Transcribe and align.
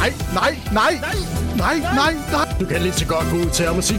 Nej, 0.00 0.12
nej, 0.34 0.52
nej, 0.72 0.94
nej, 1.56 1.76
nej, 2.00 2.14
nej. 2.32 2.58
Du 2.60 2.66
kan 2.66 2.82
lige 2.82 2.92
så 2.92 3.06
godt 3.06 3.26
gå 3.30 3.36
ud 3.36 3.50
til 3.50 3.66
ham 3.66 3.76
og 3.76 3.84
sige! 3.84 3.98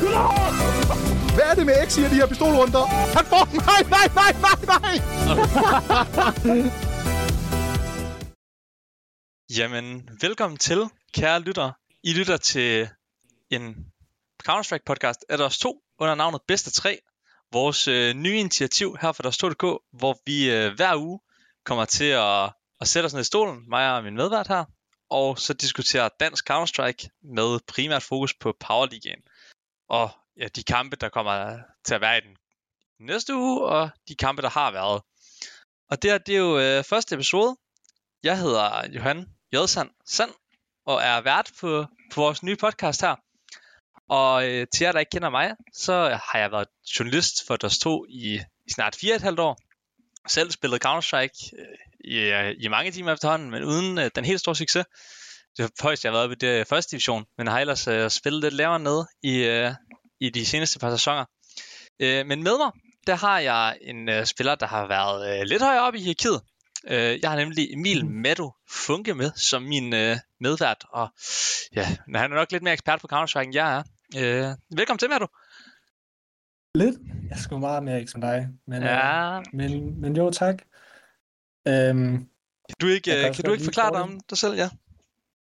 Hvad 1.36 1.46
er 1.52 1.56
det 1.56 1.66
med 1.66 1.76
X 1.90 1.98
i 1.98 2.02
de 2.02 2.08
her 2.08 2.28
pistolrunder? 2.28 2.86
Han 3.18 3.26
får... 3.26 3.44
Nej, 3.70 3.82
nej, 3.96 4.08
nej, 4.20 4.32
nej, 4.46 4.60
nej! 4.72 4.96
Jamen, 9.58 10.10
velkommen 10.22 10.58
til, 10.58 10.90
kære 11.14 11.40
lytter. 11.40 11.72
I 12.04 12.14
lytter 12.14 12.38
til 12.38 12.90
en 13.50 13.76
Counter-Strike 14.50 14.84
podcast 14.86 15.26
af 15.30 15.38
os 15.38 15.58
to 15.60 15.82
under 16.00 16.16
navnet 16.16 16.42
Bedste 16.48 16.72
3. 16.72 17.00
Vores 17.52 17.88
øh, 17.88 18.14
nye 18.14 18.38
initiativ 18.40 18.98
her 19.02 19.12
for 19.12 19.24
deres 19.24 19.44
2.dk, 19.44 19.64
hvor 19.94 20.20
vi 20.26 20.52
øh, 20.52 20.74
hver 20.76 20.96
uge 20.96 21.20
kommer 21.66 21.86
til 21.86 22.06
at, 22.06 22.44
at 22.82 22.88
sætte 22.88 23.06
os 23.06 23.14
ned 23.14 23.22
i 23.22 23.24
stolen, 23.24 23.70
mig 23.70 23.96
og 23.96 24.04
min 24.04 24.16
medvært 24.16 24.48
her, 24.48 24.66
og 25.12 25.40
så 25.40 25.54
diskuterer 25.54 26.10
dansk 26.20 26.50
Counter-Strike 26.52 27.08
med 27.22 27.60
primært 27.68 28.04
fokus 28.04 28.34
på 28.34 28.56
Power 28.60 28.88
League. 28.92 29.22
Og 29.90 30.10
ja, 30.38 30.48
de 30.48 30.64
kampe, 30.64 30.96
der 30.96 31.10
kommer 31.10 31.60
til 31.84 31.94
at 31.94 32.02
være 32.02 32.18
i 32.18 32.22
den 32.22 32.38
næste 33.00 33.36
uge, 33.36 33.66
og 33.66 33.90
de 34.08 34.16
kampe, 34.16 34.42
der 34.42 34.50
har 34.50 34.72
været. 34.72 35.02
Og 35.90 36.02
det 36.02 36.12
her, 36.12 36.18
det 36.18 36.36
er 36.36 36.40
jo 36.40 36.60
øh, 36.60 36.84
første 36.84 37.16
episode. 37.16 37.58
Jeg 38.24 38.40
hedder 38.40 38.88
Johan 38.90 39.30
Jødsand 39.54 39.90
Sand, 40.06 40.32
og 40.86 41.02
er 41.02 41.22
vært 41.22 41.52
på, 41.60 41.86
på 42.14 42.22
vores 42.22 42.44
nye 42.44 42.56
podcast 42.56 43.02
her. 43.02 43.16
Og 44.10 44.50
øh, 44.50 44.68
til 44.74 44.84
jer, 44.84 44.92
der 44.92 45.00
ikke 45.00 45.10
kender 45.10 45.30
mig, 45.30 45.56
så 45.74 45.94
har 46.32 46.40
jeg 46.40 46.52
været 46.52 46.68
journalist 47.00 47.48
for 47.48 47.56
DOS 47.56 47.78
2 47.78 48.06
i, 48.10 48.40
i 48.66 48.72
snart 48.72 48.96
4,5 48.96 49.42
år. 49.42 49.58
Selv 50.28 50.52
spillet 50.52 50.86
Counter-Strike 50.86 51.52
øh, 51.60 51.91
i, 52.06 52.54
i 52.60 52.68
mange 52.68 52.92
timer 52.92 53.14
efterhånden, 53.14 53.52
men 53.52 53.64
uden 53.64 53.98
øh, 53.98 54.12
den 54.16 54.26
helt 54.26 54.40
store 54.40 54.56
succes. 54.56 54.86
Det 55.58 55.64
var 55.64 55.70
højst, 55.84 56.04
jeg 56.04 56.12
har 56.12 56.18
været 56.18 56.30
ved 56.30 56.38
det 56.38 56.68
første 56.68 56.92
division, 56.92 57.26
men 57.38 57.48
har 57.48 57.60
ellers 57.60 57.88
øh, 57.88 58.10
spillet 58.10 58.42
lidt 58.42 58.54
lavere 58.54 58.80
ned 58.80 59.06
i, 59.24 59.44
øh, 59.44 59.72
i 60.20 60.30
de 60.30 60.46
seneste 60.46 60.80
par 60.80 60.92
sæsoner. 60.92 61.26
Øh, 62.00 62.26
men 62.26 62.44
med 62.44 62.58
mig, 62.58 62.72
der 63.08 63.16
har 63.16 63.40
jeg 63.40 63.78
en 63.82 64.10
øh, 64.10 64.26
spiller, 64.26 64.56
der 64.56 64.68
har 64.68 64.88
været 64.88 65.40
øh, 65.40 65.44
lidt 65.46 65.62
højere 65.64 65.82
oppe 65.82 66.00
i 66.00 66.02
hierarkiet. 66.02 66.42
Øh, 66.88 67.20
jeg 67.22 67.30
har 67.30 67.38
nemlig 67.38 67.74
Emil 67.74 68.06
Meadow 68.06 68.52
Funke 68.70 69.14
med 69.14 69.32
som 69.36 69.64
min 69.64 69.94
øh, 69.94 70.18
medvært, 70.40 70.86
og 70.90 71.10
ja, 71.76 71.86
han 72.16 72.32
er 72.32 72.36
nok 72.36 72.52
lidt 72.52 72.64
mere 72.64 72.74
ekspert 72.74 73.02
på 73.02 73.08
Counter-Strike, 73.14 73.44
end 73.44 73.56
jeg 73.56 73.78
er. 73.78 73.84
Øh, 74.18 74.78
velkommen 74.78 75.00
til, 75.00 75.10
Meadow. 75.10 75.28
Lidt. 76.76 76.96
Jeg 77.30 77.38
skal 77.38 77.60
meget 77.60 77.84
mere 77.84 78.00
ikke 78.00 78.12
som 78.12 78.22
dig. 78.22 78.48
Men, 78.68 78.84
Ja. 78.84 79.38
øh, 79.38 79.44
men, 79.54 80.02
men 80.02 80.16
jo, 80.18 80.30
tak. 80.30 80.56
Øhm, 81.68 82.28
Kan 82.68 82.76
du 82.82 82.88
ikke, 82.88 83.12
kan 83.12 83.20
øh, 83.20 83.30
også 83.30 83.42
kan 83.42 83.48
du 83.48 83.54
ikke 83.54 83.64
forklare 83.64 83.94
dig 83.94 84.02
om 84.02 84.20
dig 84.30 84.38
selv, 84.38 84.56
ja? 84.56 84.70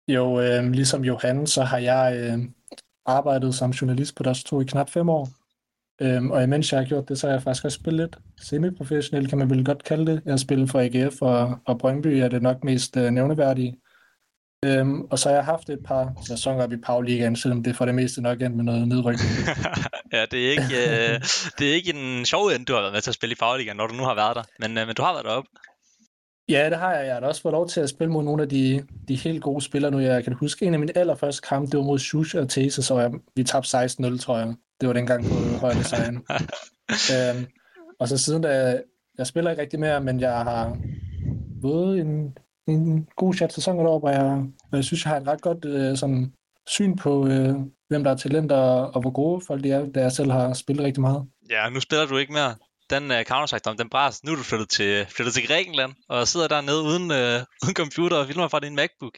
jo, 0.08 0.40
øh, 0.40 0.70
ligesom 0.70 1.04
Johan, 1.04 1.46
så 1.46 1.62
har 1.62 1.78
jeg 1.78 2.16
øh, 2.16 2.38
arbejdet 3.06 3.54
som 3.54 3.70
journalist 3.70 4.16
på 4.16 4.22
deres 4.22 4.44
to 4.44 4.60
i 4.60 4.64
knap 4.64 4.90
fem 4.90 5.08
år. 5.08 5.28
Øhm, 6.02 6.30
og 6.30 6.42
imens 6.42 6.72
jeg 6.72 6.80
har 6.80 6.86
gjort 6.86 7.08
det, 7.08 7.18
så 7.18 7.26
har 7.26 7.34
jeg 7.34 7.42
faktisk 7.42 7.64
også 7.64 7.74
spillet 7.74 8.00
lidt 8.00 8.18
semi-professionelt, 8.40 9.28
kan 9.28 9.38
man 9.38 9.50
vel 9.50 9.64
godt 9.64 9.84
kalde 9.84 10.12
det. 10.12 10.22
Jeg 10.24 10.32
har 10.32 10.38
spillet 10.38 10.70
for 10.70 10.80
AGF 10.80 11.22
og, 11.22 11.58
og 11.66 11.78
Brøndby, 11.78 12.06
er 12.06 12.28
det 12.28 12.42
nok 12.42 12.64
mest 12.64 12.96
øh, 12.96 13.10
nævneværdige. 13.10 13.76
Øhm, 14.64 15.00
og 15.00 15.18
så 15.18 15.28
har 15.28 15.36
jeg 15.36 15.44
haft 15.44 15.70
et 15.70 15.78
par 15.84 16.12
sæsoner 16.26 16.64
op 16.64 16.72
i 16.72 16.76
Power 16.76 17.02
Ligaen, 17.02 17.36
selvom 17.36 17.62
det 17.62 17.76
for 17.76 17.84
det 17.84 17.94
meste 17.94 18.22
nok 18.22 18.42
endt 18.42 18.56
med 18.56 18.64
noget 18.64 18.88
nedrykning. 18.88 19.30
ja, 20.12 20.26
det 20.30 20.46
er 20.46 20.50
ikke, 20.50 21.12
øh, 21.12 21.20
det 21.58 21.70
er 21.70 21.74
ikke 21.74 21.94
en 21.94 22.26
sjov 22.26 22.46
ende, 22.46 22.64
du 22.64 22.72
har 22.72 22.80
været 22.80 22.92
med 22.92 23.00
til 23.00 23.10
at 23.10 23.14
spille 23.14 23.32
i 23.32 23.36
Fagligaen, 23.38 23.76
når 23.76 23.86
du 23.86 23.94
nu 23.94 24.02
har 24.02 24.14
været 24.14 24.36
der. 24.36 24.42
Men, 24.58 24.78
øh, 24.78 24.86
men 24.86 24.96
du 24.96 25.02
har 25.02 25.12
været 25.12 25.24
deroppe. 25.24 25.50
Ja, 26.48 26.70
det 26.70 26.78
har 26.78 26.94
jeg. 26.94 27.06
Jeg 27.06 27.14
har 27.14 27.20
da 27.20 27.26
også 27.26 27.42
fået 27.42 27.52
lov 27.52 27.68
til 27.68 27.80
at 27.80 27.88
spille 27.88 28.12
mod 28.12 28.24
nogle 28.24 28.42
af 28.42 28.48
de, 28.48 28.86
de 29.08 29.16
helt 29.16 29.42
gode 29.42 29.64
spillere 29.64 29.90
nu. 29.90 29.98
Jeg 29.98 30.24
kan 30.24 30.32
huske, 30.32 30.66
en 30.66 30.74
af 30.74 30.80
mine 30.80 30.98
allerførste 30.98 31.48
kampe, 31.48 31.70
det 31.70 31.78
var 31.78 31.84
mod 31.84 31.98
Shush 31.98 32.36
og 32.36 32.48
Tese, 32.48 32.82
så 32.82 32.98
jeg, 33.00 33.12
vi 33.36 33.44
tabte 33.44 33.78
16-0, 33.78 34.18
tror 34.18 34.38
jeg. 34.38 34.54
Det 34.80 34.86
var 34.86 34.92
dengang 34.92 35.24
på 35.24 35.34
højde 35.60 35.84
sejren. 35.84 36.16
øhm, 37.12 37.46
og 38.00 38.08
så 38.08 38.18
siden 38.18 38.42
da, 38.42 38.80
jeg 39.18 39.26
spiller 39.26 39.50
ikke 39.50 39.62
rigtig 39.62 39.80
mere, 39.80 40.00
men 40.00 40.20
jeg 40.20 40.32
har 40.32 40.78
fået 41.62 42.00
en, 42.00 42.38
en 42.66 43.08
god 43.16 43.34
chat 43.34 43.52
sæson 43.52 43.80
et 43.80 43.86
år, 43.86 43.98
hvor 43.98 44.10
jeg, 44.10 44.42
hvor 44.68 44.78
jeg 44.78 44.84
synes, 44.84 45.04
jeg 45.04 45.10
har 45.10 45.20
et 45.20 45.28
ret 45.28 45.40
godt 45.40 45.64
øh, 45.64 45.96
sådan, 45.96 46.32
syn 46.66 46.96
på, 46.96 47.26
øh, 47.28 47.54
hvem 47.88 48.04
der 48.04 48.10
er 48.10 48.16
talenter, 48.16 48.56
og, 48.56 48.94
og 48.94 49.00
hvor 49.00 49.10
gode 49.10 49.40
folk 49.46 49.64
de 49.64 49.70
er, 49.70 49.86
da 49.86 50.00
jeg 50.00 50.12
selv 50.12 50.30
har 50.30 50.52
spillet 50.52 50.84
rigtig 50.84 51.00
meget. 51.00 51.26
Ja, 51.50 51.68
nu 51.68 51.80
spiller 51.80 52.06
du 52.06 52.16
ikke 52.16 52.32
mere. 52.32 52.54
Den 52.90 53.10
øh, 53.10 53.18
uh, 53.18 53.24
Counter-Strike, 53.30 53.76
den 53.78 53.90
bare, 53.90 54.12
Nu 54.24 54.32
er 54.32 54.36
du 54.36 54.42
flyttet 54.42 54.68
til, 54.68 55.06
flyttet 55.06 55.34
til 55.34 55.46
Grækenland, 55.46 55.92
og 56.08 56.28
sidder 56.28 56.48
dernede 56.48 56.82
uden, 56.82 57.10
uh, 57.10 57.40
uden 57.64 57.74
computer 57.82 58.16
og 58.16 58.26
filmer 58.26 58.48
fra 58.48 58.60
din 58.60 58.76
MacBook. 58.76 59.14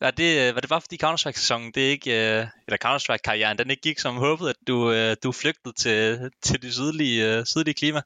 Var 0.00 0.10
det, 0.10 0.30
øh, 0.40 0.48
uh, 0.48 0.54
var 0.54 0.60
det 0.60 0.70
bare 0.70 0.80
fordi 0.80 0.98
Counter-Strike-sæsonen, 1.04 1.72
det 1.74 1.80
ikke, 1.80 2.10
uh, 2.10 2.46
eller 2.66 2.78
Counter-Strike-karrieren, 2.84 3.58
den 3.58 3.70
ikke 3.70 3.82
gik 3.82 3.98
som 3.98 4.16
håbet, 4.16 4.48
at 4.48 4.56
du, 4.66 4.76
uh, 4.90 5.12
du 5.22 5.32
flygtede 5.32 5.74
til, 5.84 6.30
til 6.42 6.62
det 6.62 6.72
sydlige, 6.74 7.38
uh, 7.38 7.44
sydlige 7.44 7.74
klima? 7.74 8.00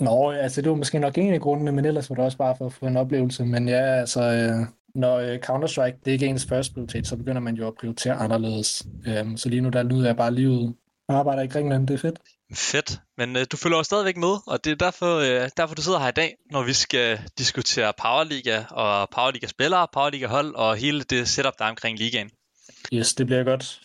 Nå, 0.00 0.30
altså 0.30 0.62
det 0.62 0.70
var 0.70 0.76
måske 0.76 0.98
nok 0.98 1.18
en 1.18 1.34
af 1.34 1.40
grundene, 1.40 1.72
men 1.72 1.84
ellers 1.84 2.10
var 2.10 2.16
det 2.16 2.24
også 2.24 2.38
bare 2.38 2.56
for 2.56 2.66
at 2.66 2.72
få 2.72 2.86
en 2.86 2.96
oplevelse. 2.96 3.44
Men 3.44 3.68
ja, 3.68 3.80
altså, 3.80 4.22
øh, 4.22 4.66
når 4.94 5.16
øh, 5.16 5.38
Counter-Strike, 5.38 5.98
det 6.04 6.08
er 6.08 6.12
ikke 6.12 6.26
ens 6.26 6.46
første 6.46 6.74
prioritet, 6.74 7.06
så 7.06 7.16
begynder 7.16 7.40
man 7.40 7.54
jo 7.54 7.66
at 7.66 7.74
prioritere 7.80 8.14
anderledes. 8.14 8.86
Øhm, 9.06 9.36
så 9.36 9.48
lige 9.48 9.60
nu, 9.60 9.68
der 9.68 9.82
lyder 9.82 10.06
jeg 10.06 10.16
bare 10.16 10.34
livet 10.34 10.74
arbejder 11.08 11.42
i 11.42 11.46
Grækenland, 11.46 11.88
det 11.88 11.94
er 11.94 11.98
fedt. 11.98 12.18
Fedt, 12.54 13.00
men 13.16 13.36
øh, 13.36 13.46
du 13.52 13.56
følger 13.56 13.78
jo 13.78 13.82
stadigvæk 13.82 14.16
med, 14.16 14.36
og 14.46 14.64
det 14.64 14.70
er 14.70 14.76
derfor, 14.76 15.16
øh, 15.16 15.50
derfor 15.56 15.74
du 15.74 15.82
sidder 15.82 15.98
her 15.98 16.08
i 16.08 16.12
dag, 16.12 16.36
når 16.50 16.62
vi 16.62 16.72
skal 16.72 17.20
diskutere 17.38 17.92
Powerliga 18.02 18.64
og 18.70 19.08
Powerliga-spillere, 19.10 19.86
Powerliga-hold 19.92 20.54
og 20.54 20.76
hele 20.76 21.02
det 21.02 21.28
setup, 21.28 21.52
der 21.58 21.64
er 21.64 21.68
omkring 21.70 21.98
ligaen. 21.98 22.30
Yes, 22.92 23.14
det 23.14 23.26
bliver 23.26 23.44
godt. 23.44 23.80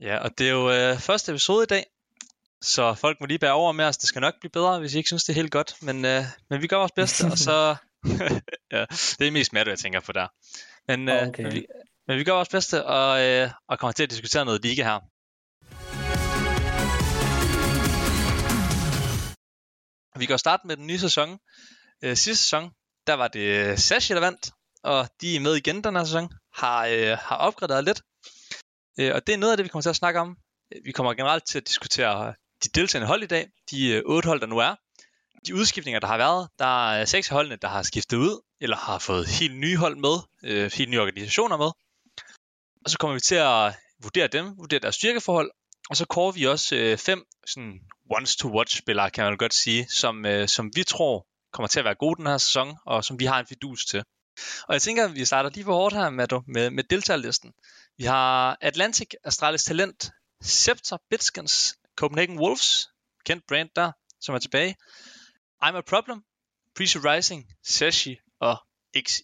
Ja, 0.00 0.16
og 0.18 0.38
det 0.38 0.48
er 0.48 0.52
jo 0.52 0.70
øh, 0.70 0.98
første 0.98 1.32
episode 1.32 1.62
i 1.62 1.66
dag, 1.66 1.84
så 2.62 2.94
folk 2.94 3.20
må 3.20 3.26
lige 3.26 3.38
bære 3.38 3.52
over 3.52 3.72
med 3.72 3.84
os. 3.84 3.96
Det 3.96 4.08
skal 4.08 4.20
nok 4.20 4.34
blive 4.40 4.50
bedre, 4.50 4.78
hvis 4.78 4.94
I 4.94 4.96
ikke 4.96 5.08
synes, 5.08 5.24
det 5.24 5.32
er 5.32 5.34
helt 5.34 5.52
godt, 5.52 5.74
men, 5.82 6.04
øh, 6.04 6.22
men 6.50 6.62
vi 6.62 6.66
gør 6.66 6.76
vores 6.76 6.92
bedste, 6.92 7.24
og 7.24 7.38
så... 7.38 7.76
ja, 8.72 8.84
det 9.18 9.26
er 9.26 9.30
mest 9.30 9.52
Matt, 9.52 9.68
jeg 9.68 9.78
tænker 9.78 10.00
på 10.00 10.12
der. 10.12 10.26
Men, 10.88 11.08
øh, 11.08 11.28
Okay. 11.28 11.42
men, 11.42 11.54
vi, 11.54 11.66
men 12.08 12.18
vi 12.18 12.24
gør 12.24 12.32
vores 12.32 12.48
bedste, 12.48 12.84
og, 12.84 13.24
øh, 13.24 13.50
og 13.68 13.78
kommer 13.78 13.92
til 13.92 14.02
at 14.02 14.10
diskutere 14.10 14.44
noget 14.44 14.62
liga 14.62 14.82
her. 14.82 15.00
Vi 20.18 20.26
går 20.26 20.36
starte 20.36 20.66
med 20.66 20.76
den 20.76 20.86
nye 20.86 20.98
sæson. 20.98 21.38
Øh, 22.02 22.16
sidste 22.16 22.44
sæson, 22.44 22.70
der 23.06 23.14
var 23.14 23.28
det 23.28 23.40
øh, 23.40 23.78
Sashi, 23.78 24.14
der 24.14 24.20
vandt, 24.20 24.50
og 24.82 25.08
de 25.20 25.36
er 25.36 25.40
med 25.40 25.54
igen 25.56 25.84
den 25.84 25.96
her 25.96 26.04
sæson, 26.04 26.28
har, 26.54 26.86
øh, 26.86 27.18
har 27.20 27.36
opgraderet 27.36 27.84
lidt. 27.84 28.02
Øh, 29.00 29.14
og 29.14 29.26
det 29.26 29.32
er 29.32 29.36
noget 29.36 29.52
af 29.52 29.56
det, 29.56 29.64
vi 29.64 29.68
kommer 29.68 29.82
til 29.82 29.88
at 29.88 29.96
snakke 29.96 30.20
om. 30.20 30.36
Øh, 30.74 30.80
vi 30.84 30.92
kommer 30.92 31.14
generelt 31.14 31.46
til 31.46 31.58
at 31.58 31.68
diskutere 31.68 32.28
øh, 32.28 32.34
de 32.64 32.68
deltagende 32.68 33.06
hold 33.06 33.22
i 33.22 33.26
dag, 33.26 33.46
de 33.70 33.88
øh, 33.88 34.02
otte 34.06 34.26
hold, 34.26 34.40
der 34.40 34.46
nu 34.46 34.58
er. 34.58 34.74
De 35.46 35.54
udskiftninger, 35.54 36.00
der 36.00 36.06
har 36.06 36.16
været, 36.16 36.48
der 36.58 36.90
er 36.90 37.04
seks 37.04 37.28
holdene, 37.28 37.56
der 37.56 37.68
har 37.68 37.82
skiftet 37.82 38.16
ud, 38.16 38.40
eller 38.60 38.76
har 38.76 38.98
fået 38.98 39.28
helt 39.28 39.56
nye 39.56 39.76
hold 39.76 39.96
med, 39.96 40.16
øh, 40.44 40.72
helt 40.74 40.90
nye 40.90 41.00
organisationer 41.00 41.56
med. 41.56 41.70
Og 42.84 42.90
så 42.90 42.98
kommer 42.98 43.14
vi 43.14 43.20
til 43.20 43.34
at 43.34 43.74
vurdere 44.02 44.26
dem, 44.26 44.58
vurdere 44.58 44.80
deres 44.80 44.94
styrkeforhold, 44.94 45.50
og 45.90 45.96
så 45.96 46.04
kårer 46.06 46.32
vi 46.32 46.46
også 46.46 46.76
øh, 46.76 46.98
fem 46.98 47.24
sådan 47.46 47.80
once-to-watch-spillere, 48.10 49.10
kan 49.10 49.24
man 49.24 49.36
godt 49.36 49.54
sige, 49.54 49.86
som, 49.90 50.26
øh, 50.26 50.48
som 50.48 50.70
vi 50.74 50.84
tror 50.84 51.26
kommer 51.52 51.68
til 51.68 51.78
at 51.78 51.84
være 51.84 51.94
gode 51.94 52.16
den 52.16 52.26
her 52.26 52.38
sæson, 52.38 52.76
og 52.86 53.04
som 53.04 53.18
vi 53.20 53.24
har 53.24 53.40
en 53.40 53.46
fidus 53.46 53.84
til. 53.84 54.04
Og 54.68 54.72
jeg 54.74 54.82
tænker, 54.82 55.04
at 55.04 55.14
vi 55.14 55.24
starter 55.24 55.50
lige 55.50 55.64
på 55.64 55.72
hårdt 55.74 55.94
her 55.94 56.10
med, 56.10 56.26
med, 56.46 56.70
med 56.70 56.84
deltagerlisten. 56.84 57.52
Vi 57.96 58.04
har 58.04 58.58
Atlantic, 58.60 59.08
Astralis 59.24 59.64
Talent, 59.64 60.10
Scepter, 60.42 60.96
Bitskins, 61.10 61.74
Copenhagen 61.96 62.38
Wolves, 62.38 62.88
kendt 63.24 63.44
brand 63.48 63.68
der, 63.76 63.92
som 64.20 64.34
er 64.34 64.38
tilbage. 64.38 64.76
I'm 65.64 65.76
a 65.76 65.80
Problem, 65.80 66.22
Preacher 66.76 67.12
Rising, 67.14 67.46
Sashi 67.64 68.16
og 68.40 68.56
XI. 69.08 69.22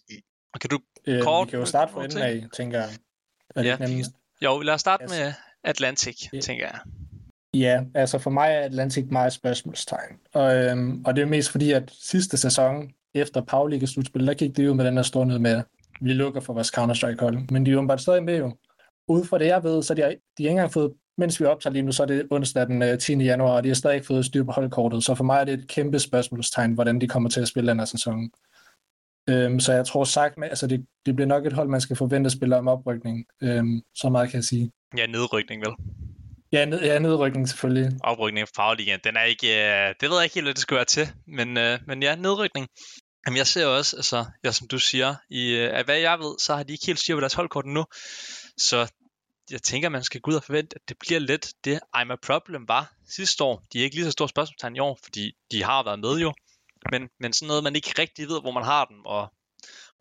Og 0.53 0.59
kan 0.59 0.69
du... 0.69 0.79
Øh, 1.07 1.23
Kort- 1.23 1.47
vi 1.47 1.49
kan 1.49 1.59
jo 1.59 1.65
starte 1.65 1.91
fra 1.93 1.99
kort 1.99 2.05
enden 2.11 2.23
af, 2.23 2.43
tænker 2.55 2.79
jeg. 2.79 2.97
Ja. 3.65 3.77
nemmest? 3.77 4.11
Jo, 4.41 4.59
lad 4.61 4.73
os 4.73 4.81
starte 4.81 5.03
Altså- 5.03 5.19
med 5.19 5.33
Atlantic, 5.65 6.29
Ja. 6.33 6.39
tænker 6.39 6.65
jeg. 6.65 6.79
Ja, 7.53 7.81
altså 7.95 8.19
for 8.19 8.29
mig 8.29 8.49
er 8.51 8.59
Atlantic 8.59 9.05
meget 9.11 9.33
spørgsmålstegn. 9.33 10.17
Og, 10.33 10.55
øhm, 10.55 11.03
og 11.05 11.15
det 11.15 11.21
er 11.21 11.25
mest 11.25 11.49
fordi, 11.51 11.71
at 11.71 11.91
sidste 12.01 12.37
sæson, 12.37 12.91
efter 13.13 13.41
Pauliga 13.41 13.85
slutspil, 13.85 14.27
der 14.27 14.33
gik 14.33 14.57
det 14.57 14.65
jo 14.65 14.73
med 14.73 14.85
den 14.85 14.95
her 14.95 15.03
storhed 15.03 15.39
med, 15.39 15.61
vi 16.01 16.13
lukker 16.13 16.41
for 16.41 16.53
vores 16.53 16.67
Counter-Strike-hold. 16.77 17.51
Men 17.51 17.65
de 17.65 17.71
er 17.71 17.75
jo 17.75 17.85
bare 17.87 17.99
stadig 17.99 18.23
med 18.23 18.37
jo. 18.37 18.57
Ud 19.07 19.25
fra 19.25 19.37
det, 19.39 19.45
jeg 19.45 19.63
ved, 19.63 19.83
så 19.83 19.93
de 19.93 20.01
har, 20.01 20.09
de 20.09 20.15
har 20.15 20.39
ikke 20.39 20.49
engang 20.49 20.71
fået, 20.71 20.93
mens 21.17 21.39
vi 21.39 21.45
optager 21.45 21.73
lige 21.73 21.83
nu, 21.83 21.91
så 21.91 22.03
er 22.03 22.07
det 22.07 22.27
onsdag 22.31 22.67
den 22.67 22.81
øh, 22.81 22.99
10. 22.99 23.13
januar, 23.13 23.51
og 23.51 23.63
de 23.63 23.67
har 23.69 23.75
stadig 23.75 23.95
ikke 23.95 24.07
fået 24.07 24.25
styr 24.25 24.43
på 24.43 24.51
holdkortet. 24.51 25.03
Så 25.03 25.15
for 25.15 25.23
mig 25.23 25.39
er 25.39 25.43
det 25.43 25.53
et 25.53 25.67
kæmpe 25.67 25.99
spørgsmålstegn, 25.99 26.73
hvordan 26.73 27.01
de 27.01 27.07
kommer 27.07 27.29
til 27.29 27.41
at 27.41 27.47
spille 27.47 27.69
den 27.69 27.79
her 27.79 27.85
sæson. 27.85 28.29
Øhm, 29.29 29.59
så 29.59 29.73
jeg 29.73 29.85
tror 29.85 30.03
sagt 30.03 30.37
med, 30.37 30.47
altså 30.49 30.67
det, 30.67 30.85
det 31.05 31.15
bliver 31.15 31.27
nok 31.27 31.45
et 31.45 31.53
hold, 31.53 31.69
man 31.69 31.81
skal 31.81 31.95
forvente 31.95 32.27
at 32.27 32.31
spille 32.31 32.57
om 32.57 32.67
oprykning. 32.67 33.25
Øhm, 33.43 33.81
så 33.95 34.09
meget 34.09 34.29
kan 34.29 34.37
jeg 34.37 34.43
sige. 34.43 34.71
Ja, 34.97 35.05
nedrykning 35.05 35.61
vel. 35.61 35.75
Ja, 36.51 36.65
ned, 36.65 36.81
ja 36.81 36.99
nedrykning 36.99 37.49
selvfølgelig. 37.49 37.91
Oprykning 38.03 38.47
fra 38.47 38.63
Powerligaen, 38.63 38.99
den 39.03 39.15
er 39.17 39.23
ikke, 39.23 39.47
øh, 39.47 39.95
det 39.99 40.09
ved 40.09 40.17
jeg 40.17 40.23
ikke 40.23 40.33
helt, 40.35 40.45
hvad 40.45 40.53
det 40.53 40.61
skulle 40.61 40.77
være 40.77 40.85
til, 40.85 41.07
men, 41.27 41.57
øh, 41.57 41.79
men 41.87 42.03
ja, 42.03 42.15
nedrykning. 42.15 42.67
Jamen 43.25 43.37
jeg 43.37 43.47
ser 43.47 43.65
også, 43.65 43.95
altså, 43.95 44.25
ja, 44.43 44.51
som 44.51 44.67
du 44.67 44.79
siger, 44.79 45.15
i, 45.29 45.55
øh, 45.55 45.77
af 45.77 45.85
hvad 45.85 45.97
jeg 45.97 46.19
ved, 46.19 46.39
så 46.39 46.55
har 46.55 46.63
de 46.63 46.73
ikke 46.73 46.85
helt 46.85 46.99
styr 46.99 47.15
på 47.15 47.19
deres 47.19 47.33
holdkort 47.33 47.65
nu. 47.65 47.85
Så 48.57 48.91
jeg 49.51 49.61
tænker, 49.61 49.89
man 49.89 50.03
skal 50.03 50.21
gå 50.21 50.31
ud 50.31 50.35
og 50.35 50.43
forvente, 50.43 50.75
at 50.75 50.81
det 50.89 50.97
bliver 50.99 51.19
lidt 51.19 51.53
det 51.63 51.79
I'm 51.97 52.11
a 52.11 52.15
problem 52.23 52.67
var 52.67 52.93
sidste 53.09 53.43
år. 53.43 53.63
De 53.73 53.79
er 53.79 53.83
ikke 53.83 53.95
lige 53.95 54.05
så 54.05 54.11
store 54.11 54.29
spørgsmålstegn 54.29 54.75
i 54.75 54.79
år, 54.79 54.99
fordi 55.03 55.31
de 55.51 55.63
har 55.63 55.83
været 55.83 55.99
med 55.99 56.17
jo. 56.17 56.33
Men, 56.91 57.09
men 57.19 57.33
sådan 57.33 57.47
noget, 57.47 57.63
man 57.63 57.75
ikke 57.75 57.93
rigtig 57.99 58.27
ved, 58.27 58.41
hvor 58.41 58.51
man 58.51 58.63
har 58.63 58.85
dem, 58.85 59.05
og 59.05 59.33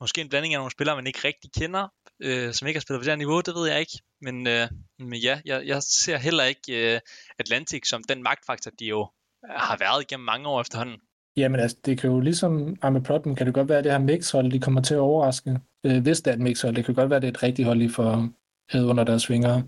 måske 0.00 0.20
en 0.20 0.29
blanding 0.29 0.55
af 0.55 0.58
nogle 0.58 0.70
spillere, 0.70 0.96
man 0.96 1.06
ikke 1.06 1.25
rigtig 1.25 1.50
kender, 1.58 1.88
øh, 2.20 2.55
som 2.55 2.69
ikke 2.69 2.79
har 2.79 2.82
spillet 2.82 3.00
på 3.00 3.05
det 3.05 3.12
her 3.12 3.17
niveau, 3.17 3.41
det 3.41 3.55
ved 3.55 3.69
jeg 3.69 3.81
ikke. 3.81 3.99
Men, 4.25 4.47
øh, 4.47 4.69
men 4.99 5.19
ja, 5.29 5.41
jeg, 5.44 5.67
jeg 5.67 5.82
ser 5.82 6.17
heller 6.17 6.44
ikke 6.44 6.94
øh, 6.94 7.00
Atlantic 7.38 7.88
som 7.88 8.03
den 8.09 8.23
magtfaktor, 8.23 8.71
de 8.79 8.87
jo 8.87 9.00
øh, 9.44 9.50
har 9.56 9.76
været 9.76 10.03
igennem 10.03 10.25
mange 10.25 10.49
år 10.49 10.61
efterhånden. 10.61 10.97
Jamen 11.37 11.61
altså, 11.61 11.76
det 11.85 11.99
kan 11.99 12.11
jo 12.11 12.21
ligesom 12.21 12.76
I'm 12.85 13.03
problem, 13.03 13.37
kan 13.37 13.47
det 13.47 13.55
godt 13.55 13.69
være, 13.69 13.79
at 13.79 13.85
det 13.85 13.93
her 13.93 13.99
mixhold, 13.99 14.53
de 14.53 14.61
kommer 14.61 14.82
til 14.82 14.94
at 14.94 15.00
overraske. 15.00 15.61
Øh, 15.87 16.03
hvis 16.03 16.21
det 16.21 16.31
er 16.31 16.35
et 16.35 16.41
mixhold, 16.41 16.75
det 16.75 16.85
kan 16.85 16.94
godt 16.94 17.11
være, 17.11 17.17
at 17.17 17.23
det 17.23 17.29
er 17.29 17.32
et 17.32 17.43
rigtigt 17.43 17.67
hold, 17.67 17.82
I 17.82 17.88
får 17.88 18.29
hævet 18.73 18.87
under 18.87 19.05
deres 19.05 19.26
fingre. 19.26 19.62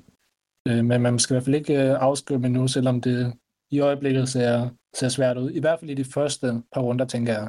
Øh, 0.69 0.85
men 0.85 1.03
man 1.03 1.19
skal 1.19 1.35
i 1.35 1.37
hvert 1.37 1.45
fald 1.45 1.57
ikke 1.57 1.75
øh, 1.75 1.97
afskrive 2.01 2.49
nu, 2.49 2.69
selvom 2.69 3.01
det 3.01 3.33
i 3.71 3.81
øjeblikket 3.81 4.29
ser, 4.29 4.69
ser 4.95 5.09
svært 5.09 5.39
ud. 5.39 5.51
I 5.51 5.61
hvert 5.61 5.81
fald 5.81 5.91
i 5.91 5.95
de 5.95 6.05
første 6.05 6.63
par 6.73 6.81
runder, 6.81 7.05
tænker 7.05 7.33
jeg, 7.33 7.49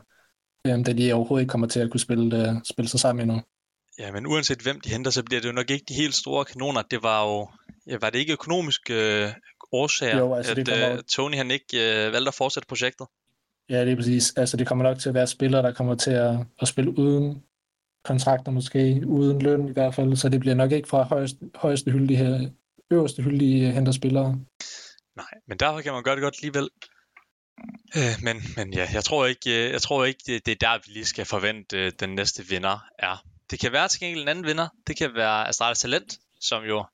øh, 0.68 0.86
da 0.86 0.94
de 0.94 1.14
overhovedet 1.14 1.44
ikke 1.44 1.52
kommer 1.52 1.68
til 1.68 1.80
at 1.80 1.92
kunne 1.92 2.00
spille, 2.00 2.50
øh, 2.50 2.56
spille 2.64 2.90
sig 2.90 3.00
sammen 3.00 3.30
endnu. 3.30 3.42
Ja, 4.00 4.12
men 4.12 4.26
uanset 4.28 4.60
hvem 4.60 4.82
de 4.82 4.90
henter, 4.90 5.12
så 5.12 5.24
bliver 5.24 5.42
det 5.42 5.48
jo 5.48 5.54
nok 5.54 5.70
ikke 5.70 5.86
de 5.90 5.94
helt 5.94 6.16
store 6.16 6.46
kanoner. 6.46 6.82
Det 6.82 7.04
var 7.04 7.26
jo, 7.26 7.50
ja, 7.88 7.98
var 8.02 8.10
det 8.10 8.20
ikke 8.20 8.34
økonomiske 8.34 9.24
øh, 9.24 9.30
årsager, 9.72 10.18
Jo, 10.18 10.34
altså, 10.34 10.52
at 10.52 10.58
det 10.58 10.68
kommer- 10.68 10.92
øh, 10.92 11.04
Tony 11.04 11.36
han 11.36 11.52
ikke 11.52 12.06
øh, 12.06 12.14
valgte 12.14 12.28
at 12.28 12.34
fortsætte 12.34 12.68
projektet? 12.68 13.08
Ja, 13.70 13.86
det 13.86 13.92
er 13.92 13.96
præcis. 13.96 14.34
Altså, 14.38 14.58
det 14.58 14.68
kommer 14.68 14.84
nok 14.84 15.00
til 15.00 15.10
at 15.10 15.16
være 15.16 15.28
spillere, 15.28 15.62
der 15.62 15.74
kommer 15.74 15.96
til 15.96 16.12
at, 16.12 16.36
at 16.62 16.68
spille 16.68 16.98
uden 17.00 17.44
kontrakter 18.06 18.52
måske, 18.52 19.02
uden 19.06 19.42
løn 19.42 19.68
i 19.70 19.72
hvert 19.72 19.96
fald, 19.96 20.16
så 20.16 20.30
det 20.30 20.40
bliver 20.40 20.56
nok 20.56 20.72
ikke 20.72 20.88
fra 20.90 21.04
højeste, 21.04 21.40
højeste 21.56 21.92
hylde, 21.92 22.08
de 22.08 22.16
her, 22.16 22.50
øverste 22.92 23.24
hylde, 23.24 23.40
de 23.46 23.72
henter 23.72 23.92
spillere. 23.92 24.40
Nej, 25.16 25.26
men 25.48 25.58
derfor 25.60 25.82
kan 25.82 25.94
man 25.94 26.04
gøre 26.04 26.16
det 26.16 26.24
godt 26.24 26.36
alligevel. 26.38 26.70
Øh, 27.98 28.24
men, 28.24 28.38
men 28.58 28.74
ja, 28.74 28.88
jeg 28.94 29.04
tror 29.04 29.26
ikke, 29.26 29.66
øh, 29.66 29.72
jeg 29.72 29.82
tror 29.82 30.06
ikke 30.06 30.20
det, 30.28 30.46
det 30.46 30.52
er 30.52 30.68
der, 30.68 30.78
vi 30.88 30.92
lige 30.94 31.06
skal 31.06 31.26
forvente, 31.26 31.78
øh, 31.78 31.92
den 32.00 32.10
næste 32.16 32.46
vinder 32.48 32.86
er. 33.00 33.24
Det 33.52 33.60
kan 33.60 33.72
være 33.72 33.88
til 33.88 34.00
gengæld 34.00 34.22
en 34.22 34.28
anden 34.28 34.46
vinder. 34.46 34.68
Det 34.88 34.98
kan 34.98 35.10
være 35.16 35.48
Astralis 35.48 35.80
Talent, 35.80 36.20
som 36.42 36.64
jo 36.64 36.86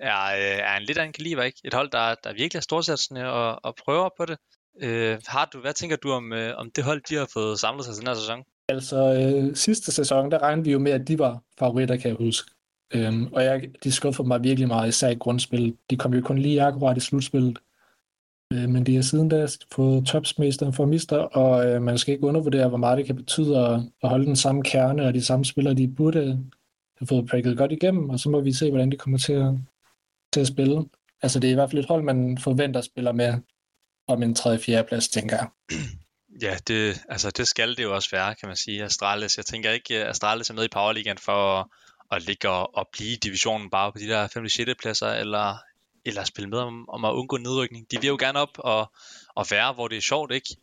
er, 0.00 0.24
øh, 0.24 0.58
er 0.70 0.76
en 0.76 0.82
lidt 0.82 0.98
anden 0.98 1.12
kaliber, 1.12 1.42
ikke? 1.42 1.60
Et 1.64 1.74
hold, 1.74 1.90
der, 1.90 2.14
der 2.24 2.32
virkelig 2.32 2.58
er 2.58 2.62
storsatsende 2.62 3.32
og, 3.32 3.60
og 3.64 3.74
prøver 3.84 4.08
på 4.16 4.26
det. 4.26 4.38
Øh, 4.82 5.18
har 5.26 5.50
du, 5.52 5.60
hvad 5.60 5.72
tænker 5.72 5.96
du 5.96 6.10
om, 6.10 6.32
øh, 6.32 6.56
om 6.56 6.70
det 6.70 6.84
hold, 6.84 7.02
de 7.08 7.14
har 7.14 7.28
fået 7.32 7.60
samlet 7.60 7.84
sig 7.84 7.94
til 7.94 8.00
den 8.00 8.08
her 8.08 8.14
sæson? 8.14 8.42
Altså, 8.68 8.96
øh, 8.96 9.56
sidste 9.56 9.92
sæson, 9.92 10.30
der 10.30 10.38
regnede 10.42 10.64
vi 10.64 10.72
jo 10.72 10.78
med, 10.78 10.92
at 10.92 11.08
de 11.08 11.18
var 11.18 11.42
favoritter, 11.58 11.96
kan 11.96 12.08
jeg 12.08 12.16
huske. 12.16 12.50
Øhm, 12.94 13.32
og 13.32 13.44
jeg, 13.44 13.62
de 13.84 13.92
skuffede 13.92 14.28
mig 14.28 14.42
virkelig 14.42 14.68
meget, 14.68 14.88
især 14.88 15.08
i 15.08 15.14
grundspillet. 15.14 15.76
De 15.90 15.96
kom 15.96 16.14
jo 16.14 16.22
kun 16.22 16.38
lige 16.38 16.62
akkurat 16.62 16.96
i 16.96 17.00
slutspillet. 17.00 17.58
Øh, 18.52 18.68
men 18.68 18.86
de 18.86 18.94
har 18.94 19.02
siden 19.02 19.28
da 19.28 19.46
fået 19.72 20.06
topsmesteren 20.06 20.72
for 20.72 20.86
mister, 20.86 21.16
og 21.16 21.66
øh, 21.66 21.82
man 21.82 21.98
skal 21.98 22.14
ikke 22.14 22.26
undervurdere, 22.26 22.68
hvor 22.68 22.78
meget 22.78 22.98
det 22.98 23.06
kan 23.06 23.16
betyde 23.16 23.58
at, 23.58 23.80
at 24.02 24.08
holde 24.08 24.26
den 24.26 24.36
samme 24.36 24.62
kerne, 24.62 25.06
og 25.06 25.14
de 25.14 25.24
samme 25.24 25.44
spillere, 25.44 25.74
de 25.74 25.88
burde 25.88 26.22
have 26.98 27.06
fået 27.06 27.28
prikket 27.28 27.58
godt 27.58 27.72
igennem, 27.72 28.10
og 28.10 28.20
så 28.20 28.30
må 28.30 28.40
vi 28.40 28.52
se, 28.52 28.70
hvordan 28.70 28.90
de 28.90 28.96
kommer 28.96 29.18
til 29.18 29.32
at, 29.32 29.52
til 30.32 30.40
at 30.40 30.46
spille. 30.46 30.84
Altså, 31.22 31.40
det 31.40 31.48
er 31.48 31.52
i 31.52 31.54
hvert 31.54 31.70
fald 31.70 31.82
et 31.82 31.88
hold, 31.88 32.02
man 32.02 32.38
forventer 32.38 32.80
spiller 32.80 33.12
med 33.12 33.34
om 34.08 34.22
en 34.22 34.36
3-4. 34.38 34.82
plads, 34.82 35.08
tænker 35.08 35.36
jeg. 35.36 35.48
Ja, 36.42 36.56
det, 36.68 37.00
altså, 37.08 37.30
det 37.30 37.48
skal 37.48 37.76
det 37.76 37.82
jo 37.82 37.94
også 37.94 38.08
være, 38.12 38.34
kan 38.34 38.46
man 38.46 38.56
sige. 38.56 38.84
Astralis, 38.84 39.36
jeg 39.36 39.46
tænker 39.46 39.70
ikke, 39.70 39.96
at 39.96 40.08
Astralis 40.08 40.50
er 40.50 40.54
med 40.54 40.64
i 40.64 40.68
Powerligaen 40.72 41.18
for 41.18 41.60
at, 41.60 41.66
at 42.12 42.26
ligge 42.26 42.48
og, 42.48 42.76
og 42.76 42.88
blive 42.92 43.12
i 43.12 43.16
divisionen 43.16 43.70
bare 43.70 43.92
på 43.92 43.98
de 43.98 44.08
der 44.08 44.28
5. 44.28 44.48
6. 44.48 44.70
pladser, 44.82 45.12
eller, 45.12 45.58
eller 46.04 46.24
spille 46.24 46.50
med 46.50 46.58
om, 46.58 46.88
om 46.88 47.04
at 47.04 47.12
undgå 47.12 47.36
nedrykning. 47.36 47.90
De 47.90 48.00
vil 48.00 48.08
jo 48.08 48.16
gerne 48.20 48.38
op 48.38 48.58
og, 48.58 48.92
og 49.34 49.46
være, 49.50 49.72
hvor 49.72 49.88
det 49.88 49.96
er 49.96 50.02
sjovt, 50.02 50.32
ikke? 50.32 50.56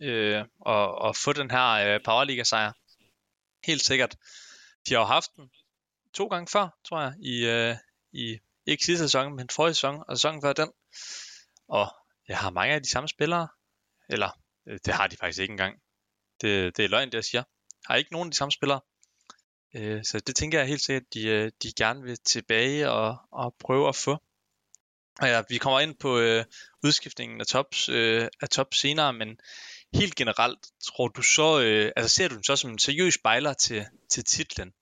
Øh, 0.00 0.44
og, 0.60 0.94
og 0.94 1.16
få 1.16 1.32
den 1.32 1.50
her 1.50 1.68
øh, 1.68 2.00
Powerliga-sejr. 2.04 2.72
Helt 3.66 3.82
sikkert. 3.82 4.16
De 4.88 4.94
har 4.94 5.00
jo 5.00 5.06
haft 5.06 5.30
den 5.36 5.50
to 6.14 6.26
gange 6.26 6.46
før, 6.52 6.68
tror 6.88 7.00
jeg, 7.00 7.14
i, 7.20 7.46
øh, 7.46 7.76
i 8.12 8.38
ikke 8.66 8.84
sidste 8.84 9.04
sæson, 9.04 9.36
men 9.36 9.48
forrige 9.52 9.74
sæson, 9.74 10.04
og 10.08 10.16
sæsonen 10.16 10.42
før 10.42 10.52
den. 10.52 10.72
Og 11.68 11.86
jeg 12.28 12.38
har 12.38 12.50
mange 12.50 12.74
af 12.74 12.82
de 12.82 12.90
samme 12.90 13.08
spillere, 13.08 13.48
eller 14.08 14.30
øh, 14.66 14.78
det 14.84 14.94
har 14.94 15.06
de 15.06 15.16
faktisk 15.16 15.40
ikke 15.40 15.52
engang. 15.52 15.80
Det, 16.40 16.76
det 16.76 16.84
er 16.84 16.88
løgn, 16.88 17.08
det 17.08 17.14
jeg 17.14 17.24
siger. 17.24 17.42
Har 17.86 17.96
ikke 17.96 18.12
nogen 18.12 18.28
af 18.28 18.30
de 18.30 18.36
samme 18.36 18.52
spillere. 18.52 18.80
Øh, 19.74 20.04
så 20.04 20.20
det 20.20 20.36
tænker 20.36 20.58
jeg 20.58 20.68
helt 20.68 20.80
sikkert, 20.80 21.02
at 21.02 21.14
de, 21.14 21.28
øh, 21.28 21.52
de 21.62 21.72
gerne 21.76 22.02
vil 22.02 22.18
tilbage 22.18 22.90
og, 22.90 23.16
og 23.32 23.54
prøve 23.60 23.88
at 23.88 23.96
få. 23.96 24.18
Ja, 25.22 25.42
vi 25.48 25.58
kommer 25.58 25.80
ind 25.80 25.94
på 26.00 26.18
øh, 26.18 26.44
udskiftningen 26.84 27.40
af 27.40 27.46
tops, 27.46 27.88
øh, 27.88 28.28
af 28.42 28.48
top 28.48 28.74
senere, 28.74 29.12
men 29.12 29.28
helt 29.94 30.14
generelt, 30.14 30.58
tror 30.82 31.08
du 31.08 31.22
så, 31.22 31.60
øh, 31.60 31.92
altså 31.96 32.14
ser 32.14 32.28
du 32.28 32.34
den 32.34 32.44
så 32.44 32.56
som 32.56 32.70
en 32.70 32.78
seriøs 32.78 33.14
spejler 33.14 33.52
til, 33.52 33.84
til 34.10 34.24
titlen? 34.24 34.72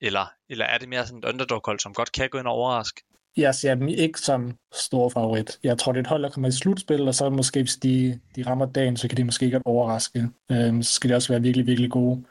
Eller, 0.00 0.26
eller 0.48 0.64
er 0.64 0.78
det 0.78 0.88
mere 0.88 1.06
sådan 1.06 1.18
et 1.18 1.24
underdog-hold, 1.24 1.80
som 1.80 1.94
godt 1.94 2.12
kan 2.12 2.28
gå 2.30 2.38
ind 2.38 2.46
og 2.46 2.52
overraske? 2.52 3.02
Jeg 3.36 3.54
ser 3.54 3.74
dem 3.74 3.88
ikke 3.88 4.20
som 4.20 4.58
stor 4.72 5.08
favorit. 5.08 5.58
Jeg 5.62 5.78
tror, 5.78 5.92
det 5.92 5.98
er 5.98 6.02
et 6.02 6.08
hold, 6.08 6.22
der 6.22 6.30
kommer 6.30 6.48
i 6.48 6.52
slutspil, 6.52 7.08
og 7.08 7.14
så 7.14 7.30
måske, 7.30 7.62
hvis 7.62 7.76
de, 7.76 8.20
de 8.36 8.46
rammer 8.46 8.66
dagen, 8.66 8.96
så 8.96 9.08
kan 9.08 9.16
de 9.16 9.24
måske 9.24 9.50
godt 9.50 9.62
overraske. 9.66 10.28
Øhm, 10.50 10.82
så 10.82 10.92
skal 10.92 11.10
de 11.10 11.14
også 11.14 11.32
være 11.32 11.42
virkelig, 11.42 11.66
virkelig 11.66 11.90
gode. 11.90 12.24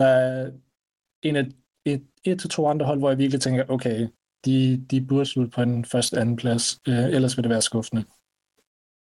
Der 0.00 0.06
er 0.06 0.50
en 1.22 1.36
af 1.36 1.44
et, 1.84 2.06
et 2.24 2.40
til 2.40 2.50
to 2.50 2.66
andre 2.68 2.86
hold, 2.86 2.98
hvor 2.98 3.08
jeg 3.08 3.18
virkelig 3.18 3.40
tænker, 3.40 3.64
okay, 3.68 4.08
de, 4.44 4.86
de 4.90 5.06
burde 5.06 5.26
slutte 5.26 5.50
på 5.50 5.62
en 5.62 5.84
første 5.84 6.20
anden 6.20 6.36
plads, 6.36 6.78
øh, 6.88 7.04
ellers 7.04 7.36
vil 7.36 7.42
det 7.42 7.50
være 7.50 7.62
skuffende. 7.62 8.04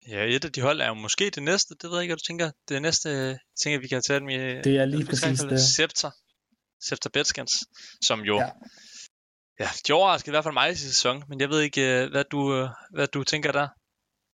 Ja, 0.07 0.25
et 0.25 0.45
af 0.45 0.51
de 0.51 0.61
hold 0.61 0.81
er 0.81 0.87
jo 0.87 0.93
måske 0.93 1.29
det 1.29 1.43
næste, 1.43 1.75
det 1.81 1.89
ved 1.89 1.97
jeg 1.97 2.01
ikke, 2.03 2.11
hvad 2.11 2.17
du 2.17 2.23
tænker. 2.27 2.51
Det 2.69 2.81
næste, 2.81 3.09
jeg 3.09 3.37
tænker 3.63 3.79
vi 3.79 3.87
kan 3.87 4.01
tage 4.01 4.19
dem 4.19 4.29
i... 4.29 4.37
Det 4.37 4.77
er 4.77 4.85
lige 4.85 5.05
præcis 5.05 5.39
det. 5.39 5.59
Scepter. 5.61 6.11
Scepter 6.81 7.09
Betskans, 7.13 7.51
som 8.01 8.19
jo... 8.21 8.35
Ja. 8.37 8.49
Ja. 9.59 9.67
de 9.87 9.93
overraskede 9.93 10.29
i 10.31 10.33
hvert 10.33 10.43
fald 10.43 10.53
mig 10.53 10.71
i 10.71 10.75
sæson, 10.75 11.23
men 11.29 11.39
jeg 11.39 11.49
ved 11.49 11.61
ikke, 11.61 12.03
øh, 12.03 12.11
hvad 12.11 12.23
du, 12.23 12.55
øh, 12.55 12.69
hvad 12.91 13.07
du 13.07 13.23
tænker 13.23 13.51
der. 13.51 13.67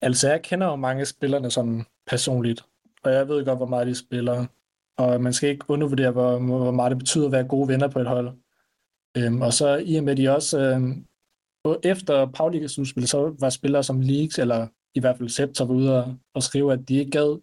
Altså, 0.01 0.29
jeg 0.29 0.41
kender 0.41 0.67
jo 0.67 0.75
mange 0.75 1.01
af 1.01 1.07
spillerne 1.07 1.51
sådan 1.51 1.85
personligt, 2.07 2.61
og 3.03 3.11
jeg 3.11 3.27
ved 3.27 3.45
godt, 3.45 3.59
hvor 3.59 3.65
meget 3.65 3.87
de 3.87 3.95
spiller. 3.95 4.45
Og 4.97 5.21
man 5.21 5.33
skal 5.33 5.49
ikke 5.49 5.69
undervurdere, 5.69 6.11
hvor, 6.11 6.39
hvor 6.39 6.71
meget 6.71 6.89
det 6.91 6.97
betyder 6.97 7.25
at 7.25 7.31
være 7.31 7.47
gode 7.47 7.67
venner 7.67 7.87
på 7.87 7.99
et 7.99 8.07
hold. 8.07 8.37
Øhm, 9.17 9.41
og 9.41 9.53
så 9.53 9.75
i 9.85 9.95
og 9.95 10.03
med, 10.03 10.11
at 10.11 10.17
de 10.17 10.29
også... 10.29 10.59
Øhm, 10.59 11.05
efter 11.83 12.25
Paulikas 12.25 12.71
slutspil, 12.71 13.07
så 13.07 13.35
var 13.39 13.49
spillere 13.49 13.83
som 13.83 14.01
Leagues, 14.01 14.39
eller 14.39 14.67
i 14.95 14.99
hvert 14.99 15.17
fald 15.17 15.29
Scepter, 15.29 15.65
var 15.65 15.73
ude 15.73 16.03
og, 16.03 16.15
og 16.33 16.43
skrive, 16.43 16.73
at 16.73 16.79
de 16.87 16.95
ikke 16.95 17.11
gad 17.11 17.41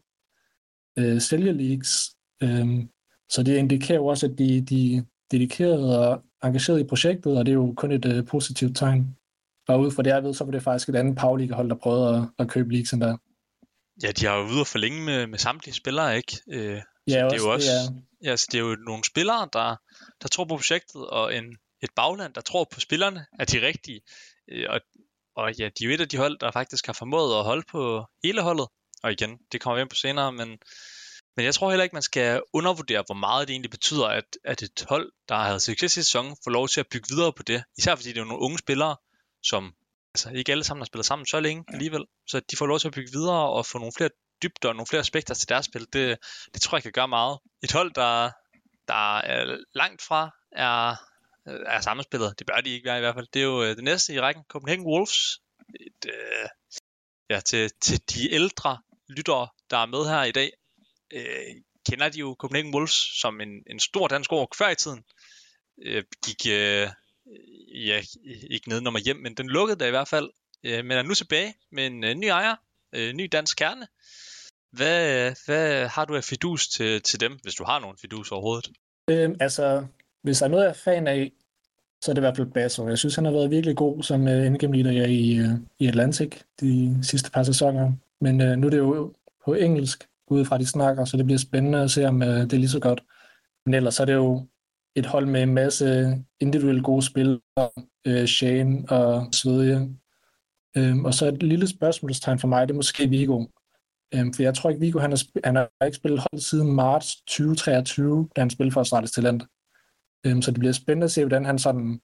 øh, 0.99 1.21
sælge 1.21 1.53
Leagues. 1.53 2.11
Øhm, 2.43 2.89
så 3.29 3.43
det 3.43 3.57
indikerer 3.57 3.99
jo 3.99 4.07
også, 4.07 4.27
at 4.27 4.39
de, 4.39 4.61
de 4.61 4.97
er 4.97 5.03
dedikerede 5.31 6.09
og 6.09 6.23
engageret 6.45 6.81
i 6.81 6.85
projektet, 6.85 7.39
og 7.39 7.47
det 7.47 7.53
er 7.53 7.57
jo 7.57 7.75
kun 7.77 7.93
et 7.93 8.05
øh, 8.05 8.27
positivt 8.27 8.77
tegn. 8.77 9.17
Og 9.69 9.81
ud 9.81 9.91
fra 9.91 10.03
det, 10.03 10.11
jeg 10.11 10.23
ved, 10.23 10.35
så 10.35 10.45
var 10.45 10.53
det 10.53 10.63
faktisk 10.63 10.89
et 10.89 10.97
andet 10.97 11.17
Pauliga-hold, 11.17 11.69
der 11.69 11.75
prøvede 11.75 12.17
at, 12.17 12.23
at 12.39 12.49
købe 12.49 12.73
Leagues 12.73 12.91
der. 12.91 13.17
Ja, 14.03 14.11
de 14.11 14.27
har 14.27 14.37
jo 14.37 14.45
ude 14.45 14.61
og 14.61 14.67
forlænge 14.67 15.03
med, 15.03 15.27
med 15.27 15.39
samtlige 15.39 15.75
spillere, 15.75 16.17
ikke? 16.17 16.41
Øh, 16.51 16.83
Ja, 17.09 17.13
så 17.13 17.17
det 17.19 17.21
er 17.21 17.25
også, 17.25 17.47
jo 17.47 17.53
også, 17.53 17.69
det 17.69 17.97
er, 17.97 18.31
ja, 18.31 18.37
så 18.37 18.49
det 18.53 18.59
er 18.59 18.63
jo 18.63 18.77
nogle 18.87 19.05
spillere, 19.05 19.49
der, 19.53 19.77
der 20.23 20.29
tror 20.29 20.45
på 20.45 20.57
projektet, 20.57 21.07
og 21.07 21.37
en, 21.37 21.57
et 21.83 21.91
bagland, 21.97 22.35
der 22.35 22.41
tror 22.41 22.65
på 22.73 22.81
spillerne, 22.81 23.27
er 23.39 23.45
de 23.45 23.67
rigtige. 23.67 24.01
Øh, 24.49 24.67
og, 24.69 24.81
og 25.37 25.55
ja, 25.55 25.69
de 25.79 25.85
er 25.85 25.89
jo 25.89 25.95
et 25.95 26.01
af 26.01 26.09
de 26.09 26.17
hold, 26.17 26.39
der 26.39 26.51
faktisk 26.51 26.87
har 26.87 26.93
formået 26.93 27.39
at 27.39 27.45
holde 27.45 27.63
på 27.71 28.05
hele 28.25 28.43
holdet. 28.43 28.69
Og 29.03 29.13
igen, 29.13 29.39
det 29.53 29.61
kommer 29.61 29.77
vi 29.77 29.81
ind 29.83 29.91
på 29.91 29.97
senere, 29.97 30.33
men, 30.33 30.49
men 31.37 31.45
jeg 31.45 31.55
tror 31.55 31.71
heller 31.71 31.85
ikke, 31.85 31.97
man 31.97 32.03
skal 32.03 32.43
undervurdere, 32.53 33.05
hvor 33.07 33.15
meget 33.15 33.49
det 33.49 33.55
egentlig 33.55 33.71
betyder, 33.71 34.07
at, 34.07 34.25
at 34.45 34.63
et 34.63 34.87
hold, 34.89 35.13
der 35.29 35.35
har 35.35 35.45
havde 35.45 35.61
succes 35.61 35.97
i 35.97 36.03
sæsonen, 36.03 36.37
får 36.45 36.51
lov 36.51 36.69
til 36.69 36.81
at 36.81 36.87
bygge 36.93 37.09
videre 37.11 37.33
på 37.33 37.43
det. 37.43 37.65
Især 37.79 37.95
fordi 37.95 38.09
det 38.09 38.21
er 38.21 38.25
nogle 38.25 38.43
unge 38.43 38.59
spillere, 38.59 38.97
som 39.43 39.75
altså 40.15 40.31
ikke 40.31 40.53
alle 40.53 40.65
sammen 40.65 40.81
har 40.81 40.87
spillet 40.87 41.07
sammen 41.07 41.27
så 41.27 41.41
længe 41.41 41.65
alligevel. 41.69 42.05
Så 42.27 42.41
de 42.51 42.57
får 42.57 42.67
lov 42.67 42.79
til 42.79 42.89
at 42.89 42.95
bygge 42.95 43.13
videre 43.13 43.49
og 43.49 43.67
få 43.67 43.79
nogle 43.79 43.93
flere 43.97 44.11
dybder 44.43 44.69
og 44.69 44.77
nogle 44.77 44.87
flere 44.87 45.01
aspekter 45.01 45.35
til 45.35 45.49
deres 45.49 45.67
spil. 45.67 45.87
Det, 45.93 46.19
det 46.55 46.63
tror 46.63 46.77
jeg 46.77 46.83
kan 46.83 46.93
gøre 46.93 47.09
meget. 47.09 47.39
Et 47.63 47.73
hold, 47.73 47.95
der, 47.95 48.31
der 48.89 49.19
er 49.19 49.59
langt 49.75 50.03
fra 50.03 50.31
er, 50.53 50.97
er 51.47 51.81
sammenspillet. 51.81 52.39
Det 52.39 52.47
bør 52.47 52.61
de 52.61 52.71
ikke 52.71 52.87
være 52.87 52.99
i 52.99 53.01
hvert 53.01 53.15
fald. 53.15 53.27
Det 53.35 53.43
er 53.43 53.47
jo 53.47 53.63
øh, 53.63 53.77
det 53.77 53.85
næste 53.85 54.15
i 54.15 54.21
rækken. 54.21 54.45
Copenhagen 54.49 54.87
Wolves. 54.87 55.41
Et, 55.81 56.07
øh, 56.07 56.49
ja, 57.31 57.41
til, 57.41 57.71
til 57.81 58.01
de 58.15 58.33
ældre 58.35 58.79
lyttere, 59.09 59.49
der 59.71 59.77
er 59.77 59.87
med 59.87 60.09
her 60.09 60.23
i 60.23 60.33
dag, 60.33 60.53
øh, 61.13 61.63
kender 61.91 62.09
de 62.09 62.19
jo 62.19 62.37
Copenhagen 62.39 62.75
Wolves 62.75 63.21
som 63.21 63.41
en, 63.41 63.49
en 63.67 63.81
stor 63.81 64.09
dansk 64.09 64.33
år 64.33 64.49
før 64.59 64.69
i 64.69 64.75
tiden. 64.75 65.05
Øh, 65.83 66.05
gik 66.25 66.47
øh, 66.47 66.89
ja, 67.75 68.03
ikke 68.51 68.69
ned 68.69 68.81
nummer 68.81 69.01
hjem, 69.01 69.17
men 69.17 69.35
den 69.35 69.49
lukkede 69.49 69.79
da 69.79 69.87
i 69.87 69.91
hvert 69.91 70.09
fald. 70.09 70.31
Øh, 70.65 70.85
men 70.85 70.99
er 70.99 71.03
nu 71.03 71.15
tilbage 71.15 71.55
med 71.73 71.87
en 71.87 72.05
øh, 72.05 72.15
ny 72.15 72.25
ejer, 72.25 72.57
øh, 72.93 73.13
ny 73.13 73.29
dansk 73.33 73.57
kerne. 73.57 73.87
Hvad, 74.73 75.27
øh, 75.27 75.37
hvad 75.47 75.89
har 75.89 76.05
du 76.05 76.17
af 76.17 76.25
fidus 76.25 76.69
til, 76.69 77.03
til 77.03 77.21
dem, 77.21 77.39
hvis 77.43 77.55
du 77.55 77.65
har 77.65 77.79
nogen 77.79 77.99
fidus 77.99 78.33
overhovedet? 78.33 78.71
Øhm, 79.11 79.37
altså, 79.41 79.87
hvis 80.23 80.39
der 80.39 80.47
er 80.47 80.51
noget, 80.51 80.65
jeg 80.65 80.71
er 80.71 80.75
fan 80.75 81.07
af, 81.07 81.33
så 82.03 82.11
er 82.11 82.15
det 82.15 82.21
i 82.21 82.25
hvert 82.25 82.37
fald 82.37 82.51
Basso. 82.51 82.89
Jeg 82.89 82.99
synes, 82.99 83.15
han 83.15 83.25
har 83.25 83.33
været 83.33 83.51
virkelig 83.51 83.77
god 83.77 84.03
som 84.03 84.29
øh, 84.29 84.41
uh, 84.41 84.47
endgame 84.47 84.83
leader 84.83 85.07
i, 85.07 85.41
uh, 85.41 85.59
i 85.79 85.87
Atlantic 85.87 86.41
de 86.61 86.99
sidste 87.03 87.31
par 87.31 87.43
sæsoner. 87.43 87.93
Men 88.21 88.41
uh, 88.41 88.49
nu 88.49 88.67
er 88.67 88.71
det 88.71 88.79
jo 88.79 89.13
på 89.45 89.55
engelsk, 89.55 90.09
udefra 90.29 90.59
de 90.59 90.67
snakker, 90.67 91.05
så 91.05 91.17
det 91.17 91.25
bliver 91.25 91.39
spændende 91.39 91.83
at 91.83 91.91
se, 91.91 92.07
om 92.07 92.17
uh, 92.17 92.29
det 92.29 92.53
er 92.53 92.59
lige 92.59 92.69
så 92.69 92.81
godt. 92.81 93.05
Men 93.67 93.75
ellers 93.75 93.95
så 93.95 94.03
er 94.03 94.07
det 94.07 94.15
jo 94.15 94.47
et 94.97 95.07
hold 95.07 95.27
med 95.27 95.43
en 95.43 95.55
masse 95.55 96.19
individuelle 96.41 96.83
gode 96.83 97.03
spillere, 97.03 97.41
uh, 98.09 98.25
Shane 98.25 98.85
og 98.89 99.27
Svedje. 99.33 99.89
Um, 100.79 101.05
og 101.05 101.15
så 101.15 101.27
et 101.27 101.43
lille 101.43 101.69
spørgsmålstegn 101.69 102.39
for 102.39 102.49
mig, 102.49 102.69
det 102.69 102.75
er 102.75 102.77
måske 102.77 103.09
Vigo. 103.09 103.37
Um, 103.37 103.49
øhm, 104.15 104.35
for 104.35 104.43
jeg 104.43 104.55
tror 104.55 104.71
ikke, 104.71 104.81
Vigo 104.81 104.99
han 104.99 105.11
har, 105.11 105.23
han 105.45 105.57
har 105.57 105.85
ikke 105.85 105.97
spillet 105.97 106.21
hold 106.21 106.41
siden 106.41 106.73
marts 106.73 107.17
2023, 107.17 108.29
da 108.37 108.41
han 108.41 108.51
spillede 108.51 108.73
for 108.73 108.81
Australiens 108.81 109.13
Talent. 109.13 109.43
Øhm, 110.27 110.43
så 110.43 110.51
det 110.51 110.59
bliver 110.59 110.73
spændende 110.73 111.05
at 111.05 111.13
se, 111.13 111.21
hvordan 111.21 111.45
han 111.45 111.59
sådan 111.59 112.01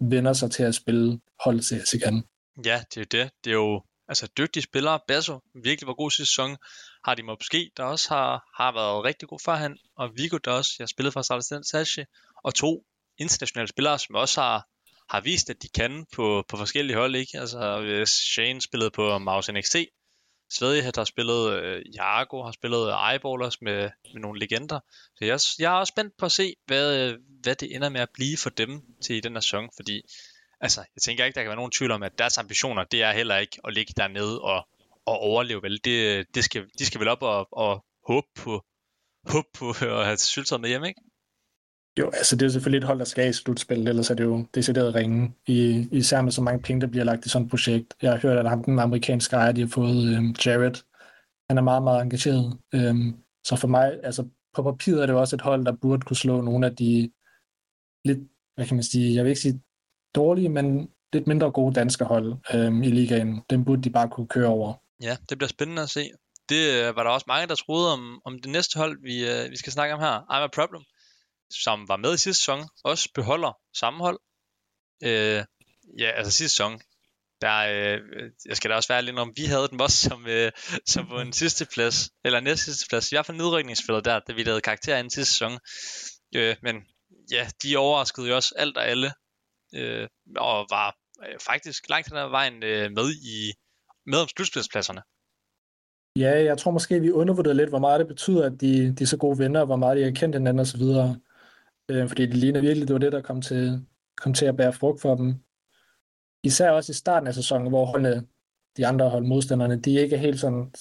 vender 0.00 0.32
sig 0.32 0.50
til 0.50 0.62
at 0.62 0.74
spille 0.74 1.20
hold 1.44 1.60
CS 1.60 1.94
igen. 1.94 2.24
Ja, 2.64 2.82
det 2.94 2.96
er 2.96 3.00
jo 3.00 3.22
det. 3.22 3.30
Det 3.44 3.50
er 3.50 3.54
jo 3.54 3.82
altså 4.08 4.28
dygtige 4.38 4.62
spillere. 4.62 5.00
Basso 5.08 5.40
virkelig 5.54 5.86
var 5.86 5.94
god 5.94 6.10
sidste 6.10 6.30
sæson. 6.30 6.56
Har 7.04 7.14
de 7.14 7.22
måske, 7.22 7.70
der 7.76 7.84
også 7.84 8.08
har, 8.08 8.44
har 8.62 8.72
været 8.72 9.04
rigtig 9.04 9.28
god 9.28 9.38
for 9.44 9.52
han. 9.52 9.78
Og 9.96 10.10
Vigo, 10.16 10.36
der 10.36 10.50
også 10.50 10.76
jeg 10.78 10.88
spillet 10.88 11.12
for 11.12 11.20
Australiens 11.20 11.66
Sashi. 11.66 12.04
og 12.44 12.54
to 12.54 12.84
internationale 13.18 13.68
spillere, 13.68 13.98
som 13.98 14.14
også 14.14 14.40
har 14.40 14.66
har 15.10 15.20
vist, 15.20 15.50
at 15.50 15.62
de 15.62 15.68
kan 15.68 16.06
på, 16.12 16.44
på 16.48 16.56
forskellige 16.56 16.96
hold. 16.96 17.16
Ikke? 17.16 17.38
Altså, 17.38 18.02
Shane 18.06 18.60
spillede 18.60 18.90
på 18.90 19.18
Maus 19.18 19.48
NXT, 19.52 19.76
Svedje 20.50 20.82
har 20.94 21.04
spillet, 21.04 21.52
øh, 21.52 21.82
Jago 21.94 22.42
har 22.42 22.52
spillet 22.52 22.88
øh, 22.88 23.12
Eyeballers 23.12 23.62
med, 23.62 23.90
med 24.12 24.20
nogle 24.20 24.40
legender. 24.40 24.80
Så 25.16 25.24
jeg, 25.24 25.40
jeg 25.58 25.74
er 25.74 25.78
også 25.78 25.90
spændt 25.90 26.16
på 26.18 26.26
at 26.26 26.32
se, 26.32 26.54
hvad, 26.66 27.00
øh, 27.00 27.18
hvad 27.42 27.54
det 27.54 27.74
ender 27.74 27.88
med 27.88 28.00
at 28.00 28.08
blive 28.14 28.36
for 28.36 28.50
dem 28.50 28.82
til 29.02 29.16
i 29.16 29.20
den 29.20 29.32
her 29.32 29.40
sæson, 29.40 29.68
fordi 29.76 30.02
altså, 30.60 30.80
jeg 30.80 31.02
tænker 31.02 31.24
ikke, 31.24 31.34
der 31.34 31.42
kan 31.42 31.48
være 31.48 31.56
nogen 31.56 31.70
tvivl 31.70 31.90
om, 31.90 32.02
at 32.02 32.18
deres 32.18 32.38
ambitioner, 32.38 32.84
det 32.84 33.02
er 33.02 33.12
heller 33.12 33.36
ikke 33.36 33.58
at 33.64 33.74
ligge 33.74 33.92
dernede 33.96 34.40
og, 34.40 34.68
og 35.06 35.18
overleve, 35.18 35.62
vel? 35.62 35.80
Det, 35.84 36.18
øh, 36.18 36.24
det 36.34 36.44
skal, 36.44 36.66
de 36.78 36.86
skal 36.86 37.00
vel 37.00 37.08
op 37.08 37.22
og, 37.22 37.48
og 37.52 37.84
håbe 38.06 38.26
på, 38.34 38.64
håbe 39.32 39.48
på 39.54 39.70
at 39.70 40.04
have 40.06 40.16
syltet 40.16 40.60
med 40.60 40.68
hjem, 40.68 40.84
ikke? 40.84 41.00
Jo, 41.98 42.10
altså 42.10 42.36
det 42.36 42.46
er 42.46 42.50
selvfølgelig 42.50 42.78
et 42.78 42.84
hold, 42.84 42.98
der 42.98 43.04
skal 43.04 43.30
i 43.30 43.32
slutspillet, 43.32 43.88
ellers 43.88 44.10
er 44.10 44.14
det 44.14 44.24
jo 44.24 44.46
decideret 44.54 44.94
ringe, 44.94 45.34
I, 45.46 45.88
især 45.92 46.22
med 46.22 46.32
så 46.32 46.42
mange 46.42 46.62
penge, 46.62 46.80
der 46.80 46.86
bliver 46.86 47.04
lagt 47.04 47.26
i 47.26 47.28
sådan 47.28 47.44
et 47.44 47.50
projekt. 47.50 47.94
Jeg 48.02 48.12
har 48.12 48.18
hørt, 48.18 48.38
at 48.38 48.48
ham, 48.48 48.64
den 48.64 48.78
amerikanske 48.78 49.36
ejer, 49.36 49.52
de 49.52 49.60
har 49.60 49.68
fået 49.68 50.16
øhm, 50.16 50.34
Jared, 50.46 50.74
han 51.50 51.58
er 51.58 51.62
meget, 51.62 51.82
meget 51.82 52.02
engageret. 52.02 52.58
Øhm, 52.74 53.16
så 53.46 53.56
for 53.56 53.68
mig, 53.68 54.00
altså 54.02 54.28
på 54.54 54.62
papiret 54.62 55.02
er 55.02 55.06
det 55.06 55.12
jo 55.12 55.20
også 55.20 55.36
et 55.36 55.42
hold, 55.42 55.64
der 55.64 55.72
burde 55.82 56.02
kunne 56.02 56.16
slå 56.16 56.40
nogle 56.40 56.66
af 56.66 56.76
de 56.76 57.10
lidt, 58.04 58.18
hvad 58.54 58.66
kan 58.66 58.76
man 58.76 58.84
sige, 58.84 59.14
jeg 59.14 59.24
vil 59.24 59.30
ikke 59.30 59.42
sige 59.42 59.60
dårlige, 60.14 60.48
men 60.48 60.90
lidt 61.12 61.26
mindre 61.26 61.50
gode 61.50 61.74
danske 61.74 62.04
hold 62.04 62.34
øhm, 62.54 62.82
i 62.82 62.90
ligaen. 62.90 63.42
Dem 63.50 63.64
burde 63.64 63.82
de 63.82 63.90
bare 63.90 64.08
kunne 64.08 64.26
køre 64.26 64.48
over. 64.48 64.72
Ja, 65.02 65.16
det 65.28 65.38
bliver 65.38 65.48
spændende 65.48 65.82
at 65.82 65.90
se. 65.90 66.10
Det 66.48 66.62
øh, 66.74 66.96
var 66.96 67.02
der 67.02 67.10
også 67.10 67.24
mange, 67.28 67.48
der 67.48 67.54
troede 67.54 67.92
om, 67.92 68.20
om 68.24 68.38
det 68.38 68.50
næste 68.50 68.78
hold, 68.78 69.02
vi, 69.02 69.30
øh, 69.30 69.50
vi 69.50 69.56
skal 69.56 69.72
snakke 69.72 69.94
om 69.94 70.00
her. 70.00 70.18
I'm 70.30 70.44
a 70.44 70.46
Problem 70.46 70.82
som 71.50 71.88
var 71.88 71.96
med 71.96 72.14
i 72.14 72.18
sidste 72.18 72.42
sæson, 72.42 72.68
også 72.84 73.08
beholder 73.14 73.52
sammenhold. 73.76 74.20
Øh, 75.02 75.44
ja, 75.98 76.10
altså 76.10 76.30
sidste 76.30 76.56
sæson, 76.56 76.80
der, 77.40 77.58
øh, 77.58 78.00
jeg 78.46 78.56
skal 78.56 78.70
da 78.70 78.74
også 78.76 78.92
være 78.92 79.02
lidt 79.02 79.18
om, 79.18 79.32
vi 79.36 79.44
havde 79.44 79.68
den 79.68 79.80
også 79.80 80.08
som, 80.08 80.26
øh, 80.26 80.52
som 80.86 81.06
på 81.06 81.20
en 81.20 81.32
sidste 81.42 81.66
plads, 81.74 82.10
eller 82.24 82.40
næste 82.40 82.64
sidste 82.64 82.86
plads, 82.88 83.12
i 83.12 83.14
hvert 83.14 83.26
fald 83.26 83.36
nedrykningsspillet 83.36 84.04
der, 84.04 84.20
da 84.28 84.32
vi 84.32 84.42
lavede 84.42 84.60
karakter 84.60 84.98
i 84.98 85.10
sidste 85.10 85.32
sæson. 85.32 85.58
Øh, 86.34 86.56
men 86.62 86.76
ja, 87.30 87.48
de 87.62 87.76
overraskede 87.76 88.28
jo 88.28 88.36
også 88.36 88.54
alt 88.56 88.76
og 88.76 88.86
alle, 88.86 89.12
øh, 89.74 90.08
og 90.36 90.66
var 90.70 90.96
øh, 91.26 91.38
faktisk 91.40 91.88
langt 91.88 92.08
hen 92.08 92.18
ad 92.18 92.28
vejen 92.28 92.62
øh, 92.62 92.92
med, 92.92 93.10
i, 93.12 93.52
med 94.06 94.18
om 94.18 94.28
slutspilspladserne. 94.28 95.02
Ja, 96.18 96.44
jeg 96.44 96.58
tror 96.58 96.70
måske, 96.70 97.00
vi 97.00 97.10
undervurderede 97.10 97.56
lidt, 97.56 97.68
hvor 97.68 97.78
meget 97.78 98.00
det 98.00 98.08
betyder, 98.08 98.46
at 98.46 98.60
de, 98.60 98.94
de 98.96 99.02
er 99.02 99.06
så 99.06 99.16
gode 99.16 99.38
venner, 99.38 99.60
og 99.60 99.66
hvor 99.66 99.76
meget 99.76 99.96
de 99.96 100.04
har 100.04 100.10
kendt 100.10 100.36
hinanden 100.36 100.60
osv. 100.60 100.82
Øh, 101.88 102.08
fordi 102.08 102.26
det 102.26 102.36
ligner 102.36 102.60
virkelig, 102.60 102.88
det 102.88 102.94
var 102.94 103.00
det, 103.00 103.12
der 103.12 103.22
kom 103.22 103.42
til, 103.42 103.86
kom 104.16 104.34
til 104.34 104.46
at 104.46 104.56
bære 104.56 104.72
frugt 104.72 105.00
for 105.00 105.14
dem. 105.14 105.34
Især 106.42 106.70
også 106.70 106.92
i 106.92 106.94
starten 106.94 107.26
af 107.26 107.34
sæsonen, 107.34 107.68
hvor 107.68 107.84
holdene, 107.84 108.26
de 108.76 108.86
andre 108.86 109.10
hold 109.10 109.24
modstanderne, 109.24 109.80
de 109.80 110.00
ikke 110.00 110.16
er 110.16 110.20
helt 110.20 110.40
sådan 110.40 110.72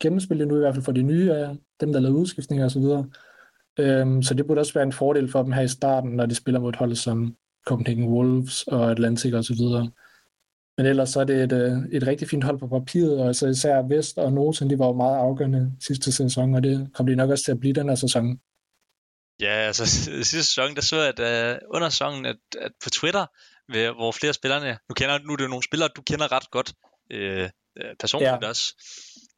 gennemspillet 0.00 0.48
nu, 0.48 0.56
i 0.56 0.58
hvert 0.58 0.74
fald 0.74 0.84
for 0.84 0.92
de 0.92 1.02
nye 1.02 1.32
af 1.32 1.56
dem, 1.80 1.92
der 1.92 2.00
lavede 2.00 2.18
udskiftninger 2.18 2.66
osv. 2.66 2.84
Øhm, 3.78 4.22
så 4.22 4.34
det 4.34 4.46
burde 4.46 4.60
også 4.60 4.74
være 4.74 4.84
en 4.84 4.92
fordel 4.92 5.28
for 5.28 5.42
dem 5.42 5.52
her 5.52 5.62
i 5.62 5.68
starten, 5.68 6.10
når 6.10 6.26
de 6.26 6.34
spiller 6.34 6.60
mod 6.60 6.68
et 6.68 6.76
hold 6.76 6.94
som 6.94 7.36
Copenhagen 7.66 8.08
Wolves 8.08 8.62
og 8.62 8.90
Atlantic 8.90 9.34
osv. 9.34 9.64
Men 10.76 10.86
ellers 10.86 11.10
så 11.10 11.20
er 11.20 11.24
det 11.24 11.42
et, 11.42 11.52
øh, 11.52 11.78
et 11.92 12.06
rigtig 12.06 12.28
fint 12.28 12.44
hold 12.44 12.58
på 12.58 12.66
papiret, 12.66 13.20
og 13.20 13.26
altså 13.26 13.46
især 13.46 13.82
Vest 13.82 14.18
og 14.18 14.32
Noten, 14.32 14.70
de 14.70 14.78
var 14.78 14.86
jo 14.86 14.92
meget 14.92 15.16
afgørende 15.16 15.72
sidste 15.80 16.12
sæson, 16.12 16.54
og 16.54 16.62
det 16.62 16.88
kom 16.94 17.06
de 17.06 17.16
nok 17.16 17.30
også 17.30 17.44
til 17.44 17.52
at 17.52 17.60
blive 17.60 17.74
den 17.74 17.88
her 17.88 17.94
sæson. 17.94 18.40
Ja, 19.40 19.52
altså 19.52 19.86
sidste 20.30 20.44
sæson, 20.44 20.76
der 20.76 20.82
så 20.82 20.96
jeg, 20.96 21.14
at 21.18 21.56
uh, 21.56 21.74
under 21.74 21.88
sæsonen, 21.88 22.26
at, 22.26 22.36
at 22.58 22.72
på 22.84 22.90
Twitter, 22.90 23.26
ved, 23.72 23.90
hvor 23.90 24.12
flere 24.12 24.34
spillerne, 24.34 24.78
nu, 24.88 24.94
kender, 24.94 25.18
nu 25.18 25.32
er 25.32 25.36
det 25.36 25.44
jo 25.44 25.48
nogle 25.48 25.64
spillere, 25.64 25.90
du 25.96 26.02
kender 26.02 26.32
ret 26.32 26.50
godt, 26.50 26.72
øh, 27.10 27.50
personligt 28.00 28.42
ja. 28.42 28.48
også, 28.48 28.74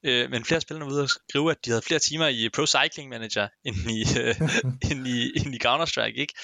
øh, 0.05 0.31
men 0.31 0.45
flere 0.45 0.61
spillere 0.61 0.89
ude 0.89 1.03
og 1.03 1.09
skrive, 1.09 1.51
at 1.51 1.57
de 1.65 1.71
havde 1.71 1.83
flere 1.83 2.01
timer 2.01 2.27
i 2.27 2.49
Pro 2.49 2.67
Cycling 2.67 3.09
Manager, 3.11 3.49
end 3.65 3.77
i, 3.77 4.01
øh, 4.21 4.41
end 4.91 5.07
i, 5.07 5.33
end 5.37 5.55
i 5.55 5.59
Counter-Strike, 5.67 6.21
ikke? 6.21 6.35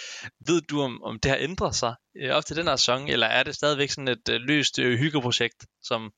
Ved 0.46 0.60
du, 0.60 0.82
om, 0.82 1.02
om 1.02 1.18
det 1.18 1.30
har 1.30 1.38
ændret 1.38 1.74
sig 1.74 1.94
øh, 2.16 2.30
op 2.30 2.46
til 2.46 2.56
den 2.56 2.66
her 2.66 2.76
sæson, 2.76 3.08
eller 3.08 3.26
er 3.26 3.42
det 3.42 3.54
stadigvæk 3.54 3.90
sådan 3.90 4.08
et 4.08 4.28
øh, 4.30 4.40
løst 4.40 4.78
øh, 4.78 4.98
hyggeprojekt, 4.98 5.66
som, 5.82 6.12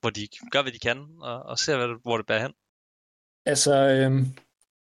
hvor 0.00 0.10
de 0.10 0.28
gør, 0.50 0.62
hvad 0.62 0.72
de 0.72 0.78
kan, 0.78 1.06
og, 1.20 1.42
og 1.42 1.58
ser, 1.58 1.76
hvad, 1.76 1.88
hvor 2.02 2.16
det 2.16 2.26
bærer 2.26 2.42
hen? 2.42 2.52
Altså, 3.46 3.74
øh, 3.74 4.26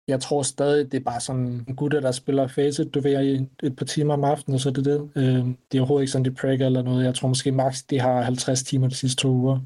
jeg 0.10 0.22
tror 0.22 0.44
stadig, 0.44 0.92
det 0.92 1.00
er 1.00 1.04
bare 1.04 1.20
sådan 1.20 1.66
en 1.68 1.76
gutter, 1.76 2.00
der 2.00 2.12
spiller 2.12 2.48
Faceit, 2.48 2.94
du 2.94 3.00
ved, 3.00 3.24
i 3.24 3.66
et 3.66 3.76
par 3.76 3.86
timer 3.86 4.14
om 4.14 4.24
aftenen, 4.24 4.56
og 4.56 4.60
så 4.60 4.70
er 4.70 4.74
det 4.74 4.86
det. 4.86 5.12
Øh, 5.16 5.24
det 5.72 5.78
er 5.78 5.80
overhovedet 5.80 6.04
ikke 6.04 6.12
sådan, 6.12 6.26
de 6.26 6.32
prækker 6.32 6.66
eller 6.66 6.82
noget. 6.82 7.06
Jeg 7.06 7.16
tror 7.16 7.28
måske 7.28 7.52
max, 7.52 7.84
de 7.90 8.00
har 8.00 8.22
50 8.22 8.64
timer 8.64 8.88
de 8.88 8.96
sidste 8.96 9.22
to 9.22 9.30
uger. 9.30 9.60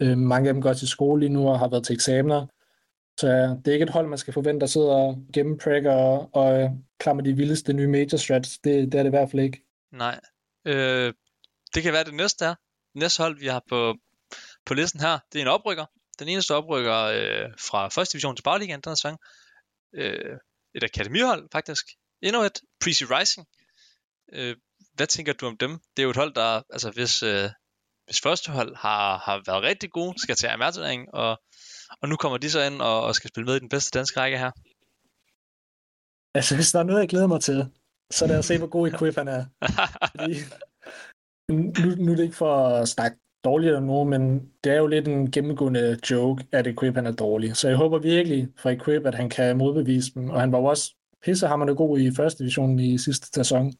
Øh, 0.00 0.18
mange 0.18 0.48
af 0.48 0.54
dem 0.54 0.62
går 0.62 0.72
til 0.72 0.88
skole 0.88 1.20
lige 1.20 1.32
nu 1.32 1.48
og 1.48 1.58
har 1.58 1.68
været 1.68 1.84
til 1.84 1.94
eksamener. 1.94 2.46
Så 3.20 3.26
det 3.64 3.68
er 3.68 3.72
ikke 3.72 3.82
et 3.82 3.90
hold, 3.90 4.06
man 4.06 4.18
skal 4.18 4.32
forvente 4.32 4.64
at 4.64 4.70
sidde 4.70 4.90
og 4.90 5.18
gemme 5.32 5.58
og, 5.90 6.34
og 6.34 6.62
øh, 6.62 6.70
klammer 6.98 7.22
de 7.22 7.32
vildeste 7.32 7.72
nye 7.72 7.86
major 7.86 8.16
strats. 8.16 8.58
Det, 8.58 8.92
det 8.92 8.98
er 8.98 9.02
det 9.02 9.10
i 9.10 9.16
hvert 9.16 9.30
fald 9.30 9.42
ikke. 9.42 9.62
Nej. 9.92 10.20
Øh, 10.64 11.12
det 11.74 11.82
kan 11.82 11.92
være 11.92 12.04
det 12.04 12.14
næste 12.14 12.44
er. 12.44 12.54
Næste 12.94 13.22
hold, 13.22 13.38
vi 13.38 13.46
har 13.46 13.62
på, 13.68 13.94
på 14.66 14.74
listen 14.74 15.00
her, 15.00 15.18
det 15.32 15.38
er 15.38 15.42
en 15.42 15.48
oprykker. 15.48 15.84
Den 16.18 16.28
eneste 16.28 16.54
oprykker 16.54 16.98
øh, 17.04 17.50
fra 17.58 17.88
første 17.88 18.12
division 18.12 18.36
til 18.36 18.42
Bagligaen 18.42 18.80
den 18.80 18.90
her 18.90 18.94
sæson 18.94 19.16
øh, 19.94 20.38
et 20.74 20.84
akademihold 20.84 21.48
faktisk. 21.52 21.84
Endnu 22.22 22.42
et, 22.42 22.60
Prezi 22.80 23.04
Rising. 23.04 23.46
Øh, 24.32 24.56
hvad 24.94 25.06
tænker 25.06 25.32
du 25.32 25.46
om 25.46 25.56
dem? 25.56 25.70
Det 25.70 26.02
er 26.02 26.04
jo 26.04 26.10
et 26.10 26.16
hold, 26.16 26.34
der, 26.34 26.62
altså 26.70 26.90
hvis, 26.90 27.22
øh, 27.22 27.50
hvis 28.06 28.20
første 28.20 28.52
hold 28.52 28.76
har, 28.76 29.18
har 29.18 29.42
været 29.46 29.62
rigtig 29.62 29.90
gode, 29.90 30.20
skal 30.22 30.36
tage 30.36 30.52
amatørring, 30.52 31.14
og, 31.14 31.42
og 32.00 32.08
nu 32.08 32.16
kommer 32.16 32.38
de 32.38 32.50
så 32.50 32.62
ind 32.62 32.82
og, 32.82 33.02
og 33.02 33.14
skal 33.14 33.28
spille 33.28 33.46
med 33.46 33.56
i 33.56 33.60
den 33.60 33.68
bedste 33.68 33.98
danske 33.98 34.20
række 34.20 34.38
her. 34.38 34.50
Altså, 36.34 36.54
hvis 36.54 36.72
der 36.72 36.78
er 36.78 36.82
noget, 36.82 37.00
jeg 37.00 37.08
glæder 37.08 37.26
mig 37.26 37.40
til, 37.40 37.72
så 38.12 38.24
er 38.24 38.28
det 38.28 38.34
at 38.34 38.44
se, 38.44 38.58
hvor 38.58 38.66
god 38.66 38.88
Equip 38.90 39.14
han 39.14 39.28
er. 39.28 39.44
Fordi, 40.10 40.34
nu, 41.48 42.04
nu 42.04 42.12
er 42.12 42.16
det 42.16 42.22
ikke 42.22 42.36
for 42.36 42.68
at 42.68 42.88
snakke 42.88 43.18
dårligere 43.44 43.80
nu, 43.80 44.04
men 44.04 44.50
det 44.64 44.72
er 44.72 44.76
jo 44.76 44.86
lidt 44.86 45.08
en 45.08 45.30
gennemgående 45.30 45.98
joke, 46.10 46.44
at 46.52 46.66
Equip 46.66 46.94
han 46.94 47.06
er 47.06 47.12
dårlig. 47.12 47.56
Så 47.56 47.68
jeg 47.68 47.76
håber 47.76 47.98
virkelig 47.98 48.48
for 48.58 48.70
Equip, 48.70 49.06
at 49.06 49.14
han 49.14 49.30
kan 49.30 49.58
modbevise 49.58 50.14
dem, 50.14 50.30
og 50.30 50.40
han 50.40 50.52
var 50.52 50.58
jo 50.58 50.64
også 50.64 50.94
pissehammerende 51.24 51.74
god 51.74 51.98
i 51.98 52.14
første 52.14 52.38
division 52.38 52.78
i 52.78 52.98
sidste 52.98 53.26
sæson. 53.34 53.72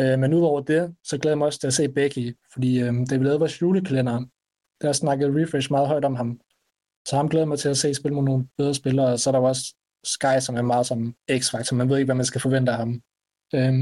Øh, 0.00 0.18
men 0.18 0.34
udover 0.34 0.60
det, 0.60 0.94
så 1.04 1.18
glæder 1.18 1.32
jeg 1.32 1.38
mig 1.38 1.46
også 1.46 1.60
til 1.60 1.66
at 1.66 1.72
se 1.72 1.88
Becky, 1.88 2.36
fordi 2.52 2.80
øh, 2.80 2.94
det 2.94 3.20
vi 3.20 3.24
lavede 3.24 3.38
vores 3.38 3.62
julekalender, 3.62 4.24
der 4.82 4.92
snakkede 4.92 5.42
Refresh 5.42 5.70
meget 5.70 5.88
højt 5.88 6.04
om 6.04 6.14
ham. 6.14 6.40
Så 7.08 7.16
ham 7.16 7.28
glæder 7.28 7.46
mig 7.46 7.58
til 7.58 7.68
at 7.68 7.76
se 7.76 7.94
spille 7.94 8.14
mod 8.14 8.24
nogle 8.24 8.48
bedre 8.58 8.74
spillere, 8.74 9.06
og 9.06 9.20
så 9.20 9.30
er 9.30 9.32
der 9.32 9.40
også 9.40 9.74
Sky, 10.04 10.40
som 10.40 10.56
er 10.56 10.62
meget 10.62 10.86
som 10.86 11.14
X-Factor. 11.32 11.74
Man 11.74 11.88
ved 11.88 11.96
ikke, 11.96 12.06
hvad 12.06 12.14
man 12.14 12.24
skal 12.24 12.40
forvente 12.40 12.72
af 12.72 12.78
ham. 12.78 13.02
Øh, 13.54 13.72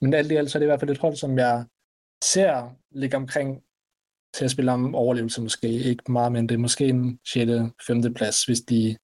men 0.00 0.14
alt 0.14 0.32
i 0.32 0.36
alt, 0.36 0.50
så 0.50 0.58
er 0.58 0.60
det 0.60 0.66
i 0.66 0.70
hvert 0.70 0.80
fald 0.80 0.90
et 0.90 0.98
hold, 0.98 1.16
som 1.16 1.38
jeg 1.38 1.64
ser 2.24 2.76
ligge 2.90 3.16
omkring 3.16 3.62
til 4.34 4.44
at 4.44 4.50
spille 4.50 4.72
om 4.72 4.94
overlevelse 4.94 5.42
måske. 5.42 5.68
Ikke 5.68 6.12
meget, 6.12 6.32
men 6.32 6.48
det 6.48 6.54
er 6.54 6.58
måske 6.58 6.88
en 6.88 7.18
6. 7.26 7.50
5. 7.86 8.14
plads, 8.14 8.44
hvis 8.44 8.60
de 8.60 8.96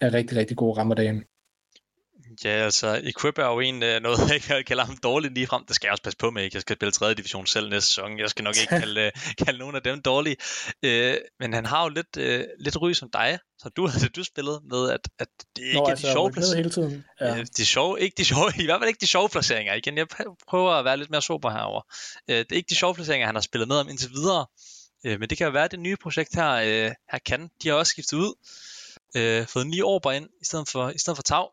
er 0.00 0.14
rigtig, 0.14 0.38
rigtig 0.38 0.56
gode 0.56 0.78
rammer 0.78 0.94
dagen. 0.94 1.24
Ja, 2.44 2.50
altså, 2.50 3.00
Equip 3.04 3.38
er 3.38 3.46
jo 3.46 3.60
en 3.60 3.82
øh, 3.82 4.02
noget, 4.02 4.18
jeg 4.32 4.42
kan 4.42 4.64
kalde 4.64 4.84
ham 4.84 4.96
dårlig 4.96 5.30
lige 5.30 5.46
frem. 5.46 5.64
Det 5.66 5.76
skal 5.76 5.86
jeg 5.86 5.92
også 5.92 6.02
passe 6.02 6.16
på 6.16 6.30
med, 6.30 6.42
ikke? 6.44 6.54
Jeg 6.54 6.60
skal 6.60 6.76
spille 6.76 6.92
3. 6.92 7.14
division 7.14 7.46
selv 7.46 7.68
næste 7.68 7.88
sæson. 7.88 8.18
Jeg 8.18 8.30
skal 8.30 8.44
nok 8.44 8.56
ikke 8.60 8.78
kalde, 8.82 9.00
øh, 9.00 9.12
kalde 9.44 9.58
nogen 9.58 9.76
af 9.76 9.82
dem 9.82 10.02
dårlige. 10.02 10.36
Øh, 10.82 11.16
men 11.40 11.52
han 11.52 11.66
har 11.66 11.82
jo 11.82 11.88
lidt, 11.88 12.16
øh, 12.18 12.44
lidt 12.58 12.80
ry 12.82 12.92
som 12.92 13.10
dig, 13.10 13.38
så 13.58 13.68
du 13.68 13.86
havde 13.92 14.08
du 14.08 14.24
spillet 14.24 14.60
med, 14.70 14.90
at, 14.90 15.00
at 15.18 15.28
det 15.56 15.62
ikke 15.62 15.78
Nå, 15.78 15.84
er 15.84 15.90
altså, 15.90 16.06
de 16.06 16.12
sjove 16.12 16.32
placeringer. 16.32 16.56
hele 16.56 16.70
tiden. 16.70 17.04
Ja. 17.20 17.38
Øh, 17.38 17.46
de 17.56 17.66
sjove, 17.66 18.00
ikke 18.00 18.14
de 18.18 18.24
sjove, 18.24 18.52
i 18.58 18.64
hvert 18.64 18.80
fald 18.80 18.88
ikke 18.88 19.00
de 19.00 19.06
sjove 19.06 19.28
placeringer. 19.28 19.74
Igen, 19.74 19.98
jeg 19.98 20.06
prøver 20.48 20.72
at 20.72 20.84
være 20.84 20.96
lidt 20.96 21.10
mere 21.10 21.22
sober 21.22 21.50
herover. 21.50 21.82
Øh, 22.28 22.36
det 22.36 22.52
er 22.52 22.56
ikke 22.56 22.70
de 22.70 22.76
sjove 22.76 22.94
placeringer, 22.94 23.26
han 23.26 23.34
har 23.34 23.42
spillet 23.42 23.68
med 23.68 23.76
om 23.76 23.88
indtil 23.88 24.10
videre. 24.10 24.46
Øh, 25.06 25.20
men 25.20 25.30
det 25.30 25.38
kan 25.38 25.44
jo 25.44 25.52
være, 25.52 25.64
at 25.64 25.70
det 25.70 25.80
nye 25.80 25.96
projekt 25.96 26.34
her, 26.34 26.50
øh, 26.50 26.92
her 27.12 27.18
kan. 27.26 27.50
De 27.62 27.68
har 27.68 27.74
også 27.74 27.90
skiftet 27.90 28.16
ud. 28.16 28.34
Øh, 29.16 29.46
fået 29.46 29.66
ni 29.66 29.80
år 29.80 30.10
ind 30.10 30.28
i 30.40 30.44
stedet 30.44 30.68
for, 30.68 30.90
i 30.90 30.98
stedet 30.98 31.16
for 31.16 31.22
tag. 31.22 31.46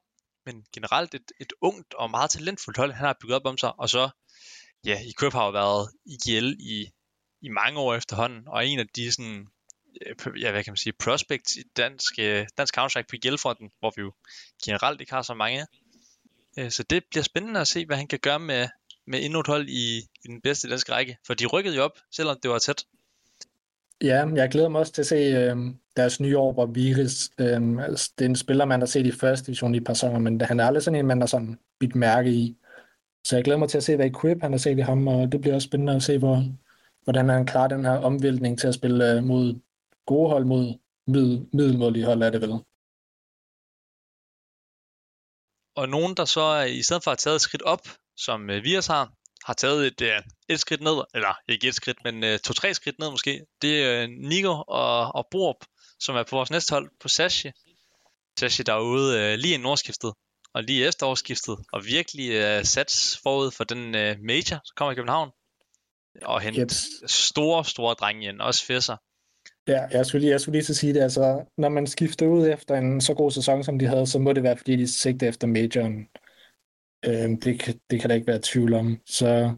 Men 0.48 0.66
generelt 0.74 1.13
et, 1.13 1.32
et 1.39 1.54
ungt 1.62 1.94
og 1.94 2.12
meget 2.12 2.32
talentfuldt 2.32 2.77
hold, 2.77 2.92
han 2.92 3.06
har 3.06 3.18
bygget 3.22 3.36
op 3.36 3.46
om 3.46 3.58
sig. 3.58 3.80
Og 3.80 3.89
så, 3.89 4.10
ja, 4.86 5.00
i 5.00 5.12
Køb 5.18 5.34
har 5.34 5.46
jo 5.46 5.51
været 5.51 5.92
IGL 6.06 6.56
i, 6.60 6.92
i 7.42 7.50
mange 7.50 7.80
år 7.80 7.96
efterhånden. 7.96 8.48
Og 8.48 8.68
en 8.68 8.80
af 8.80 8.88
de 8.96 9.12
sådan, 9.12 9.48
øh, 10.06 10.42
ja, 10.42 10.51
hvad 10.51 10.63
kan 10.63 10.72
man 10.72 10.77
sige, 10.77 10.94
prospects 11.00 11.56
i 11.56 11.63
dansk, 11.77 12.13
øh, 12.20 12.48
dansk 12.58 12.77
Counter-Strike 12.77 13.10
på 13.10 13.16
IGL-fronten, 13.16 13.70
hvor 13.80 13.94
vi 13.96 14.01
jo 14.01 14.12
generelt 14.66 15.01
ikke 15.01 15.13
har 15.13 15.22
så 15.22 15.34
mange. 15.34 15.68
Øh, 16.60 16.72
så 16.72 16.84
det 16.84 17.04
bliver 17.10 17.24
spændende 17.24 17.60
at 17.60 17.68
se, 17.68 17.86
hvad 17.86 17.98
han 17.98 18.08
kan 18.08 18.20
gøre 18.20 18.39
med, 18.39 18.68
med 19.08 19.25
endnu 19.25 19.39
et 19.39 19.48
hold 19.48 19.70
i, 19.70 19.98
i 19.98 20.27
den 20.27 20.42
bedste 20.42 20.70
danske 20.70 20.92
række. 20.92 21.18
For 21.27 21.34
de 21.34 21.46
rykkede 21.46 21.75
jo 21.75 21.84
op, 21.84 22.00
selvom 22.12 22.38
det 22.44 22.51
var 22.51 22.60
tæt. 22.60 22.84
Ja, 24.04 24.27
jeg 24.36 24.50
glæder 24.50 24.70
mig 24.70 24.80
også 24.80 24.94
til 24.94 25.01
at 25.01 25.08
se 25.08 25.16
øh, 25.16 25.58
deres 25.96 26.20
nye 26.20 26.38
år, 26.38 26.54
hvor 26.54 26.66
Viris, 26.66 27.32
øh, 27.39 27.86
altså, 27.86 28.13
det 28.18 28.25
er 28.25 28.30
en 28.30 28.36
spiller, 28.36 28.66
man 28.66 28.80
har 28.80 28.86
set 28.86 29.06
i 29.06 29.12
første 29.12 29.46
division 29.46 29.75
i 29.75 29.77
et 29.77 29.86
par 29.86 29.94
sæsoner, 29.94 30.20
men 30.20 30.42
han 30.42 30.60
er 30.60 30.66
aldrig 30.66 30.84
sådan 30.84 31.00
en, 31.00 31.08
man 31.08 31.20
har 31.20 31.27
sådan 31.27 31.60
bidt 31.80 31.96
mærke 31.96 32.32
i. 32.32 32.58
Så 33.27 33.36
jeg 33.36 33.44
glæder 33.44 33.60
mig 33.60 33.70
til 33.70 33.77
at 33.77 33.84
se, 33.84 33.96
hvad 33.96 34.06
Equip 34.06 34.42
han 34.42 34.51
har 34.51 34.58
set 34.58 34.77
i 34.77 34.82
ham, 34.82 35.08
og 35.08 35.32
det 35.32 35.42
bliver 35.42 35.56
også 35.56 35.66
spændende 35.66 35.96
at 35.96 36.04
se, 36.04 36.18
hvor, 36.18 36.44
hvordan 37.04 37.30
han 37.30 37.46
klarer 37.46 37.68
den 37.68 37.86
her 37.86 37.98
omvæltning 37.98 38.60
til 38.60 38.68
at 38.68 38.74
spille 38.74 39.12
øh, 39.12 39.24
mod 39.24 39.60
gode 40.06 40.30
hold, 40.30 40.46
mod 40.46 40.80
mid, 41.08 41.46
middelmålige 41.54 42.06
hold, 42.06 42.22
er 42.22 42.30
det 42.30 42.42
vel. 42.42 42.51
Og 45.75 45.89
nogen, 45.89 46.16
der 46.16 46.25
så 46.25 46.62
i 46.80 46.82
stedet 46.82 47.04
for 47.04 47.12
at 47.12 47.13
have 47.13 47.24
taget 47.25 47.36
et 47.36 47.42
skridt 47.42 47.62
op, 47.62 47.88
som 48.18 48.50
øh, 48.50 48.63
Vias 48.63 48.88
har, 48.88 49.13
har 49.48 49.54
taget 49.54 49.88
et, 49.88 50.01
øh, 50.01 50.22
et 50.50 50.60
skridt 50.60 50.82
ned, 50.82 50.98
eller 51.16 51.34
ikke 51.50 51.68
et 51.68 51.75
skridt, 51.75 51.98
men 52.04 52.24
øh, 52.24 52.39
to-tre 52.39 52.74
skridt 52.74 53.00
ned 53.00 53.10
måske. 53.12 53.42
Det 53.62 53.84
er 53.84 54.04
øh, 54.04 54.10
Nico 54.10 54.63
og, 54.68 55.16
og 55.16 55.27
Borup, 55.32 55.62
som 56.00 56.16
er 56.16 56.24
på 56.24 56.36
vores 56.36 56.51
næste 56.51 56.72
hold 56.74 56.89
på 57.01 57.08
Sashi. 57.08 57.51
Sashi 58.39 58.63
derude 58.63 59.20
øh, 59.20 59.34
lige 59.39 59.60
i 59.60 59.63
årsskiftet, 59.63 60.13
og 60.54 60.63
lige 60.63 60.88
efter 60.88 61.06
årsskiftet, 61.06 61.58
og 61.74 61.86
virkelig 61.86 62.32
øh, 62.32 62.63
sats 62.66 63.20
forud 63.24 63.51
for 63.51 63.63
den 63.63 63.96
øh, 63.96 64.16
major, 64.20 64.60
som 64.66 64.74
kommer 64.75 64.92
i 64.92 64.96
København. 64.96 65.30
Og 66.25 66.42
hente 66.42 66.62
Yep. 66.62 66.72
store, 67.08 67.66
store 67.66 67.94
drenge 67.94 68.27
ind, 68.30 68.42
også 68.42 68.66
Fesser. 68.66 68.96
Ja, 69.68 69.82
jeg 69.92 70.06
skulle 70.06 70.22
lige, 70.22 70.32
jeg 70.32 70.42
skulle 70.42 70.58
lige 70.58 70.66
til 70.66 70.74
at 70.74 70.77
sige 70.77 70.94
det. 70.94 71.01
Altså, 71.01 71.46
når 71.58 71.70
man 71.70 71.88
skifter 71.88 72.25
ud 72.27 72.48
efter 72.48 72.75
en 72.75 73.01
så 73.01 73.13
god 73.13 73.32
sæson, 73.32 73.63
som 73.63 73.80
de 73.80 73.88
havde, 73.88 74.08
så 74.08 74.20
må 74.20 74.34
det 74.34 74.44
være, 74.44 74.58
fordi 74.58 74.75
de 74.75 74.88
sigter 74.88 75.30
efter 75.30 75.48
majoren. 75.48 76.08
Øh, 77.06 77.30
det, 77.44 77.60
kan- 77.60 77.80
det 77.89 78.01
kan 78.01 78.10
der 78.10 78.16
ikke 78.16 78.27
være 78.27 78.39
tvivl 78.44 78.74
om. 78.74 78.98
Så 79.06 79.56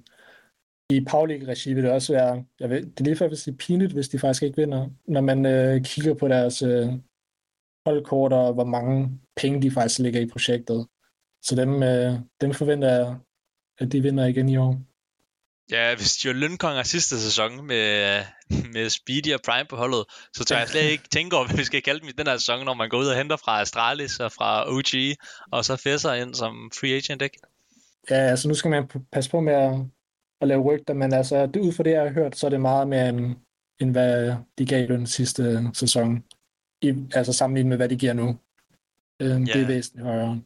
i 0.91 1.05
Paulik-regi 1.07 1.73
vil 1.73 1.83
det 1.83 1.91
også 1.91 2.13
være, 2.13 2.45
jeg 2.59 2.69
ved, 2.69 2.81
det 2.85 2.99
er 2.99 3.03
lige 3.03 3.15
før, 3.15 3.27
hvis 3.27 3.43
det 3.43 3.51
er 3.51 3.57
pinligt, 3.57 3.93
hvis 3.93 4.09
de 4.09 4.19
faktisk 4.19 4.43
ikke 4.43 4.57
vinder, 4.57 4.89
når 5.07 5.21
man 5.21 5.45
øh, 5.45 5.83
kigger 5.83 6.13
på 6.13 6.27
deres 6.27 6.61
øh, 6.61 6.87
holdkort 7.87 8.33
og 8.33 8.53
hvor 8.53 8.63
mange 8.63 9.19
penge 9.35 9.61
de 9.61 9.71
faktisk 9.71 9.99
ligger 9.99 10.21
i 10.21 10.27
projektet. 10.27 10.87
Så 11.41 11.55
dem, 11.55 11.83
øh, 11.83 12.13
dem 12.41 12.53
forventer 12.53 12.87
jeg, 12.87 13.17
at 13.79 13.91
de 13.91 14.01
vinder 14.01 14.25
igen 14.25 14.49
i 14.49 14.57
år. 14.57 14.81
Ja, 15.71 15.95
hvis 15.95 16.25
var 16.25 16.33
lønkonger 16.33 16.83
sidste 16.83 17.21
sæson 17.21 17.67
med, 17.67 18.21
med 18.73 18.89
Speedy 18.89 19.33
og 19.33 19.41
Prime 19.45 19.65
på 19.69 19.75
holdet, 19.75 20.03
så 20.33 20.45
tør 20.45 20.57
jeg 20.57 20.67
slet 20.67 20.91
ikke 20.91 21.03
tænke 21.11 21.35
over, 21.35 21.47
hvad 21.47 21.57
vi 21.57 21.63
skal 21.63 21.81
kalde 21.81 21.99
dem 21.99 22.09
i 22.09 22.11
den 22.11 22.27
her 22.27 22.37
sæson, 22.37 22.65
når 22.65 22.73
man 22.73 22.89
går 22.89 22.97
ud 22.97 23.07
og 23.07 23.17
henter 23.17 23.37
fra 23.37 23.61
Astralis 23.61 24.19
og 24.19 24.31
fra 24.31 24.71
OG, 24.71 25.17
og 25.51 25.65
så 25.65 25.75
Fesser 25.75 26.13
ind 26.13 26.35
som 26.35 26.71
free 26.79 26.95
agent, 26.95 27.21
ikke? 27.21 27.39
Ja, 28.09 28.15
altså 28.15 28.47
nu 28.47 28.53
skal 28.53 28.71
man 28.71 28.87
passe 29.11 29.31
på 29.31 29.39
med 29.39 29.53
at, 29.53 29.73
at 30.41 30.47
lave 30.47 30.61
rygter, 30.61 30.93
men 30.93 31.13
altså 31.13 31.45
det, 31.45 31.59
ud 31.59 31.73
fra 31.73 31.83
det, 31.83 31.91
jeg 31.91 32.01
har 32.01 32.09
hørt, 32.09 32.37
så 32.37 32.45
er 32.45 32.49
det 32.49 32.61
meget 32.61 32.87
mere 32.87 33.09
end, 33.09 33.35
end 33.79 33.91
hvad 33.91 34.35
de 34.57 34.65
gav 34.65 34.87
løn 34.87 35.07
sidste 35.07 35.69
sæson. 35.73 36.23
I, 36.81 36.93
altså 37.13 37.33
sammenlignet 37.33 37.69
med, 37.69 37.77
hvad 37.77 37.89
de 37.89 37.95
giver 37.95 38.13
nu. 38.13 38.37
Øhm, 39.19 39.43
Ja. 39.43 39.53
Det 39.53 39.61
er 39.61 39.67
væsentligt 39.67 40.07
højere. 40.07 40.41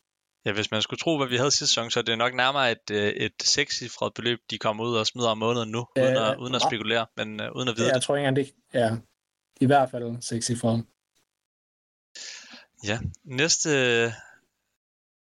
Ja, 0.46 0.52
hvis 0.52 0.72
man 0.72 0.82
skulle 0.82 0.98
tro, 0.98 1.18
hvad 1.18 1.28
vi 1.28 1.38
havde 1.38 1.52
sidste 1.52 1.68
sæson, 1.68 1.92
så 1.92 2.00
er 2.00 2.04
det 2.04 2.18
nok 2.18 2.34
nærmere 2.34 2.72
et, 2.72 2.92
øh, 2.92 3.08
et 3.08 3.34
sekscifret 3.44 4.14
beløb, 4.14 4.40
de 4.50 4.58
kommer 4.58 4.84
ud 4.84 4.96
og 4.96 5.08
smider 5.08 5.30
om 5.30 5.38
måneden 5.38 5.72
nu, 5.72 5.88
Ja, 5.96 6.04
uden, 6.04 6.18
at, 6.18 6.38
uden 6.38 6.56
at 6.56 6.62
ja. 6.64 6.70
spekulere, 6.70 7.06
men 7.18 7.42
uh, 7.42 7.48
uden 7.56 7.68
at 7.70 7.78
vide 7.78 7.88
Jeg 7.88 7.96
det. 7.96 8.04
tror 8.04 8.16
ikke 8.16 8.28
engang, 8.28 8.48
det 8.48 8.54
ja, 8.74 8.98
i 9.62 9.66
hvert 9.66 9.92
fald 9.92 10.04
ham. 10.70 10.88
Ja, 12.84 13.00
næste, 13.24 13.70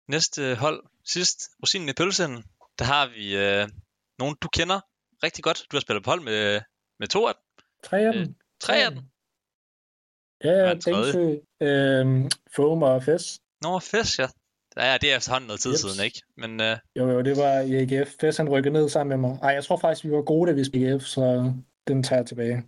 næste 0.08 0.54
hold, 0.54 0.84
sidst, 1.04 1.38
rosinen 1.62 1.88
i 1.88 1.92
pølsen, 1.92 2.44
der 2.78 2.84
har 2.84 3.06
vi 3.08 3.36
øh, 3.36 3.68
nogen, 4.18 4.36
du 4.42 4.48
kender 4.48 4.80
rigtig 5.22 5.44
godt. 5.44 5.66
Du 5.70 5.76
har 5.76 5.80
spillet 5.80 6.04
på 6.04 6.10
hold 6.10 6.20
med, 6.20 6.60
med 6.98 7.08
to 7.08 7.26
af 7.26 7.34
dem, 7.34 7.64
Tre 7.84 7.98
af 7.98 8.08
Øh, 8.14 8.14
dem. 8.14 8.34
tre 8.60 8.76
af 8.84 8.90
dem. 8.90 9.02
Ja, 10.44 10.50
er 10.50 11.38
ja, 11.60 12.00
øhm, 12.00 12.30
Foam 12.56 12.82
og 12.82 13.02
Fes. 13.02 13.40
Nå, 13.62 13.78
Fes, 13.78 14.18
ja. 14.18 14.28
Ja, 14.76 14.98
det 15.00 15.12
er 15.12 15.16
efterhånden 15.16 15.46
noget 15.46 15.60
tid 15.60 15.70
Jeps. 15.70 15.80
siden, 15.80 16.04
ikke? 16.04 16.22
Men 16.36 16.60
øh, 16.60 16.76
Jo, 16.96 17.10
jo, 17.10 17.22
det 17.22 17.36
var 17.36 17.60
i 17.60 17.74
AGF. 17.74 18.10
Fes 18.20 18.36
han 18.36 18.48
rykkede 18.48 18.72
ned 18.72 18.88
sammen 18.88 19.20
med 19.20 19.28
mig. 19.28 19.38
Ej, 19.42 19.50
jeg 19.50 19.64
tror 19.64 19.76
faktisk, 19.76 20.04
vi 20.04 20.10
var 20.10 20.22
gode, 20.22 20.50
da 20.50 20.54
vi 20.54 20.64
spillede 20.64 20.92
AGF, 20.94 21.04
så 21.04 21.52
den 21.88 22.02
tager 22.02 22.20
jeg 22.20 22.26
tilbage. 22.26 22.62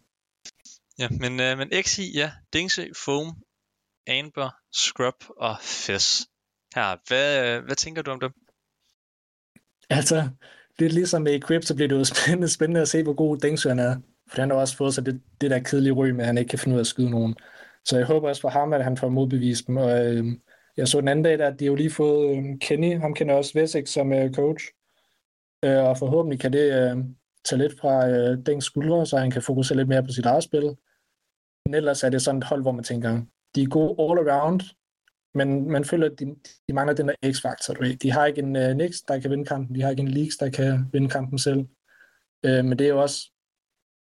Ja, 0.99 1.09
men, 1.11 1.41
øh, 1.41 1.59
men 1.59 1.71
XI, 1.83 2.13
ja, 2.15 2.31
Dingsø, 2.53 2.85
Foam, 3.05 3.27
Amber, 4.09 4.51
Scrub 4.73 5.25
og 5.37 5.57
Fes. 5.63 6.27
Her, 6.75 6.97
hvad, 7.09 7.57
øh, 7.57 7.65
hvad 7.65 7.77
tænker 7.77 8.03
du 8.03 8.11
om 8.11 8.21
dem? 8.21 8.31
Altså, 9.91 10.29
lidt 10.79 10.93
ligesom 10.93 11.23
med 11.23 11.35
Equip, 11.35 11.65
så 11.65 11.75
bliver 11.75 11.89
det 11.89 11.97
jo 11.97 12.05
spændende, 12.15 12.49
spændende 12.49 12.81
at 12.81 12.89
se, 12.89 13.03
hvor 13.03 13.15
god 13.15 13.37
Dingsø 13.37 13.69
han 13.69 13.79
er. 13.79 13.97
For 14.29 14.41
han 14.41 14.51
har 14.51 14.57
også 14.57 14.77
fået 14.77 14.95
sig 14.95 15.07
det, 15.07 15.21
det 15.41 15.51
der 15.51 15.59
kedelige 15.59 15.93
ryg 15.93 16.15
med, 16.15 16.21
at 16.21 16.27
han 16.27 16.39
ikke 16.39 16.49
kan 16.49 16.59
finde 16.59 16.75
ud 16.75 16.79
af 16.79 16.83
at 16.83 16.87
skyde 16.87 17.11
nogen. 17.11 17.37
Så 17.85 17.97
jeg 17.97 18.07
håber 18.07 18.29
også 18.29 18.41
for 18.41 18.49
ham, 18.49 18.73
at 18.73 18.85
han 18.85 18.97
får 18.97 19.09
modbevist 19.09 19.67
dem. 19.67 19.77
Og 19.77 20.07
øh, 20.07 20.25
jeg 20.77 20.89
så 20.89 21.01
den 21.01 21.09
anden 21.09 21.25
dag, 21.25 21.41
at 21.41 21.61
de 21.61 21.67
jo 21.67 21.75
lige 21.75 21.91
fået 21.91 22.37
øh, 22.37 22.59
Kenny, 22.61 22.99
ham 23.01 23.15
kender 23.15 23.35
også 23.35 23.53
Vesik 23.55 23.87
som 23.87 24.13
øh, 24.13 24.35
coach. 24.35 24.65
Øh, 25.65 25.85
og 25.85 25.99
forhåbentlig 25.99 26.41
kan 26.41 26.53
det 26.53 26.91
øh, 26.91 27.05
tage 27.45 27.63
lidt 27.63 27.81
fra 27.81 28.09
øh, 28.09 28.47
Dings 28.47 28.67
skuldre, 28.67 29.07
så 29.07 29.19
han 29.19 29.31
kan 29.31 29.43
fokusere 29.43 29.77
lidt 29.77 29.89
mere 29.89 30.03
på 30.03 30.13
sit 30.13 30.27
eget 30.27 30.45
spil. 30.45 30.77
Men 31.67 31.75
ellers 31.75 32.03
er 32.03 32.11
det 32.11 32.23
sådan 32.23 32.39
et 32.39 32.45
hold, 32.45 32.63
hvor 32.63 32.73
man 32.73 32.85
tænker, 32.85 33.23
de 33.55 33.63
er 33.63 33.67
gode 33.67 33.95
all 33.99 34.29
around, 34.29 34.61
men 35.35 35.71
man 35.71 35.85
føler, 35.85 36.11
at 36.11 36.19
de, 36.19 36.27
de 36.69 36.75
mangler 36.75 36.95
den 36.95 37.09
der 37.09 37.33
X-faktor. 37.33 37.75
du 37.75 37.83
ved. 37.83 37.97
De 37.97 38.11
har 38.11 38.27
ikke 38.27 38.43
en 38.43 38.57
øh, 38.57 38.71
uh, 38.71 38.77
Nix, 38.77 38.95
der 39.09 39.21
kan 39.21 39.31
vinde 39.31 39.45
kampen. 39.45 39.75
De 39.75 39.83
har 39.83 39.91
ikke 39.91 40.03
en 40.03 40.09
Leaks, 40.09 40.37
der 40.37 40.51
kan 40.51 40.89
vinde 40.93 41.09
kampen 41.09 41.39
selv. 41.39 41.61
Uh, 42.47 42.65
men 42.65 42.71
det 42.71 42.81
er 42.81 42.89
jo 42.89 43.03
også 43.03 43.31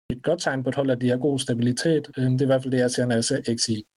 et 0.09 0.23
godt 0.23 0.41
tegn 0.41 0.63
på 0.63 0.69
et 0.69 0.75
hold, 0.75 0.89
at 0.89 1.01
de 1.01 1.09
har 1.09 1.17
god 1.17 1.39
stabilitet. 1.39 2.07
Uh, 2.17 2.23
det 2.23 2.41
er 2.41 2.45
i 2.45 2.45
hvert 2.45 2.61
fald 2.61 2.71
det, 2.71 2.79
jeg 2.79 2.91
ser, 2.91 3.05
når 3.05 3.15
jeg 3.15 3.23
ser 3.23 3.55
XI. 3.57 3.87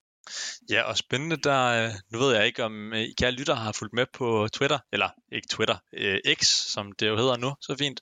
Ja, 0.70 0.82
og 0.82 0.96
spændende, 0.96 1.36
der, 1.36 1.64
øh, 1.64 1.90
nu 2.10 2.18
ved 2.18 2.34
jeg 2.36 2.46
ikke, 2.46 2.64
om 2.64 2.92
øh, 2.92 3.00
I 3.00 3.14
kære 3.18 3.30
lytter 3.30 3.54
har 3.54 3.72
fulgt 3.72 3.94
med 3.94 4.06
på 4.12 4.48
Twitter, 4.52 4.78
eller 4.92 5.08
ikke 5.32 5.48
Twitter, 5.50 5.76
øh, 5.92 6.18
X, 6.34 6.46
som 6.46 6.92
det 6.92 7.08
jo 7.08 7.16
hedder 7.16 7.36
nu, 7.36 7.54
så 7.60 7.76
fint. 7.78 8.00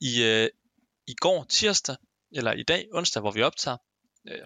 I, 0.00 0.22
øh, 0.22 0.48
I 1.06 1.14
går 1.14 1.44
tirsdag, 1.44 1.96
eller 2.32 2.52
i 2.52 2.62
dag 2.62 2.88
onsdag, 2.92 3.20
hvor 3.20 3.30
vi 3.30 3.42
optager, 3.42 3.76
øh, 4.28 4.40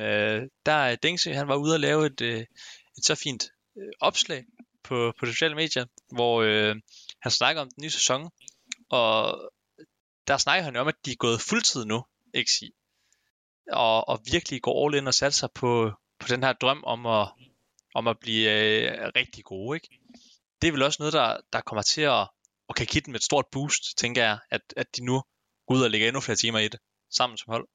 øh 0.00 0.42
der 0.66 0.72
er 0.72 0.96
Dingsø, 0.96 1.32
han 1.32 1.48
var 1.48 1.56
ude 1.56 1.74
og 1.74 1.80
lave 1.80 2.06
et, 2.06 2.20
øh, 2.20 2.40
et 2.98 3.04
så 3.04 3.14
fint 3.14 3.44
øh, 3.78 3.92
opslag 4.00 4.44
på, 4.82 5.12
på 5.18 5.26
sociale 5.26 5.54
medier, 5.54 5.86
hvor 6.14 6.42
øh, 6.42 6.76
han 7.22 7.30
snakker 7.30 7.62
om 7.62 7.68
den 7.70 7.82
nye 7.82 7.90
sæson, 7.90 8.30
og 8.90 9.38
der 10.26 10.36
snakker 10.36 10.64
han 10.64 10.74
jo 10.74 10.80
om, 10.80 10.88
at 10.88 11.04
de 11.04 11.12
er 11.12 11.16
gået 11.16 11.40
fuldtid 11.40 11.84
nu, 11.84 12.04
XI, 12.48 12.70
og, 13.72 14.08
og 14.08 14.20
virkelig 14.32 14.62
går 14.62 14.86
all 14.86 14.98
in 14.98 15.06
og 15.06 15.14
satser 15.14 15.48
på, 15.54 15.92
på 16.22 16.28
den 16.28 16.42
her 16.42 16.52
drøm 16.52 16.84
om 16.86 17.06
at, 17.06 17.28
om 17.94 18.08
at 18.08 18.16
blive 18.20 18.50
øh, 18.50 19.10
rigtig 19.16 19.44
gode. 19.44 19.76
Ikke? 19.76 19.88
Det 20.62 20.68
er 20.68 20.72
vel 20.72 20.82
også 20.82 20.96
noget, 21.00 21.12
der, 21.12 21.36
der 21.52 21.60
kommer 21.60 21.82
til 21.82 22.02
at, 22.02 22.28
at 22.68 22.74
kan 22.76 22.86
give 22.86 23.02
dem 23.06 23.14
et 23.14 23.22
stort 23.22 23.44
boost, 23.52 23.98
tænker 23.98 24.22
jeg, 24.22 24.38
at, 24.50 24.60
at 24.76 24.86
de 24.96 25.04
nu 25.04 25.22
går 25.66 25.74
ud 25.74 25.82
og 25.82 25.90
lægger 25.90 26.08
endnu 26.08 26.20
flere 26.20 26.36
timer 26.36 26.58
i 26.58 26.68
det, 26.68 26.80
sammen 27.10 27.36
som 27.38 27.50
hold. 27.50 27.68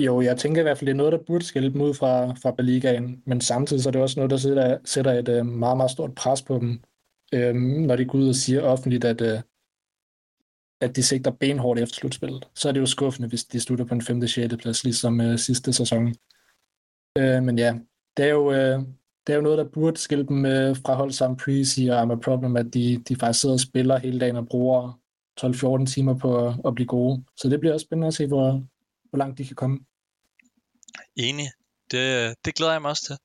Jo, 0.00 0.20
jeg 0.20 0.38
tænker 0.38 0.60
i 0.60 0.62
hvert 0.62 0.78
fald, 0.78 0.86
det 0.86 0.92
er 0.92 0.96
noget, 0.96 1.12
der 1.12 1.18
burde 1.26 1.44
skille 1.44 1.72
dem 1.72 1.80
ud 1.80 1.94
fra, 1.94 2.32
fra 2.32 2.62
Ligaen, 2.62 3.22
men 3.26 3.40
samtidig 3.40 3.82
så 3.82 3.88
er 3.88 3.90
det 3.90 4.02
også 4.02 4.20
noget, 4.20 4.30
der 4.30 4.36
sætter, 4.36 4.78
sætter 4.84 5.12
et 5.12 5.28
øh, 5.28 5.46
meget, 5.46 5.76
meget 5.76 5.90
stort 5.90 6.14
pres 6.14 6.42
på 6.42 6.58
dem, 6.58 6.82
øh, 7.32 7.54
når 7.54 7.96
de 7.96 8.04
går 8.04 8.18
ud 8.18 8.28
og 8.28 8.34
siger 8.34 8.62
offentligt, 8.62 9.04
at, 9.04 9.20
øh, 9.20 9.40
at 10.80 10.96
de 10.96 11.02
sigter 11.02 11.30
benhårdt 11.30 11.80
efter 11.80 11.94
slutspillet. 11.94 12.48
Så 12.54 12.68
er 12.68 12.72
det 12.72 12.80
jo 12.80 12.86
skuffende, 12.86 13.28
hvis 13.28 13.44
de 13.44 13.60
slutter 13.60 13.84
på 13.84 13.94
en 13.94 14.02
5. 14.02 14.28
6. 14.28 14.54
plads, 14.56 14.84
ligesom 14.84 15.20
øh, 15.20 15.38
sidste 15.38 15.72
sæson. 15.72 16.14
Øh, 17.18 17.42
men 17.42 17.58
ja, 17.58 17.74
det 18.16 18.24
er 18.24 18.30
jo, 18.30 18.52
Øh, 18.52 18.78
det 19.26 19.32
er 19.32 19.36
jo 19.36 19.42
noget, 19.42 19.58
der 19.58 19.64
burde 19.64 19.96
skille 19.96 20.26
dem 20.26 20.46
øh, 20.46 20.76
fra 20.76 20.94
hold 20.94 21.12
som 21.12 21.36
Prezi 21.36 21.86
og 21.86 22.02
I'm 22.02 22.12
a 22.12 22.14
Problem, 22.14 22.56
at 22.56 22.74
de, 22.74 23.02
de 23.08 23.16
faktisk 23.16 23.40
sidder 23.40 23.54
og 23.54 23.60
spiller 23.60 23.98
hele 23.98 24.20
dagen 24.20 24.36
og 24.36 24.46
bruger 24.46 25.00
12-14 25.40 25.86
timer 25.86 26.18
på 26.18 26.48
at, 26.48 26.54
at 26.66 26.74
blive 26.74 26.86
gode. 26.86 27.24
Så 27.36 27.48
det 27.48 27.60
bliver 27.60 27.72
også 27.72 27.84
spændende 27.84 28.06
at 28.06 28.14
se, 28.14 28.26
hvor, 28.26 28.62
hvor 29.10 29.16
langt 29.18 29.38
de 29.38 29.46
kan 29.46 29.56
komme. 29.56 29.78
Enig. 31.16 31.46
Det, 31.90 32.34
det 32.44 32.54
glæder 32.54 32.72
jeg 32.72 32.82
mig 32.82 32.90
også 32.90 33.04
til. 33.06 33.16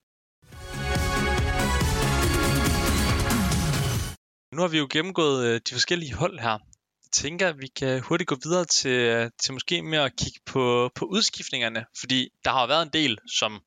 Nu 4.56 4.62
har 4.62 4.68
vi 4.68 4.78
jo 4.78 4.88
gennemgået 4.92 5.46
øh, 5.48 5.62
de 5.70 5.74
forskellige 5.74 6.14
hold 6.14 6.40
her. 6.40 6.58
Jeg 7.04 7.12
tænker, 7.14 7.50
at 7.50 7.60
vi 7.60 7.68
kan 7.68 8.02
hurtigt 8.02 8.28
gå 8.28 8.36
videre 8.44 8.66
til, 8.66 8.92
øh, 8.92 9.30
til 9.44 9.54
måske 9.54 9.82
mere 9.82 10.06
at 10.06 10.16
kigge 10.16 10.40
på, 10.46 10.90
på 10.96 11.06
udskiftningerne, 11.06 11.86
fordi 12.00 12.30
der 12.46 12.52
har 12.52 12.68
været 12.68 12.84
en 12.84 12.94
del, 12.94 13.18
som 13.28 13.62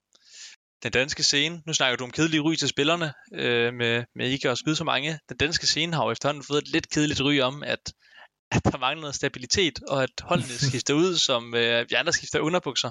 den 0.82 0.92
danske 0.92 1.22
scene, 1.22 1.62
nu 1.66 1.72
snakker 1.72 1.96
du 1.96 2.04
om 2.04 2.10
kedelige 2.10 2.40
ry 2.40 2.54
til 2.54 2.68
spillerne, 2.68 3.12
øh, 3.34 3.74
med, 3.74 4.04
med 4.14 4.28
ikke 4.28 4.50
at 4.50 4.58
skyde 4.58 4.76
så 4.76 4.84
mange. 4.84 5.18
Den 5.28 5.36
danske 5.36 5.66
scene 5.66 5.94
har 5.94 6.04
jo 6.04 6.10
efterhånden 6.10 6.44
fået 6.44 6.62
et 6.62 6.68
lidt 6.68 6.90
kedeligt 6.90 7.20
ry 7.20 7.40
om, 7.40 7.62
at, 7.62 7.92
at 8.50 8.64
der 8.64 8.78
mangler 8.78 9.00
noget 9.00 9.14
stabilitet, 9.14 9.78
og 9.88 10.02
at 10.02 10.10
holdene 10.20 10.58
skifter 10.68 10.94
ud, 10.94 11.16
som 11.16 11.54
øh, 11.54 11.86
vi 11.90 11.94
andre 11.94 12.12
skifter 12.12 12.40
underbukser. 12.40 12.90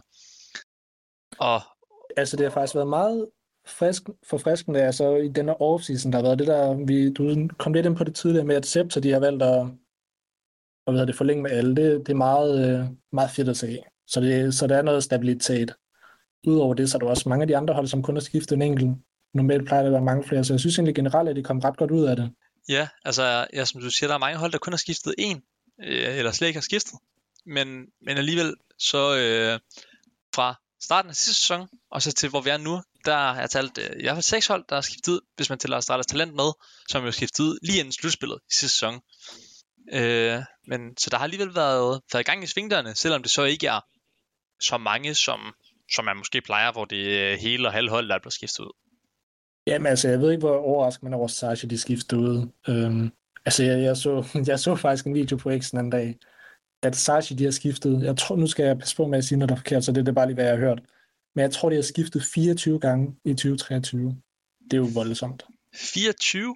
Og, 1.39 1.61
Altså, 2.17 2.37
det 2.37 2.45
har 2.45 2.51
faktisk 2.51 2.75
været 2.75 2.87
meget 2.87 3.29
frisk, 3.67 4.03
forfriskende, 4.23 4.81
altså 4.81 5.15
i 5.15 5.27
denne 5.27 5.61
offseason, 5.61 6.11
der 6.11 6.17
har 6.17 6.23
været 6.23 6.39
det 6.39 6.47
der, 6.47 6.85
vi, 6.85 7.13
du 7.13 7.47
kom 7.57 7.73
lidt 7.73 7.85
ind 7.85 7.95
på 7.95 8.03
det 8.03 8.15
tidligere 8.15 8.45
med, 8.45 8.55
at 8.55 8.65
Septa, 8.65 8.99
de 8.99 9.11
har 9.11 9.19
valgt 9.19 9.43
at, 9.43 9.67
og 10.85 10.93
hvad 10.93 11.07
det, 11.07 11.15
forlænge 11.15 11.43
med 11.43 11.51
alle. 11.51 11.75
Det, 11.75 11.99
det 11.99 12.09
er 12.09 12.17
meget, 12.17 12.69
øh, 12.69 12.85
meget 13.11 13.31
fedt 13.31 13.49
at 13.49 13.57
se. 13.57 13.79
Så, 14.07 14.21
det, 14.21 14.53
så 14.53 14.67
der 14.67 14.77
er 14.77 14.81
noget 14.81 15.03
stabilitet. 15.03 15.73
Udover 16.47 16.73
det, 16.73 16.89
så 16.89 16.97
er 16.97 16.99
der 16.99 17.07
også 17.07 17.29
mange 17.29 17.43
af 17.43 17.47
de 17.47 17.57
andre 17.57 17.73
hold, 17.73 17.87
som 17.87 18.03
kun 18.03 18.15
har 18.15 18.21
skiftet 18.21 18.55
en 18.55 18.61
enkelt. 18.61 18.91
Normalt 19.33 19.65
plejer 19.65 19.81
der 19.81 19.89
at 19.89 19.93
være 19.93 20.01
mange 20.01 20.23
flere, 20.23 20.43
så 20.43 20.53
jeg 20.53 20.59
synes 20.59 20.77
egentlig 20.77 20.95
generelt, 20.95 21.29
at 21.29 21.35
de 21.35 21.43
kom 21.43 21.59
ret 21.59 21.77
godt 21.77 21.91
ud 21.91 22.05
af 22.05 22.15
det. 22.15 22.31
Ja, 22.69 22.87
altså, 23.05 23.47
ja, 23.53 23.65
som 23.65 23.81
du 23.81 23.89
siger, 23.89 24.07
der 24.07 24.15
er 24.15 24.19
mange 24.19 24.37
hold, 24.37 24.51
der 24.51 24.57
kun 24.57 24.73
har 24.73 24.77
skiftet 24.77 25.15
en, 25.17 25.41
øh, 25.83 26.17
eller 26.17 26.31
slet 26.31 26.47
ikke 26.47 26.57
har 26.57 26.61
skiftet. 26.61 26.93
Men, 27.45 27.67
men 28.01 28.17
alligevel, 28.17 28.55
så 28.79 29.15
øh, 29.17 29.59
fra 30.35 30.55
starten 30.83 31.09
af 31.09 31.15
sidste 31.15 31.41
sæson, 31.41 31.67
og 31.91 32.01
så 32.01 32.11
til 32.11 32.29
hvor 32.29 32.41
vi 32.41 32.49
er 32.49 32.57
nu, 32.57 32.81
der 33.05 33.33
er 33.33 33.47
talt 33.47 33.77
øh, 33.77 33.99
i 33.99 34.01
hvert 34.01 34.15
fald 34.15 34.23
seks 34.23 34.47
hold, 34.47 34.65
der 34.69 34.75
har 34.75 34.81
skiftet 34.81 35.11
ud, 35.11 35.19
hvis 35.35 35.49
man 35.49 35.59
tæller 35.59 35.77
Astralis 35.77 36.05
Talent 36.05 36.33
med, 36.35 36.51
som 36.89 37.05
jo 37.05 37.11
skiftet 37.11 37.43
ud 37.43 37.59
lige 37.61 37.79
inden 37.79 37.93
slutspillet 37.93 38.39
i 38.51 38.53
sidste 38.53 38.75
sæson. 38.75 39.01
Øh, 39.93 40.41
men 40.67 40.97
så 40.97 41.09
der 41.09 41.17
har 41.17 41.23
alligevel 41.23 41.55
været, 41.55 42.01
været 42.13 42.25
gang 42.25 42.43
i 42.43 42.47
svingdørene, 42.47 42.95
selvom 42.95 43.21
det 43.23 43.31
så 43.31 43.43
ikke 43.43 43.67
er 43.67 43.79
så 44.61 44.77
mange, 44.77 45.15
som, 45.15 45.39
som 45.91 46.05
man 46.05 46.17
måske 46.17 46.41
plejer, 46.41 46.71
hvor 46.71 46.85
det 46.85 47.21
er 47.21 47.37
hele 47.37 47.67
og 47.67 47.73
halv 47.73 47.89
hold, 47.89 48.07
der 48.07 48.15
er 48.15 48.19
blevet 48.19 48.33
skiftet 48.33 48.59
ud. 48.59 48.71
Jamen 49.67 49.85
altså, 49.85 50.09
jeg 50.09 50.19
ved 50.19 50.31
ikke, 50.31 50.47
hvor 50.47 50.57
overrasket 50.57 51.03
man 51.03 51.13
er 51.13 51.17
over 51.17 51.27
Sasha, 51.27 51.67
de 51.67 51.77
skiftede 51.77 52.21
ud. 52.21 52.47
Øhm, 52.67 53.11
altså, 53.45 53.63
jeg, 53.63 53.83
jeg, 53.83 53.97
så, 53.97 54.25
jeg 54.47 54.59
så 54.59 54.75
faktisk 54.75 55.05
en 55.05 55.13
video 55.13 55.37
på 55.37 55.51
X 55.59 55.71
den 55.71 55.79
anden 55.79 55.91
dag, 55.91 56.15
at 56.83 56.95
Sashi, 56.95 57.35
de 57.35 57.43
har 57.43 57.51
skiftet, 57.51 58.03
jeg 58.03 58.17
tror, 58.17 58.35
nu 58.35 58.47
skal 58.47 58.65
jeg 58.65 58.77
passe 58.77 58.95
på 58.95 59.07
med 59.07 59.17
at 59.17 59.25
sige 59.25 59.37
noget, 59.37 59.49
der 59.49 59.55
er 59.55 59.59
forkert, 59.59 59.83
så 59.83 59.91
det 59.91 59.99
er 59.99 60.03
det 60.03 60.15
bare 60.15 60.25
lige, 60.25 60.35
hvad 60.35 60.45
jeg 60.45 60.53
har 60.53 60.59
hørt. 60.59 60.81
Men 61.35 61.41
jeg 61.41 61.51
tror, 61.51 61.69
de 61.69 61.75
har 61.75 61.83
skiftet 61.83 62.23
24 62.23 62.79
gange 62.79 63.15
i 63.25 63.33
2023. 63.33 64.21
Det 64.63 64.73
er 64.73 64.77
jo 64.77 64.87
voldsomt. 64.93 65.45
24? 65.75 66.55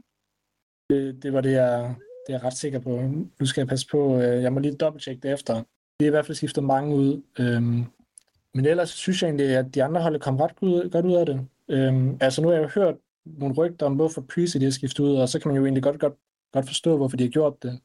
Det, 0.89 1.23
det 1.23 1.33
var 1.33 1.41
det, 1.41 1.51
jeg, 1.51 1.95
det 2.27 2.33
er 2.33 2.37
jeg 2.37 2.43
ret 2.43 2.57
sikker 2.57 2.79
på. 2.79 3.01
Nu 3.39 3.45
skal 3.45 3.61
jeg 3.61 3.67
passe 3.67 3.87
på, 3.87 4.17
øh, 4.21 4.43
jeg 4.43 4.53
må 4.53 4.59
lige 4.59 4.75
dobbelttjekke 4.75 5.21
det 5.21 5.33
efter. 5.33 5.53
Det 5.99 6.05
er 6.05 6.05
i 6.05 6.09
hvert 6.09 6.25
fald 6.25 6.35
skiftet 6.35 6.63
mange 6.63 6.95
ud. 6.95 7.21
Øhm, 7.39 7.85
men 8.55 8.65
ellers 8.65 8.89
synes 8.89 9.21
jeg 9.21 9.27
egentlig, 9.27 9.57
at 9.57 9.75
de 9.75 9.83
andre 9.83 10.01
hold 10.01 10.19
kom 10.19 10.37
ret 10.37 10.55
godt 10.91 11.05
ud 11.05 11.15
af 11.15 11.25
det. 11.25 11.47
Øhm, 11.69 12.17
altså 12.21 12.41
nu 12.41 12.47
har 12.47 12.55
jeg 12.55 12.63
jo 12.63 12.81
hørt 12.81 12.95
nogle 13.25 13.55
rygter 13.55 13.85
om, 13.85 13.95
hvorfor 13.95 14.21
Prezi 14.21 14.59
de 14.59 14.63
har 14.63 14.71
skiftet 14.71 15.03
ud, 15.03 15.15
og 15.15 15.29
så 15.29 15.39
kan 15.39 15.49
man 15.49 15.57
jo 15.57 15.65
egentlig 15.65 15.83
godt, 15.83 15.99
godt, 15.99 16.13
godt 16.53 16.67
forstå, 16.67 16.97
hvorfor 16.97 17.17
de 17.17 17.23
har 17.23 17.29
gjort 17.29 17.63
det. 17.63 17.79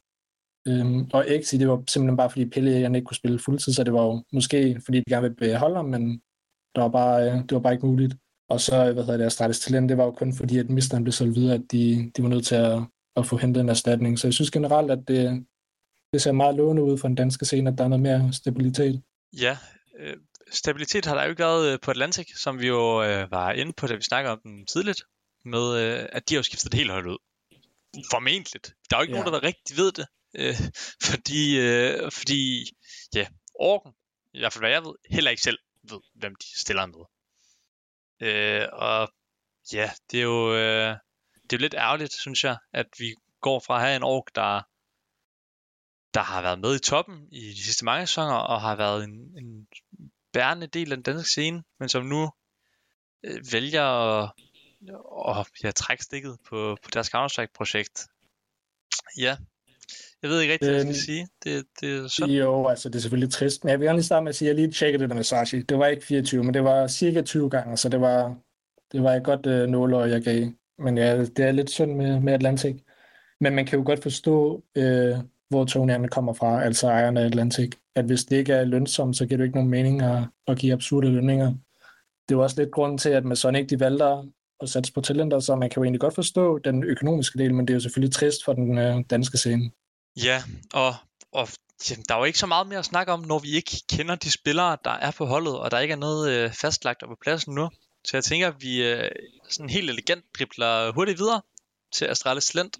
Øhm, 0.67 1.09
og 1.13 1.25
Exi, 1.27 1.57
det 1.57 1.67
var 1.67 1.83
simpelthen 1.87 2.17
bare, 2.17 2.29
fordi 2.29 2.45
Pelle 2.45 2.71
jeg 2.71 2.95
ikke 2.95 3.05
kunne 3.05 3.15
spille 3.15 3.39
fuldtid, 3.39 3.73
så 3.73 3.83
det 3.83 3.93
var 3.93 4.03
jo 4.03 4.23
måske, 4.33 4.81
fordi 4.85 4.97
de 4.97 5.03
gerne 5.09 5.21
ville 5.21 5.35
beholde 5.35 5.75
ham, 5.75 5.85
men 5.85 6.11
det 6.75 6.83
var 6.83 6.87
bare, 6.89 7.31
øh, 7.31 7.35
det 7.35 7.51
var 7.51 7.59
bare 7.59 7.73
ikke 7.73 7.85
muligt. 7.85 8.15
Og 8.49 8.61
så, 8.61 8.93
hvad 8.93 9.03
hedder 9.03 9.17
det, 9.17 9.25
Astralis 9.25 9.59
Talent, 9.59 9.89
det 9.89 9.97
var 9.97 10.03
jo 10.03 10.11
kun 10.11 10.33
fordi, 10.33 10.57
at 10.57 10.69
misteren 10.69 11.03
blev 11.03 11.11
solgt 11.11 11.35
videre, 11.35 11.53
at 11.53 11.71
de, 11.71 12.11
de 12.17 12.23
var 12.23 12.29
nødt 12.29 12.45
til 12.45 12.55
at, 12.55 12.81
at 13.15 13.25
få 13.25 13.37
hentet 13.37 13.61
en 13.61 13.69
erstatning. 13.69 14.19
Så 14.19 14.27
jeg 14.27 14.33
synes 14.33 14.51
generelt, 14.51 14.91
at 14.91 15.07
det, 15.07 15.45
det 16.13 16.21
ser 16.21 16.31
meget 16.31 16.55
lovende 16.55 16.83
ud 16.83 16.97
for 16.97 17.07
den 17.07 17.15
danske 17.15 17.45
scene, 17.45 17.69
at 17.69 17.77
der 17.77 17.83
er 17.83 17.87
noget 17.87 18.01
mere 18.01 18.33
stabilitet. 18.33 19.01
Ja, 19.41 19.57
øh, 19.99 20.13
stabilitet 20.51 21.05
har 21.05 21.15
der 21.15 21.23
jo 21.23 21.29
ikke 21.29 21.43
været 21.43 21.73
øh, 21.73 21.79
på 21.79 21.91
Atlantic, 21.91 22.27
som 22.35 22.59
vi 22.59 22.67
jo 22.67 23.03
øh, 23.03 23.31
var 23.31 23.51
inde 23.51 23.73
på, 23.73 23.87
da 23.87 23.95
vi 23.95 24.01
snakkede 24.01 24.31
om 24.31 24.39
den 24.43 24.65
tidligt, 24.65 25.03
med 25.45 25.75
øh, 25.81 26.09
at 26.11 26.29
de 26.29 26.33
har 26.33 26.39
jo 26.39 26.43
skiftet 26.43 26.71
det 26.71 26.77
helt 26.77 26.91
hold 26.91 27.07
ud. 27.07 27.17
Formentlig. 28.11 28.61
Der 28.63 28.95
er 28.95 28.99
jo 28.99 29.01
ikke 29.01 29.15
ja. 29.15 29.23
nogen, 29.23 29.33
der 29.33 29.43
rigtig 29.43 29.77
ved 29.77 29.91
det, 29.91 30.07
øh, 30.35 30.55
fordi, 31.09 31.59
øh, 31.59 32.11
fordi 32.11 32.71
ja, 33.15 33.27
Orken, 33.59 33.91
i 34.33 34.39
hvert 34.39 34.53
fald 34.53 34.61
hvad 34.61 34.71
jeg 34.71 34.83
ved, 34.83 34.93
heller 35.09 35.31
ikke 35.31 35.43
selv 35.43 35.59
ved, 35.83 35.99
hvem 36.15 36.35
de 36.35 36.59
stiller 36.59 36.85
med. 36.85 37.05
Øh, 38.19 38.67
og 38.73 39.13
ja, 39.73 39.91
det 40.11 40.19
er 40.19 40.23
jo 40.23 40.55
øh, 40.55 40.95
det 41.43 41.53
er 41.53 41.57
jo 41.57 41.61
lidt 41.61 41.73
ærgerligt, 41.73 42.13
synes 42.13 42.43
jeg, 42.43 42.57
at 42.73 42.85
vi 42.97 43.15
går 43.41 43.59
fra 43.59 43.75
at 43.75 43.81
have 43.81 43.95
en 43.95 44.03
ork, 44.03 44.35
der 44.35 44.61
der 46.13 46.21
har 46.23 46.41
været 46.41 46.59
med 46.59 46.75
i 46.75 46.79
toppen 46.79 47.27
i 47.31 47.49
de 47.49 47.63
sidste 47.63 47.85
mange 47.85 48.07
sæsoner, 48.07 48.35
og 48.35 48.61
har 48.61 48.75
været 48.75 49.03
en, 49.03 49.11
en 49.37 49.67
bærende 50.37 50.67
del 50.67 50.91
af 50.91 50.97
den 50.97 51.03
danske 51.03 51.29
scene, 51.29 51.63
men 51.79 51.89
som 51.89 52.05
nu 52.05 52.29
øh, 53.25 53.39
vælger 53.53 53.83
at, 53.83 54.29
at 55.29 55.47
ja, 55.63 55.71
trække 55.71 56.03
stikket 56.03 56.37
på, 56.49 56.77
på 56.83 56.89
deres 56.93 57.07
Counter-Strike-projekt. 57.07 58.07
Ja, 59.17 59.37
jeg 60.21 60.29
ved 60.29 60.41
ikke 60.41 60.53
rigtig, 60.53 60.69
hvad 60.69 60.85
jeg 60.85 60.95
skal 60.95 61.05
sige. 61.05 61.27
Det, 61.43 61.65
det 61.81 61.97
er 61.97 62.07
sådan. 62.07 62.35
Jo, 62.35 62.67
altså 62.67 62.89
det 62.89 62.95
er 62.95 62.99
selvfølgelig 62.99 63.33
trist, 63.33 63.63
men 63.63 63.71
jeg 63.71 63.79
vil 63.79 63.85
gerne 63.85 63.97
lige 63.97 64.05
starte 64.05 64.23
med 64.23 64.29
at 64.29 64.35
sige, 64.35 64.49
at 64.49 64.55
jeg 64.55 64.63
lige 64.63 64.73
tjekkede 64.73 65.01
det 65.01 65.09
der 65.09 65.15
med 65.15 65.23
Sashi. 65.23 65.61
Det 65.61 65.77
var 65.77 65.87
ikke 65.87 66.05
24, 66.05 66.43
men 66.43 66.53
det 66.53 66.63
var 66.63 66.87
cirka 66.87 67.21
20 67.21 67.49
gange, 67.49 67.77
så 67.77 67.89
det 67.89 68.01
var, 68.01 68.37
det 68.91 69.03
var 69.03 69.13
et 69.13 69.23
godt 69.23 69.45
øh, 69.45 69.67
nålår, 69.67 70.05
jeg 70.05 70.21
gav. 70.21 70.47
Men 70.79 70.97
ja, 70.97 71.17
det 71.21 71.39
er 71.39 71.51
lidt 71.51 71.69
synd 71.69 71.95
med, 71.95 72.19
med 72.19 72.33
Atlantic. 72.33 72.75
Men 73.39 73.55
man 73.55 73.65
kan 73.65 73.79
jo 73.79 73.85
godt 73.85 74.03
forstå, 74.03 74.63
øh, 74.75 75.17
hvor 75.49 75.65
tonierne 75.65 76.07
kommer 76.07 76.33
fra, 76.33 76.63
altså 76.63 76.87
ejerne 76.87 77.21
af 77.21 77.25
Atlantic. 77.25 77.71
At 77.95 78.05
hvis 78.05 78.23
det 78.23 78.37
ikke 78.37 78.53
er 78.53 78.65
lønsomt, 78.65 79.17
så 79.17 79.25
giver 79.25 79.37
det 79.37 79.43
ikke 79.43 79.55
nogen 79.55 79.69
mening 79.69 80.01
at, 80.01 80.23
at 80.47 80.57
give 80.57 80.73
absurde 80.73 81.09
lønninger. 81.09 81.53
Det 82.29 82.37
var 82.37 82.43
også 82.43 82.61
lidt 82.61 82.71
grunden 82.71 82.97
til, 82.97 83.09
at 83.09 83.25
med 83.25 83.35
Sonic 83.35 83.67
de 83.67 83.79
valgte 83.79 84.05
at 84.59 84.69
satse 84.69 84.93
på 84.93 85.01
talenter, 85.01 85.39
så 85.39 85.55
man 85.55 85.69
kan 85.69 85.79
jo 85.79 85.83
egentlig 85.83 86.01
godt 86.01 86.15
forstå 86.15 86.59
den 86.59 86.83
økonomiske 86.83 87.39
del, 87.39 87.53
men 87.53 87.67
det 87.67 87.73
er 87.73 87.75
jo 87.75 87.79
selvfølgelig 87.79 88.13
trist 88.13 88.45
for 88.45 88.53
den 88.53 88.77
øh, 88.77 89.03
danske 89.09 89.37
scene. 89.37 89.71
Ja, 90.23 90.43
og, 90.73 90.95
og 91.31 91.47
jamen, 91.89 92.05
der 92.07 92.15
er 92.15 92.19
jo 92.19 92.25
ikke 92.25 92.39
så 92.39 92.45
meget 92.45 92.67
mere 92.67 92.79
at 92.79 92.85
snakke 92.85 93.11
om, 93.11 93.19
når 93.19 93.39
vi 93.39 93.51
ikke 93.51 93.83
kender 93.89 94.15
de 94.15 94.31
spillere, 94.31 94.77
der 94.83 94.91
er 94.91 95.11
på 95.11 95.25
holdet, 95.25 95.59
og 95.59 95.71
der 95.71 95.79
ikke 95.79 95.91
er 95.91 95.97
noget 95.97 96.31
øh, 96.31 96.51
fastlagt 96.53 96.99
på 96.99 97.17
pladsen 97.21 97.55
nu. 97.55 97.69
Så 98.07 98.17
jeg 98.17 98.23
tænker, 98.23 98.47
at 98.47 98.55
vi 98.59 98.83
øh, 98.83 99.09
sådan 99.49 99.69
helt 99.69 99.89
elegant 99.89 100.25
dribler 100.37 100.91
hurtigt 100.91 101.19
videre 101.19 101.41
til 101.93 102.05
Astralis 102.05 102.53
Lent, 102.53 102.77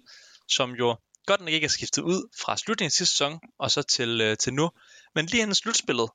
som 0.48 0.70
jo 0.70 0.96
godt 1.30 1.40
nok 1.40 1.50
ikke 1.50 1.64
er 1.64 1.68
skiftet 1.78 2.02
ud 2.02 2.20
fra 2.42 2.56
slutningen 2.56 2.88
af 2.88 2.92
sidste 2.92 3.14
sæson, 3.14 3.40
og 3.58 3.70
så 3.70 3.82
til, 3.82 4.20
øh, 4.20 4.36
til 4.36 4.52
nu. 4.54 4.70
Men 5.14 5.26
lige 5.26 5.42
inden 5.42 5.54
slutspillet 5.54 6.10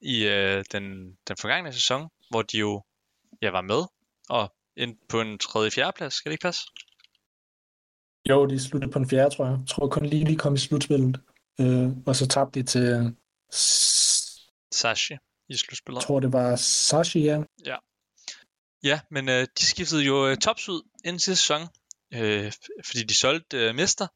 i 0.00 0.16
øh, 0.26 0.64
den, 0.72 0.84
den 1.28 1.36
forgangne 1.36 1.72
sæson, 1.72 2.08
hvor 2.30 2.42
de 2.42 2.58
jo 2.58 2.82
ja, 3.42 3.50
var 3.50 3.60
med, 3.60 3.82
og 4.28 4.54
ind 4.76 4.96
på 5.08 5.20
en 5.20 5.38
tredje 5.38 5.70
fjerde 5.70 5.92
plads, 5.96 6.14
skal 6.14 6.30
det 6.30 6.34
ikke 6.34 6.42
passe? 6.42 6.62
Jo, 8.28 8.46
de 8.46 8.60
sluttede 8.60 8.92
på 8.92 8.98
en 8.98 9.08
fjerde, 9.08 9.34
tror 9.34 9.44
jeg. 9.44 9.58
Jeg 9.58 9.68
tror 9.68 9.88
kun 9.88 10.06
lige, 10.06 10.24
lige 10.24 10.38
kom 10.38 10.54
i 10.54 10.58
slutspillet. 10.58 11.20
Øh, 11.60 11.88
og 12.06 12.16
så 12.16 12.26
tabte 12.26 12.60
de 12.60 12.66
til... 12.66 13.16
Sashi 14.72 15.14
i 15.48 15.56
slutspillet. 15.56 16.00
Jeg 16.00 16.06
tror, 16.06 16.20
det 16.20 16.32
var 16.32 16.56
Sashi, 16.56 17.20
ja. 17.24 17.42
Ja, 17.66 17.76
ja 18.82 19.00
men 19.10 19.28
øh, 19.28 19.46
de 19.58 19.64
skiftede 19.64 20.02
jo 20.02 20.28
øh, 20.28 20.36
tops 20.36 20.68
ud 20.68 20.82
inden 21.04 21.20
sidste 21.20 21.42
sæson, 21.42 21.62
øh, 22.14 22.52
fordi 22.84 23.02
de 23.02 23.14
solgte 23.14 23.56
øh, 23.56 23.74
Mester, 23.74 24.06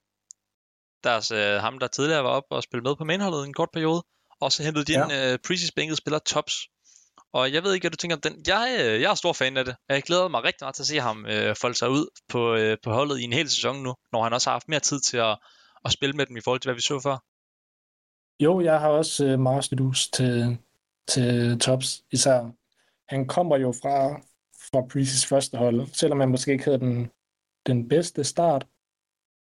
deres, 1.05 1.31
øh, 1.31 1.55
ham 1.61 1.79
der 1.79 1.87
tidligere 1.87 2.25
var 2.25 2.31
op 2.31 2.45
og 2.51 2.63
spille 2.63 2.83
med 2.83 2.97
på 2.97 3.05
mainholdet 3.05 3.47
en 3.47 3.55
kort 3.55 3.69
periode, 3.73 4.03
og 4.41 4.53
så 4.53 4.63
hentede 4.63 4.85
de 4.85 4.93
ja. 4.93 5.05
en 5.05 5.33
øh, 5.33 5.39
precis 5.47 5.73
bænket 5.73 5.97
spiller 5.97 6.19
Tops. 6.19 6.55
Og 7.33 7.53
jeg 7.53 7.63
ved 7.63 7.75
ikke, 7.75 7.85
hvad 7.85 7.91
du 7.91 7.97
tænker 7.97 8.17
om 8.17 8.21
den. 8.21 8.45
Jeg, 8.47 8.77
øh, 8.81 9.01
jeg 9.01 9.11
er 9.11 9.15
stor 9.15 9.33
fan 9.33 9.57
af 9.57 9.65
det. 9.65 9.77
Jeg 9.89 10.03
glæder 10.03 10.29
mig 10.29 10.45
rigtig 10.45 10.65
meget 10.65 10.75
til 10.75 10.83
at 10.83 10.87
se 10.87 11.01
ham 11.01 11.27
øh, 11.27 11.57
folde 11.61 11.75
sig 11.75 11.91
ud 11.91 12.07
på, 12.29 12.55
øh, 12.55 12.77
på 12.85 12.91
holdet 12.93 13.19
i 13.19 13.23
en 13.23 13.33
hel 13.33 13.51
sæson 13.51 13.83
nu, 13.83 13.95
når 14.13 14.23
han 14.23 14.33
også 14.33 14.51
har 14.51 14.55
haft 14.55 14.69
mere 14.69 14.81
tid 14.81 15.01
til 15.01 15.17
at, 15.17 15.39
at 15.85 15.93
spille 15.93 16.17
med 16.17 16.27
dem 16.27 16.37
i 16.37 16.41
forhold 16.41 16.61
til, 16.61 16.69
hvad 16.69 16.75
vi 16.75 16.81
så 16.81 17.01
før. 17.01 17.17
Jo, 18.41 18.61
jeg 18.61 18.81
har 18.81 18.89
også 18.89 19.27
øh, 19.27 19.39
meget 19.41 19.65
snedus 19.65 20.09
til, 20.09 20.59
til 21.09 21.59
Tops 21.59 22.03
især. 22.13 22.51
Han 23.09 23.27
kommer 23.27 23.57
jo 23.57 23.73
fra, 23.83 24.21
fra 24.73 24.81
Precis 24.93 25.27
første 25.27 25.57
hold, 25.57 25.87
selvom 25.93 26.21
han 26.21 26.29
måske 26.29 26.53
ikke 26.53 26.65
havde 26.65 26.81
den, 26.81 27.11
den 27.67 27.89
bedste 27.89 28.25
start, 28.25 28.67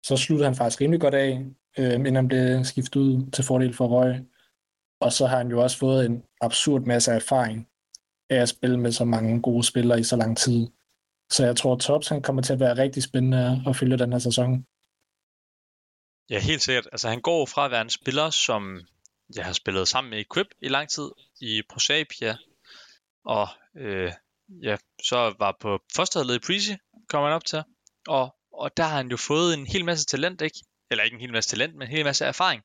så 0.07 0.17
sluttede 0.17 0.49
han 0.49 0.57
faktisk 0.57 0.81
rimelig 0.81 1.01
godt 1.01 1.15
af, 1.15 1.45
øh, 1.79 1.95
inden 1.95 2.17
han 2.17 2.29
blev 2.29 2.65
skiftet 2.65 3.01
ud 3.01 3.31
til 3.31 3.45
fordel 3.45 3.75
for 3.75 3.87
Røg. 3.87 4.25
Og 5.01 5.13
så 5.13 5.27
har 5.27 5.37
han 5.37 5.51
jo 5.51 5.63
også 5.63 5.79
fået 5.79 6.07
en 6.07 6.23
absurd 6.41 6.83
masse 6.83 7.13
erfaring 7.13 7.69
af 8.31 8.37
at 8.37 8.49
spille 8.49 8.81
med 8.81 8.93
så 8.93 9.05
mange 9.05 9.43
gode 9.43 9.65
spillere 9.65 10.01
i 10.01 10.03
så 10.03 10.17
lang 10.17 10.39
tid. 10.39 10.67
så 11.31 11.45
jeg 11.45 11.57
tror, 11.57 11.77
Tops 11.77 12.09
han 12.09 12.23
kommer 12.23 12.43
til 12.43 12.53
at 12.53 12.61
være 12.61 12.77
rigtig 12.77 13.03
spændende 13.03 13.63
at 13.67 13.77
følge 13.77 13.99
den 13.99 14.13
her 14.13 14.19
sæson. 14.19 14.67
Ja, 16.31 16.39
helt 16.41 16.63
sikkert. 16.63 16.89
Altså, 16.93 17.09
han 17.09 17.21
går 17.21 17.47
fra 17.47 17.65
at 17.65 17.71
være 17.71 17.83
en 17.83 17.91
spiller, 17.91 18.31
som 18.31 18.81
jeg 19.37 19.45
har 19.45 19.53
spillet 19.53 19.89
sammen 19.89 20.11
med 20.11 20.21
Equip 20.21 20.47
i 20.63 20.69
lang 20.69 20.89
tid 20.89 21.11
i 21.41 21.63
Prosapia, 21.71 22.37
og 23.25 23.49
øh, 23.77 24.13
ja, 24.63 24.77
så 25.03 25.35
var 25.39 25.57
på 25.61 25.79
førsteholdet 25.97 26.35
i 26.35 26.39
Prezi, 26.39 26.77
kom 27.09 27.25
han 27.25 27.33
op 27.33 27.45
til, 27.45 27.63
og, 28.09 28.36
og 28.59 28.77
der 28.77 28.83
har 28.83 28.97
han 28.97 29.09
jo 29.09 29.17
fået 29.17 29.55
en 29.55 29.67
hel 29.67 29.85
masse 29.85 30.07
talent, 30.07 30.43
ikke? 30.43 30.59
Eller 30.91 31.05
ikke 31.05 31.15
en 31.15 31.21
hel 31.21 31.33
masse 31.33 31.51
talent, 31.51 31.75
men 31.75 31.83
en 31.83 31.97
hel 31.97 32.05
masse 32.05 32.25
erfaring. 32.25 32.63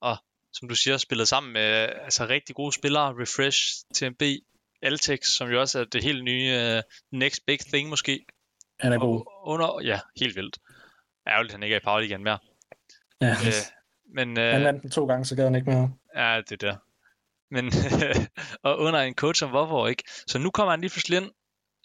Og 0.00 0.16
som 0.52 0.68
du 0.68 0.74
siger, 0.74 0.96
spillet 0.96 1.28
sammen 1.28 1.52
med 1.52 1.88
altså, 2.04 2.26
rigtig 2.26 2.56
gode 2.56 2.72
spillere, 2.72 3.14
Refresh, 3.22 3.84
TMB, 3.94 4.22
Altex, 4.82 5.26
som 5.26 5.48
jo 5.48 5.60
også 5.60 5.80
er 5.80 5.84
det 5.84 6.04
helt 6.04 6.24
nye 6.24 6.76
uh, 6.76 7.18
next 7.18 7.46
big 7.46 7.58
thing 7.58 7.88
måske. 7.88 8.26
Han 8.80 8.92
er 8.92 8.98
god. 8.98 9.16
Og 9.26 9.46
under, 9.46 9.80
ja, 9.84 10.00
helt 10.16 10.36
vildt. 10.36 10.58
Ærgerligt, 11.26 11.52
han 11.52 11.62
ikke 11.62 11.74
er 11.74 11.80
i 11.80 11.84
Power 11.84 12.00
igen 12.00 12.24
mere. 12.24 12.38
Ja. 13.20 13.30
Øh, 13.30 13.52
men, 14.14 14.38
øh, 14.38 14.52
han 14.52 14.64
vandt 14.64 14.82
den 14.82 14.90
to 14.90 15.06
gange, 15.06 15.24
så 15.24 15.36
gad 15.36 15.44
han 15.44 15.54
ikke 15.54 15.70
mere. 15.70 15.92
Ja, 16.16 16.40
det 16.48 16.62
er 16.62 16.68
der. 16.70 16.76
Men, 17.50 17.72
og 18.66 18.78
under 18.78 19.00
en 19.00 19.14
coach 19.14 19.38
som 19.38 19.52
Vovor, 19.52 19.88
ikke? 19.88 20.02
Så 20.26 20.38
nu 20.38 20.50
kommer 20.50 20.70
han 20.70 20.80
lige 20.80 20.90
pludselig 20.90 21.16
ind, 21.16 21.30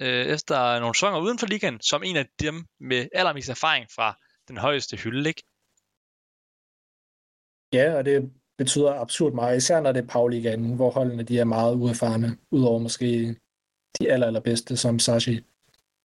øh, 0.04 0.26
efter 0.36 0.80
nogle 0.80 0.96
sæsoner 0.96 1.20
uden 1.20 1.40
for 1.40 1.48
ligaen, 1.48 1.82
som 1.82 2.04
en 2.04 2.16
af 2.16 2.26
dem 2.40 2.56
med 2.80 3.08
allermest 3.14 3.50
erfaring 3.50 3.86
fra 3.96 4.18
den 4.48 4.58
højeste 4.58 4.98
hylde, 4.98 5.30
ikke? 5.30 5.44
Ja, 7.74 7.98
og 7.98 8.06
det 8.06 8.32
betyder 8.58 8.94
absurd 8.94 9.34
meget, 9.34 9.58
især 9.58 9.82
når 9.82 9.92
det 9.92 10.04
er 10.04 10.08
Pauligaen, 10.08 10.76
hvor 10.76 10.92
holdene 10.92 11.24
de 11.24 11.40
er 11.40 11.44
meget 11.46 11.76
uerfarne, 11.76 12.38
udover 12.52 12.80
måske 12.80 13.36
de 14.00 14.12
aller, 14.12 14.28
allerbedste, 14.28 14.78
som 14.78 15.00
Sashi. 15.00 15.46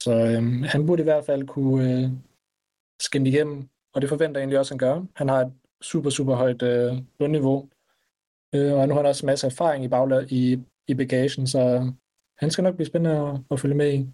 Så 0.03 0.13
øhm, 0.13 0.63
han 0.63 0.87
burde 0.87 1.03
i 1.03 1.05
hvert 1.05 1.27
fald 1.27 1.47
kunne 1.47 2.05
øh, 2.05 2.11
skinne 3.01 3.29
igennem, 3.29 3.69
og 3.95 4.01
det 4.01 4.09
forventer 4.09 4.41
jeg 4.41 4.43
egentlig 4.43 4.59
også, 4.59 4.75
at 4.75 4.81
han 4.81 4.89
gør. 4.89 5.07
Han 5.17 5.29
har 5.29 5.41
et 5.41 5.53
super, 5.83 6.11
super 6.11 6.35
højt 6.35 6.63
øh, 6.63 6.93
bundniveau, 7.19 7.69
øh, 8.55 8.73
og 8.73 8.89
nu 8.89 8.95
har 8.95 9.03
han 9.03 9.11
også 9.11 9.27
masser 9.27 9.49
af 9.49 9.53
erfaring 9.53 9.85
i, 9.85 9.89
bagla- 9.89 10.27
i, 10.35 10.63
i 10.89 10.95
bagagen, 10.95 11.47
så 11.47 11.93
han 12.39 12.51
skal 12.51 12.65
nok 12.65 12.75
blive 12.75 12.87
spændende 12.87 13.29
at, 13.29 13.41
at 13.51 13.61
følge 13.61 13.75
med 13.75 13.93
i. 13.95 14.07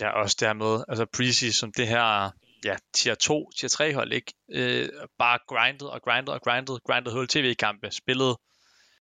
Ja, 0.00 0.10
også 0.10 0.36
dermed, 0.40 0.84
altså 0.88 1.06
preseason 1.16 1.52
som 1.52 1.72
det 1.72 1.88
her 1.88 2.30
ja, 2.64 2.76
tier 2.94 3.14
2, 3.14 3.50
tier 3.50 3.68
3 3.68 3.94
hold, 3.94 4.12
ikke? 4.12 4.32
Øh, 4.52 4.88
bare 5.18 5.38
grindet 5.48 5.90
og 5.90 6.02
grindet 6.02 6.34
og 6.34 6.40
grindet, 6.42 6.82
grindet 6.84 7.12
HLTV-kampe, 7.12 7.90
spillet 7.90 8.36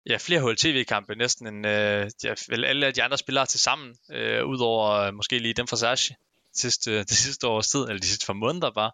ja, 0.07 0.17
flere 0.21 0.41
HLTV-kampe, 0.41 1.15
næsten 1.15 1.47
end 1.47 1.67
øh, 1.67 2.11
ja, 2.25 2.35
vel 2.49 2.65
alle 2.65 2.91
de 2.91 3.03
andre 3.03 3.19
spillere 3.19 3.47
til 3.47 3.61
sammen, 3.61 3.97
øh, 4.11 4.45
udover 4.47 4.91
øh, 4.91 5.15
måske 5.15 5.39
lige 5.39 5.55
dem 5.55 5.67
fra 5.67 5.77
Sashi, 5.77 6.15
sidste, 6.55 6.99
det 7.11 7.17
sidste 7.17 7.47
års 7.47 7.69
tid, 7.69 7.81
eller 7.81 7.99
de 7.99 8.07
sidste 8.07 8.27
par 8.27 8.33
måneder 8.33 8.71
bare. 8.71 8.93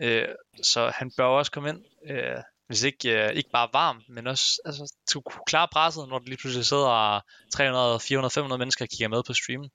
Øh, 0.00 0.28
så 0.62 0.92
han 0.94 1.10
bør 1.16 1.24
også 1.24 1.52
komme 1.52 1.68
ind, 1.68 1.84
øh, 2.10 2.42
hvis 2.68 2.82
ikke, 2.82 3.24
øh, 3.24 3.32
ikke 3.32 3.50
bare 3.52 3.68
varm, 3.72 4.02
men 4.08 4.26
også 4.26 4.60
altså, 4.64 4.94
til 5.08 5.18
at 5.18 5.24
kunne 5.24 5.42
klare 5.46 5.68
presset, 5.72 6.08
når 6.08 6.18
der 6.18 6.26
lige 6.26 6.38
pludselig 6.40 6.66
sidder 6.66 7.20
300, 7.52 8.00
400, 8.00 8.32
500 8.32 8.58
mennesker 8.58 8.84
og 8.84 8.88
kigger 8.88 9.08
med 9.08 9.22
på 9.26 9.32
streamen. 9.34 9.70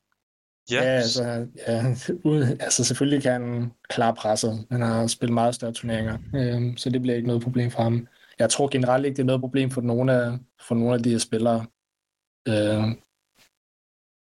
Ja, 0.71 0.75
ja 0.75 0.89
altså, 0.89 1.47
ja, 1.67 1.95
uden, 2.29 2.61
altså 2.61 2.83
selvfølgelig 2.83 3.21
kan 3.23 3.31
han 3.31 3.71
klare 3.89 4.15
presset. 4.15 4.67
Han 4.71 4.81
har 4.81 5.07
spillet 5.07 5.33
meget 5.33 5.55
større 5.55 5.73
turneringer, 5.73 6.17
øh, 6.35 6.77
så 6.77 6.89
det 6.89 7.01
bliver 7.01 7.15
ikke 7.15 7.27
noget 7.27 7.43
problem 7.43 7.71
for 7.71 7.83
ham. 7.83 8.07
Jeg 8.39 8.49
tror 8.49 8.67
generelt 8.67 9.05
ikke, 9.05 9.15
det 9.15 9.21
er 9.21 9.31
noget 9.31 9.41
problem 9.41 9.71
for 9.71 9.81
nogle 9.81 10.13
af, 10.13 10.39
for 10.67 10.75
nogle 10.75 10.93
af 10.93 11.03
de 11.03 11.11
her 11.11 11.17
spillere. 11.17 11.65
Øh, 12.47 12.85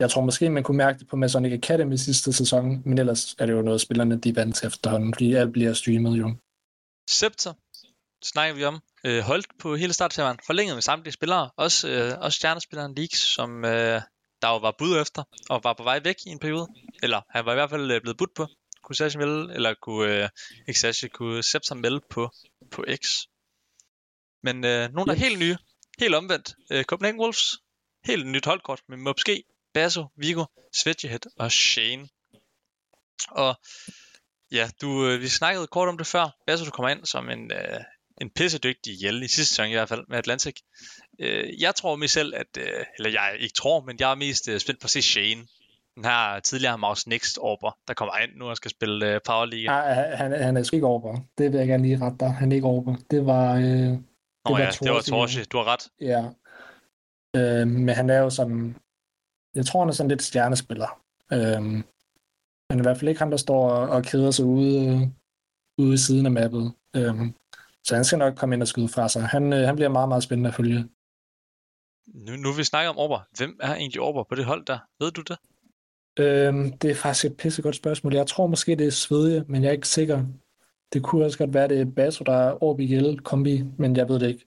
jeg 0.01 0.11
tror 0.11 0.25
måske, 0.25 0.51
man 0.51 0.63
kunne 0.63 0.77
mærke 0.77 0.99
det 0.99 1.09
på 1.09 1.17
Masonic 1.17 1.53
Academy 1.53 1.97
sidste 1.97 2.33
sæson, 2.33 2.83
men 2.85 2.99
ellers 2.99 3.35
er 3.39 3.47
det 3.47 3.53
jo 3.53 3.63
noget, 3.63 3.81
spillerne 3.81 4.21
de 4.21 4.29
er 4.29 4.35
vant 4.35 4.57
til 4.57 4.67
efterhånden, 4.67 5.15
fordi 5.15 5.35
alt 5.35 5.53
bliver 5.53 5.73
streamet 5.73 6.19
jo. 6.19 6.35
Scepter 7.11 7.53
snakker 8.25 8.55
vi 8.55 8.65
om. 8.65 8.81
Øh, 9.05 9.21
holdt 9.23 9.47
på 9.59 9.77
hele 9.77 9.93
startserveren, 9.93 10.39
forlænget 10.47 10.77
med 10.77 10.83
samtlige 10.83 11.13
spillere, 11.13 11.51
også, 11.57 11.89
øh, 11.89 12.13
også 12.21 12.37
stjernespilleren 12.37 12.95
Leaks, 12.95 13.19
som 13.19 13.65
øh, 13.65 14.03
der 14.43 14.49
jo 14.49 14.57
var 14.57 14.75
bud 14.79 15.01
efter, 15.01 15.23
og 15.51 15.61
var 15.65 15.75
på 15.75 15.83
vej 15.83 16.01
væk 16.05 16.17
i 16.27 16.31
en 16.31 16.39
periode. 16.39 16.69
Eller 17.03 17.21
han 17.31 17.45
var 17.45 17.53
i 17.53 17.55
hvert 17.55 17.71
fald 17.71 17.91
øh, 17.91 18.01
blevet 18.01 18.19
budt 18.19 18.35
på. 18.37 18.47
Kunne 18.83 18.97
Sashi 18.97 19.19
melde, 19.19 19.55
eller 19.55 19.75
kunne, 19.83 20.23
øh, 20.23 20.29
ikke 20.69 20.81
Sashi, 20.81 21.09
kunne 21.09 21.43
Scepter 21.43 21.75
melde 21.75 22.01
på, 22.11 22.31
på 22.71 22.85
X. 23.05 23.07
Men 24.43 24.65
øh, 24.65 24.93
nogle 24.93 25.07
der 25.07 25.13
er 25.13 25.25
helt 25.27 25.39
nye, 25.39 25.57
helt 25.99 26.15
omvendt. 26.15 26.55
Øh, 26.71 26.85
Copenhagen 26.85 27.21
Wolves, 27.21 27.59
helt 28.05 28.27
nyt 28.27 28.45
holdkort 28.45 28.81
med 28.89 28.97
Mopske, 28.97 29.43
Basso, 29.75 30.07
Vigo, 30.17 30.45
Svedjehead 30.73 31.21
og 31.39 31.53
Shane. 31.53 32.09
Og 33.29 33.55
ja, 34.53 34.71
du, 34.81 35.07
øh, 35.07 35.21
vi 35.21 35.29
snakkede 35.29 35.67
kort 35.67 35.89
om 35.89 35.99
det 35.99 36.07
før. 36.07 36.37
Basso, 36.47 36.65
du 36.65 36.71
kommer 36.71 36.89
ind 36.89 37.07
som 37.07 37.31
en, 37.31 37.53
øh, 37.53 37.81
en 38.21 38.31
pissedygtig 38.31 38.95
hjælp 38.97 39.23
i 39.23 39.29
sidste 39.29 39.55
sæson 39.55 39.69
i 39.69 39.73
hvert 39.73 39.89
fald 39.89 40.05
med 40.09 40.19
Atlantic. 40.19 40.57
Øh, 41.21 41.63
jeg 41.63 41.75
tror 41.75 41.97
mig 41.97 42.11
selv, 42.11 42.35
at, 42.35 42.47
øh, 42.59 42.85
eller 42.99 43.11
jeg 43.11 43.37
ikke 43.41 43.55
tror, 43.55 43.81
men 43.81 43.97
jeg 44.01 44.11
er 44.11 44.15
mest 44.15 44.49
øh, 44.49 44.61
spændt 44.61 44.81
på 44.81 44.87
at 44.87 44.91
se 44.91 45.03
Shane. 45.03 45.47
Den 45.97 46.05
her 46.05 46.41
tidligere 46.41 46.79
Maus 46.79 47.07
Next 47.07 47.39
Orber, 47.41 47.79
der 47.89 47.95
kommer 47.95 48.17
ind 48.17 48.37
nu 48.37 48.45
og 48.49 48.57
skal 48.57 48.71
spille 48.71 49.15
øh, 49.15 49.21
Power 49.27 49.45
League. 49.45 49.67
Nej, 49.67 50.17
han, 50.17 50.33
han 50.33 50.57
er 50.57 50.63
sgu 50.63 50.77
ikke 50.77 50.87
Orber. 50.87 51.19
Det 51.39 51.53
vil 51.53 51.59
jeg 51.59 51.69
gerne 51.69 51.83
lige 51.83 52.01
rette 52.01 52.19
dig. 52.21 52.31
Han 52.33 52.53
er 52.53 52.57
ikke 52.57 52.67
Orber. 52.67 52.97
Det 53.11 53.27
var... 53.27 53.55
Øh, 53.55 53.63
det 53.63 54.05
Nå 54.45 54.51
var 54.51 54.61
ja, 54.61 54.67
Torsi. 54.67 54.85
det 54.85 54.93
var 54.93 55.01
Torsi. 55.01 55.45
Du 55.45 55.57
har 55.57 55.65
ret. 55.73 55.89
Ja. 56.01 56.23
Øh, 57.37 57.69
men 57.69 57.89
han 57.89 58.11
er 58.11 58.19
jo 58.19 58.31
sådan... 58.31 58.77
Jeg 59.55 59.67
tror, 59.67 59.81
han 59.81 59.89
er 59.89 59.93
sådan 59.93 60.09
lidt 60.09 60.23
stjernespiller. 60.23 61.01
Øh, 61.33 61.85
er 62.71 62.79
i 62.79 62.83
hvert 62.83 62.99
fald 62.99 63.09
ikke 63.09 63.19
ham, 63.19 63.31
der 63.31 63.37
står 63.37 63.71
og, 63.71 63.89
og 63.89 64.03
keder 64.03 64.31
sig 64.31 64.45
ude, 64.45 64.87
øh, 64.87 65.01
ude 65.79 65.95
i 65.95 65.97
siden 65.97 66.27
af 66.27 66.33
mappet. 66.33 66.73
Øh, 66.97 67.15
så 67.85 67.95
han 67.95 68.05
skal 68.05 68.19
nok 68.19 68.35
komme 68.37 68.55
ind 68.55 68.63
og 68.63 68.69
skyde 68.69 68.89
fra 68.89 69.09
sig. 69.09 69.23
Han, 69.23 69.53
øh, 69.53 69.67
han 69.67 69.77
bliver 69.77 69.89
meget, 69.89 70.09
meget 70.09 70.23
spændende 70.23 70.49
at 70.49 70.55
følge. 70.55 70.89
Nu, 72.07 72.37
nu 72.37 72.53
vi 72.53 72.65
snakker 72.65 72.91
om 72.91 72.99
Orber. 72.99 73.21
Hvem 73.37 73.59
er 73.63 73.75
egentlig 73.75 74.01
Orber 74.01 74.25
på 74.25 74.35
det 74.35 74.45
hold 74.45 74.65
der? 74.65 74.79
Ved 75.01 75.11
du 75.11 75.23
det? 75.23 75.39
Øhm, 76.19 76.79
det 76.79 76.91
er 76.91 76.95
faktisk 76.95 77.25
et 77.25 77.37
pissegodt 77.37 77.77
spørgsmål. 77.77 78.15
Jeg 78.15 78.27
tror 78.27 78.47
måske, 78.47 78.77
det 78.77 78.87
er 78.87 78.91
Svedje, 78.91 79.45
men 79.49 79.63
jeg 79.63 79.69
er 79.69 79.73
ikke 79.73 79.89
sikker. 79.89 80.25
Det 80.93 81.03
kunne 81.03 81.25
også 81.25 81.39
godt 81.39 81.55
være, 81.55 81.69
det 81.69 81.81
er 81.81 81.85
Basso, 81.97 82.25
der 82.25 82.33
er 82.33 82.63
Orbi 82.63 83.17
kombi, 83.25 83.63
men 83.79 83.97
jeg 83.97 84.09
ved 84.09 84.21
det 84.21 84.29
ikke. 84.29 84.47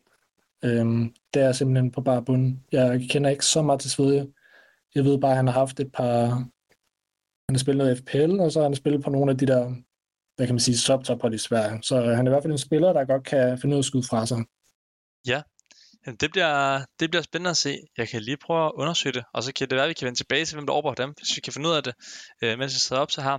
Øhm, 0.64 1.14
det 1.34 1.42
er 1.42 1.52
simpelthen 1.52 1.92
på 1.92 2.02
bare 2.02 2.26
bunden. 2.26 2.64
Jeg 2.72 3.02
kender 3.10 3.30
ikke 3.30 3.46
så 3.46 3.62
meget 3.62 3.82
til 3.82 3.92
Svedje. 3.92 4.28
Jeg 4.96 5.04
ved 5.04 5.20
bare, 5.20 5.32
at 5.32 5.38
han 5.38 5.48
har 5.48 5.54
haft 5.54 5.80
et 5.80 5.92
par... 5.92 6.26
Han 7.48 7.56
har 7.56 7.58
spillet 7.58 7.78
noget 7.78 7.98
FPL, 7.98 8.40
og 8.40 8.52
så 8.52 8.60
har 8.60 8.64
han 8.64 8.76
spillet 8.76 9.04
på 9.04 9.10
nogle 9.10 9.32
af 9.32 9.38
de 9.38 9.46
der 9.46 9.76
hvad 10.38 10.48
kan 10.48 10.56
man 10.56 10.60
sige, 10.60 10.78
subtop 10.78 11.20
på 11.20 11.28
i 11.28 11.38
Sverige. 11.38 11.84
Så 11.84 11.96
øh, 11.96 12.18
han 12.18 12.28
er 12.28 12.32
i 12.32 12.34
hvert 12.34 12.44
fald 12.44 12.52
en 12.52 12.58
spiller, 12.58 12.94
der 12.94 13.06
godt 13.06 13.24
kan 13.24 13.60
finde 13.62 13.74
ud 13.74 13.78
af 13.78 13.82
at 13.82 13.86
skyde 13.86 14.04
fra 14.04 14.26
sig. 14.26 14.38
Ja, 15.28 15.42
det 16.20 16.32
bliver, 16.32 16.86
det 17.00 17.10
bliver 17.10 17.24
spændende 17.24 17.50
at 17.50 17.58
se. 17.58 17.80
Jeg 17.98 18.08
kan 18.08 18.22
lige 18.22 18.38
prøve 18.38 18.66
at 18.66 18.72
undersøge 18.76 19.14
det, 19.14 19.24
og 19.34 19.44
så 19.44 19.54
kan 19.54 19.70
det 19.70 19.76
være, 19.76 19.86
at 19.86 19.90
vi 19.90 19.94
kan 19.94 20.06
vende 20.06 20.20
tilbage 20.20 20.46
til, 20.46 20.56
hvem 20.56 20.66
der 20.66 20.74
overbår 20.74 20.94
dem, 20.94 21.14
hvis 21.18 21.36
vi 21.36 21.42
kan 21.42 21.54
finde 21.54 21.70
ud 21.70 21.74
af 21.74 21.84
det, 21.84 21.94
øh, 22.42 22.60
mens 22.60 22.74
jeg 22.74 22.82
sidder 22.82 23.02
op 23.02 23.12
så 23.12 23.22
her. 23.22 23.38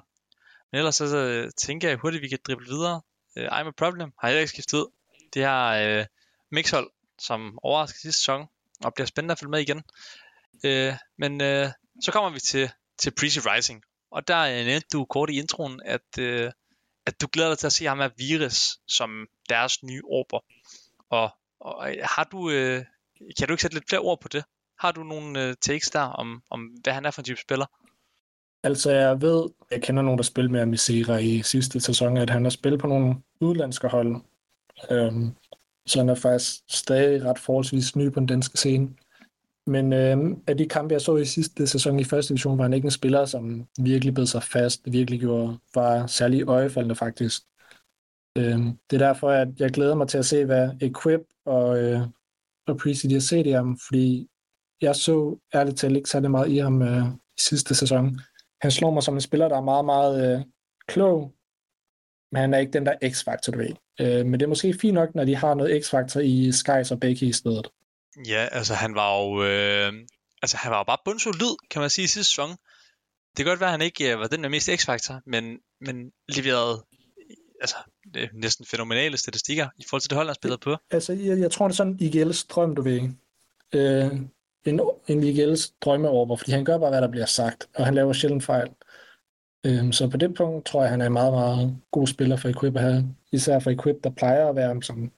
Men 0.73 0.79
ellers 0.79 0.97
så, 0.97 1.09
så 1.09 1.51
tænker 1.67 1.89
jeg 1.89 1.99
hurtigt, 1.99 2.21
at 2.21 2.23
vi 2.23 2.29
kan 2.29 2.39
drible 2.47 2.67
videre. 2.67 3.01
Øh, 3.37 3.47
I'm 3.47 3.69
a 3.69 3.71
Problem 3.71 4.13
har 4.21 4.29
jeg 4.29 4.39
ikke 4.39 4.49
skiftet 4.49 4.79
ud. 4.79 4.87
Det 5.35 5.43
her 5.43 5.65
øh, 5.67 6.07
mixhold, 6.51 6.91
som 7.19 7.59
overraskede 7.63 8.01
sidste 8.01 8.21
sæson, 8.21 8.47
og 8.85 8.95
bliver 8.95 9.07
spændende 9.07 9.33
at 9.33 9.39
følge 9.39 9.51
med 9.51 9.61
igen. 9.61 9.83
Øh, 10.65 10.95
men 11.19 11.41
øh, 11.41 11.69
så 12.05 12.13
kommer 12.13 12.31
vi 12.31 12.41
til, 12.41 12.71
til 12.99 13.13
Prezi 13.19 13.41
Rising, 13.41 13.83
og 14.11 14.29
der 14.29 14.41
øh, 14.41 14.67
nævnte 14.67 14.87
du 14.93 15.05
kort 15.05 15.31
i 15.31 15.39
introen, 15.39 15.81
at 15.85 16.19
øh, 16.19 16.51
at 17.09 17.21
du 17.21 17.27
glæder 17.33 17.49
dig 17.49 17.59
til 17.59 17.67
at 17.67 17.73
se 17.73 17.85
ham 17.85 18.01
af 18.01 18.11
Virus 18.19 18.79
som 18.89 19.11
deres 19.49 19.83
nye 19.83 20.03
orber. 20.05 20.41
Og, 21.11 21.31
og 21.61 21.91
øh, 21.91 21.97
har 22.17 22.29
du, 22.33 22.51
øh, 22.51 22.85
kan 23.39 23.47
du 23.47 23.53
ikke 23.53 23.63
sætte 23.63 23.77
lidt 23.77 23.89
flere 23.89 24.01
ord 24.01 24.21
på 24.21 24.29
det? 24.29 24.45
Har 24.79 24.93
du 24.93 25.03
nogle 25.03 25.45
øh, 25.45 25.55
takes 25.61 25.91
der 25.91 26.01
om, 26.01 26.43
om, 26.51 26.61
hvad 26.83 26.93
han 26.93 27.05
er 27.07 27.11
for 27.11 27.21
en 27.21 27.25
type 27.25 27.41
spiller? 27.41 27.67
Altså 28.63 28.91
jeg 28.91 29.23
ved, 29.23 29.49
jeg 29.71 29.83
kender 29.83 30.03
nogen, 30.03 30.19
der 30.19 30.25
spillede 30.25 30.53
med 30.53 30.67
Misera 30.67 31.17
i 31.17 31.43
sidste 31.43 31.81
sæson, 31.81 32.17
at 32.17 32.31
han 32.31 32.45
har 32.45 32.51
spillet 32.51 32.81
på 32.81 32.87
nogle 32.87 33.15
udlandske 33.41 33.89
hold. 33.89 34.17
Øhm, 34.91 35.37
så 35.87 35.99
han 35.99 36.09
er 36.09 36.15
faktisk 36.15 36.55
stadig 36.69 37.25
ret 37.25 37.39
forholdsvis 37.39 37.97
ny 37.97 38.13
på 38.13 38.21
den 38.21 38.27
danske 38.27 38.57
scene. 38.59 38.89
Men 39.69 39.93
øh, 39.93 40.37
af 40.47 40.57
de 40.57 40.69
kampe, 40.69 40.93
jeg 40.93 41.01
så 41.01 41.17
i 41.17 41.25
sidste 41.25 41.67
sæson 41.67 42.01
i 42.01 42.05
første 42.05 42.29
division, 42.29 42.59
var 42.59 42.65
han 42.65 42.73
ikke 42.73 42.85
en 42.85 42.91
spiller, 42.91 43.25
som 43.25 43.67
virkelig 43.81 44.15
bed 44.15 44.27
sig 44.27 44.43
fast, 44.43 44.93
virkelig 44.93 45.21
gjorde, 45.21 45.59
var 45.75 46.07
særlig 46.07 46.49
øjefaldende 46.49 46.95
faktisk. 46.95 47.43
Øh, 48.39 48.59
det 48.91 49.03
er 49.03 49.07
derfor, 49.07 49.31
at 49.31 49.49
jeg 49.59 49.71
glæder 49.71 49.95
mig 49.95 50.09
til 50.09 50.19
at 50.19 50.27
se, 50.27 50.45
hvad 50.45 50.71
Equip 50.81 51.21
og, 51.47 51.79
øh, 51.79 52.01
og 52.67 52.77
Prezi 52.77 53.13
har 53.13 53.21
set 53.21 53.47
i 53.47 53.51
ham, 53.51 53.79
fordi 53.89 54.29
jeg 54.81 54.97
så 54.97 55.39
ærligt 55.55 55.79
talt 55.79 55.97
ikke 55.97 56.11
særlig 56.11 56.31
meget 56.31 56.51
i 56.51 56.57
ham 56.57 56.83
øh, 56.83 57.05
i 57.39 57.41
sidste 57.41 57.75
sæson. 57.75 58.21
Han 58.63 58.71
slår 58.71 58.91
mig 58.91 59.03
som 59.03 59.15
en 59.15 59.21
spiller, 59.21 59.49
der 59.49 59.57
er 59.57 59.65
meget, 59.73 59.85
meget 59.85 60.39
øh, 60.39 60.45
klog, 60.87 61.35
men 62.33 62.41
han 62.41 62.55
er 62.55 62.59
ikke 62.59 62.73
den 62.73 62.87
der 62.87 63.11
X-faktor, 63.11 63.53
du 63.53 63.59
ved. 63.59 63.75
Øh, 64.01 64.27
men 64.27 64.41
det 64.41 64.43
er 64.43 64.49
måske 64.49 64.79
fint 64.81 64.95
nok, 64.95 65.15
når 65.15 65.25
de 65.25 65.37
har 65.37 65.55
noget 65.55 65.85
X-faktor 65.85 66.21
i 66.21 66.53
Skies 66.53 66.91
og 66.91 67.01
Becky 67.01 67.23
i 67.23 67.33
stedet. 67.33 67.69
Ja, 68.27 68.49
altså 68.53 68.75
han 68.75 68.95
var 68.95 69.19
jo, 69.19 69.43
øh, 69.43 69.93
altså 70.43 70.57
han 70.57 70.71
var 70.71 70.79
jo 70.79 70.85
bare 70.85 70.99
bundsolid, 71.05 71.55
kan 71.71 71.81
man 71.81 71.91
sige, 71.91 72.05
i 72.05 72.09
sidste 72.09 72.31
sæson. 72.31 72.51
det 72.51 73.37
kan 73.37 73.47
godt 73.47 73.61
være, 73.61 73.69
at 73.69 73.79
han 73.79 73.83
ikke 73.83 74.13
øh, 74.13 74.21
var 74.21 74.27
den 74.27 74.43
der 74.43 74.49
mest 74.49 74.71
x-faktor, 74.77 75.21
men, 75.27 75.59
men 75.81 76.13
leverede 76.29 76.85
altså, 77.61 77.77
det 78.15 78.23
er 78.23 78.29
næsten 78.33 78.67
fænomenale 78.67 79.17
statistikker 79.17 79.69
i 79.77 79.85
forhold 79.89 80.01
til 80.01 80.11
det 80.11 80.17
hold, 80.17 80.29
han 80.29 80.35
spillede 80.35 80.61
på. 80.61 80.77
Altså, 80.91 81.13
jeg, 81.13 81.39
jeg 81.39 81.51
tror, 81.51 81.69
det 81.69 81.73
er 81.73 81.77
sådan 81.77 81.99
IGL's 82.03 82.47
drøm, 82.49 82.75
du 82.75 82.83
ved. 82.83 83.01
Øh, 83.75 84.13
en, 84.65 84.81
en 85.09 85.23
IGL's 85.23 85.73
drømmeover, 85.81 86.37
fordi 86.37 86.53
han 86.53 86.65
gør 86.65 86.79
bare, 86.79 86.91
hvad 86.91 87.01
der 87.01 87.11
bliver 87.11 87.27
sagt, 87.27 87.69
og 87.75 87.85
han 87.85 87.95
laver 87.95 88.13
sjældent 88.13 88.45
fejl. 88.45 88.69
Øh, 89.67 89.93
så 89.93 90.09
på 90.11 90.17
det 90.17 90.35
punkt 90.35 90.67
tror 90.67 90.83
jeg, 90.83 90.91
han 90.91 91.01
er 91.01 91.07
en 91.07 91.13
meget, 91.13 91.33
meget 91.33 91.77
god 91.91 92.07
spiller 92.07 92.37
for 92.37 92.49
Equip 92.49 92.77
at 92.77 92.83
have. 92.83 93.15
Især 93.33 93.59
for 93.59 93.71
Equip, 93.71 93.97
der 94.05 94.11
plejer 94.11 94.49
at 94.49 94.57
være 94.57 94.83
som 94.83 95.13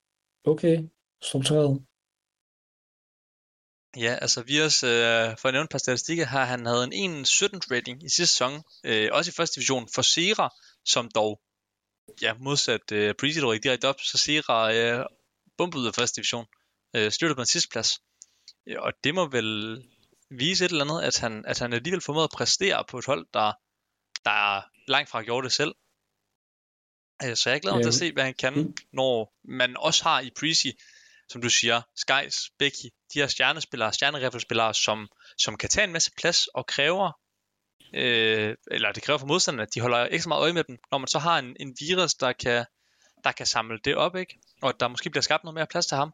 okay, 0.45 0.85
struktureret. 1.23 1.83
Ja, 3.97 4.15
altså 4.23 4.43
vi 4.43 4.61
også, 4.61 4.87
øh, 4.87 5.39
for 5.39 5.49
at 5.49 5.55
nævne 5.55 5.65
et 5.65 5.71
par 5.71 5.79
statistikker 5.79 6.27
her, 6.27 6.45
han 6.45 6.67
havde 6.67 6.89
en 6.93 7.25
1.17 7.25 7.61
rating 7.71 8.05
i 8.05 8.09
sidste 8.09 8.35
sæson, 8.35 8.63
øh, 8.85 9.09
også 9.13 9.31
i 9.31 9.33
første 9.37 9.55
division 9.55 9.89
for 9.95 10.03
Sera, 10.03 10.55
som 10.85 11.11
dog, 11.15 11.41
ja, 12.23 12.35
modsat 12.35 12.93
øh, 12.93 13.15
Preseed 13.15 13.45
ryk 13.45 13.63
direkte 13.63 13.89
op, 13.89 14.01
så 14.01 14.19
Sera 14.19 14.75
øh, 14.75 15.07
bumpede 15.57 15.83
ud 15.83 15.87
af 15.87 15.95
første 15.95 16.17
division, 16.17 16.47
øh, 16.97 17.13
styrte 17.13 17.35
på 17.35 17.41
en 17.41 17.47
sidste 17.47 17.69
plads. 17.69 17.99
Ja, 18.67 18.81
og 18.81 18.93
det 19.05 19.15
må 19.15 19.29
vel 19.29 19.83
vise 20.31 20.65
et 20.65 20.71
eller 20.71 20.85
andet, 20.85 21.03
at 21.03 21.19
han, 21.19 21.45
at 21.47 21.59
han 21.59 21.73
alligevel 21.73 22.01
formåede 22.01 22.25
at 22.25 22.37
præstere 22.37 22.85
på 22.89 22.99
et 22.99 23.07
hold, 23.07 23.27
der, 23.35 23.53
der 24.25 24.63
langt 24.89 25.11
fra 25.11 25.23
gjorde 25.23 25.45
det 25.45 25.53
selv. 25.53 25.75
Øh, 27.25 27.37
så 27.37 27.51
jeg 27.51 27.61
glæder 27.61 27.77
mig 27.77 27.85
til 27.85 27.91
at 27.91 27.95
se, 27.95 28.13
hvad 28.13 28.25
han 28.25 28.35
kan, 28.35 28.75
når 28.93 29.35
man 29.45 29.77
også 29.77 30.03
har 30.03 30.21
i 30.21 30.31
Prezi, 30.41 30.73
som 31.31 31.43
du 31.43 31.49
siger, 31.49 31.83
Skies, 31.97 32.37
Becky, 32.59 32.89
de 33.15 33.21
her 33.21 33.27
stjernespillere, 33.27 33.93
stjerneriffelspillere, 33.93 34.75
som, 34.75 35.09
som 35.39 35.57
kan 35.57 35.69
tage 35.69 35.85
en 35.85 35.93
masse 35.93 36.11
plads 36.19 36.47
og 36.47 36.67
kræver, 36.67 37.13
øh, 37.95 38.57
eller 38.71 38.93
det 38.93 39.03
kræver 39.03 39.19
for 39.19 39.27
modstanderne, 39.27 39.63
at 39.63 39.75
de 39.75 39.81
holder 39.81 40.07
ikke 40.07 40.23
så 40.23 40.29
meget 40.29 40.43
øje 40.43 40.53
med 40.53 40.65
dem, 40.65 40.79
når 40.91 40.99
man 40.99 41.09
så 41.09 41.19
har 41.19 41.39
en, 41.39 41.57
en 41.61 41.77
virus, 41.81 42.15
der 42.15 42.33
kan, 42.33 42.65
der 43.25 43.33
kan 43.33 43.47
samle 43.47 43.79
det 43.85 43.97
op, 43.97 44.17
ikke? 44.17 44.39
og 44.63 44.81
der 44.81 44.89
måske 44.89 45.11
bliver 45.11 45.23
skabt 45.23 45.45
noget 45.45 45.55
mere 45.55 45.67
plads 45.71 45.87
til 45.87 45.97
ham. 45.97 46.13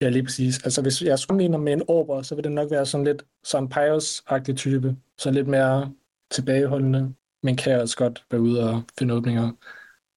Ja, 0.00 0.08
lige 0.08 0.24
præcis. 0.24 0.64
Altså, 0.64 0.82
hvis 0.82 1.02
jeg 1.02 1.18
skulle 1.18 1.58
med 1.58 1.72
en 1.72 1.82
Orber, 1.88 2.22
så 2.22 2.34
vil 2.34 2.44
det 2.44 2.52
nok 2.52 2.70
være 2.70 2.86
sådan 2.86 3.04
lidt 3.04 3.22
som 3.44 3.72
Pius-agtig 3.72 4.54
type. 4.56 4.96
Så 5.18 5.30
lidt 5.30 5.46
mere 5.46 5.92
tilbageholdende, 6.30 7.14
men 7.42 7.56
kan 7.56 7.80
også 7.80 7.96
godt 7.96 8.24
være 8.30 8.40
ude 8.40 8.70
og 8.70 8.82
finde 8.98 9.14
åbninger. 9.14 9.52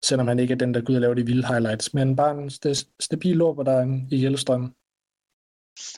Selvom 0.06 0.28
han 0.28 0.40
ikke 0.40 0.54
er 0.54 0.58
den, 0.58 0.74
der 0.74 0.82
går 0.82 0.92
ud 0.92 0.96
og 0.96 1.02
laver 1.02 1.14
de 1.14 1.26
vilde 1.26 1.48
highlights. 1.48 1.94
Men 1.94 2.16
bare 2.16 2.32
en 2.32 2.48
st- 2.48 2.96
stabil 3.00 3.42
Orber, 3.42 3.64
der 3.64 3.72
er 3.72 3.82
en 3.82 4.08
i 4.12 4.18
Hjelstrøm. 4.18 4.76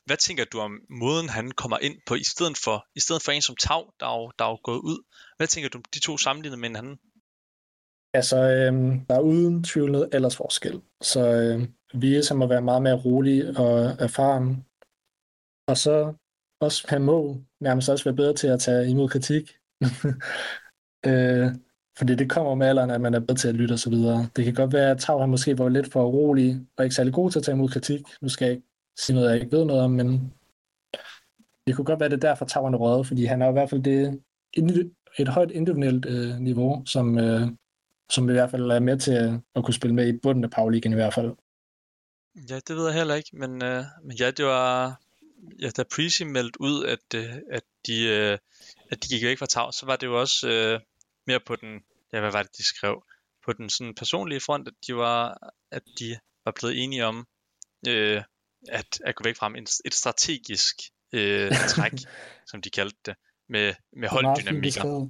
Hvad 0.05 0.17
tænker 0.17 0.45
du 0.45 0.59
om 0.59 0.81
måden, 0.89 1.29
han 1.29 1.51
kommer 1.51 1.77
ind 1.77 1.95
på, 2.07 2.15
i 2.15 2.23
stedet 2.23 2.57
for, 2.57 2.87
i 2.95 2.99
stedet 2.99 3.21
for 3.21 3.31
en 3.31 3.41
som 3.41 3.55
Tav, 3.55 3.93
der 3.99 4.05
er, 4.05 4.31
der 4.39 4.45
er 4.45 4.61
gået 4.63 4.79
ud? 4.91 4.99
Hvad 5.37 5.47
tænker 5.47 5.69
du 5.69 5.77
om 5.77 5.83
de 5.93 5.99
to 5.99 6.17
sammenlignet 6.17 6.59
med 6.59 6.69
hinanden? 6.69 6.99
Altså, 8.13 8.37
øhm, 8.37 9.05
der 9.05 9.15
er 9.15 9.19
uden 9.19 9.63
tvivl 9.63 9.91
noget 9.91 10.09
ellers 10.13 10.35
forskel. 10.35 10.81
Så 11.01 11.19
øhm, 11.19 11.73
Vies 11.93 12.29
han 12.29 12.37
må 12.37 12.47
være 12.47 12.61
meget 12.61 12.81
mere 12.81 13.01
rolig 13.05 13.57
og 13.57 13.73
erfaren. 13.99 14.65
Og 15.67 15.77
så 15.77 16.13
også, 16.61 16.85
han 16.89 17.01
må 17.01 17.37
nærmest 17.59 17.89
også 17.89 18.03
være 18.03 18.15
bedre 18.15 18.33
til 18.33 18.47
at 18.47 18.59
tage 18.59 18.89
imod 18.89 19.09
kritik. 19.09 19.45
øh, 21.09 21.47
fordi 21.97 22.15
det 22.15 22.29
kommer 22.29 22.55
med 22.55 22.67
alderen, 22.67 22.91
at 22.91 23.01
man 23.01 23.13
er 23.13 23.19
bedre 23.19 23.35
til 23.35 23.47
at 23.47 23.55
lytte 23.55 23.73
osv. 23.73 23.93
Det 24.35 24.45
kan 24.45 24.53
godt 24.53 24.73
være, 24.73 24.91
at 24.91 24.99
Tav 24.99 25.19
han 25.19 25.29
måske 25.29 25.57
var 25.57 25.69
lidt 25.69 25.91
for 25.91 26.05
rolig 26.05 26.61
og 26.77 26.83
ikke 26.83 26.95
særlig 26.95 27.13
god 27.13 27.31
til 27.31 27.39
at 27.39 27.45
tage 27.45 27.55
imod 27.55 27.69
kritik. 27.69 28.01
Nu 28.21 28.29
skal 28.29 28.45
jeg 28.45 28.53
ikke 28.55 28.67
sige 28.97 29.15
noget, 29.15 29.31
jeg 29.31 29.41
ikke 29.41 29.57
ved 29.57 29.65
noget 29.65 29.81
om, 29.81 29.91
men 29.91 30.33
det 31.67 31.75
kunne 31.75 31.85
godt 31.85 31.99
være, 31.99 32.09
det 32.09 32.23
er 32.23 32.29
derfor 32.29 32.45
Tav 32.45 32.63
han 32.63 32.73
er 32.73 32.77
røget, 32.77 33.07
fordi 33.07 33.25
han 33.25 33.41
er 33.41 33.49
i 33.49 33.51
hvert 33.51 33.69
fald 33.69 33.83
det, 33.83 34.21
et 35.19 35.27
højt 35.27 35.51
individuelt 35.51 36.05
øh, 36.05 36.39
niveau, 36.39 36.85
som, 36.85 37.17
øh, 37.17 37.47
som 38.09 38.29
i 38.29 38.33
hvert 38.33 38.51
fald 38.51 38.71
er 38.71 38.79
med 38.79 38.99
til 38.99 39.11
at, 39.11 39.33
at 39.55 39.63
kunne 39.63 39.73
spille 39.73 39.95
med 39.95 40.07
i 40.07 40.17
bunden 40.17 40.43
af 40.43 40.49
Pauligen 40.49 40.91
i 40.91 40.95
hvert 40.95 41.13
fald. 41.13 41.31
Ja, 42.49 42.59
det 42.67 42.75
ved 42.75 42.85
jeg 42.85 42.93
heller 42.93 43.15
ikke, 43.15 43.29
men, 43.33 43.63
øh, 43.63 43.83
men 44.03 44.17
ja, 44.17 44.31
det 44.31 44.45
var, 44.45 44.99
ja, 45.61 45.69
da 45.69 45.83
Prezi 45.95 46.23
meldte 46.23 46.61
ud, 46.61 46.85
at, 46.85 47.19
øh, 47.19 47.35
at, 47.51 47.63
de, 47.87 48.03
øh, 48.07 48.37
at 48.91 49.03
de 49.03 49.07
gik 49.09 49.23
væk 49.23 49.37
fra 49.37 49.45
Tav, 49.45 49.71
så 49.71 49.85
var 49.85 49.95
det 49.95 50.07
jo 50.07 50.19
også 50.19 50.49
øh, 50.49 50.79
mere 51.27 51.39
på 51.39 51.55
den, 51.55 51.81
ja, 52.13 52.19
hvad 52.19 52.31
var 52.31 52.43
det, 52.43 52.57
de 52.57 52.63
skrev, 52.63 53.03
på 53.45 53.53
den 53.53 53.69
sådan 53.69 53.95
personlige 53.95 54.39
front, 54.39 54.67
at 54.67 54.73
de 54.87 54.95
var, 54.95 55.37
at 55.71 55.83
de 55.99 56.19
var 56.45 56.51
blevet 56.59 56.83
enige 56.83 57.05
om, 57.05 57.27
øh, 57.87 58.23
at, 58.69 59.01
at 59.05 59.15
gå 59.15 59.23
væk 59.23 59.37
fra 59.37 59.45
ham, 59.45 59.55
et 59.85 59.93
strategisk 59.93 60.75
øh, 61.13 61.51
træk, 61.67 61.93
som 62.51 62.61
de 62.61 62.69
kaldte 62.69 62.97
det, 63.05 63.15
med, 63.49 63.73
med 63.93 64.09
holddynamikker. 64.09 65.09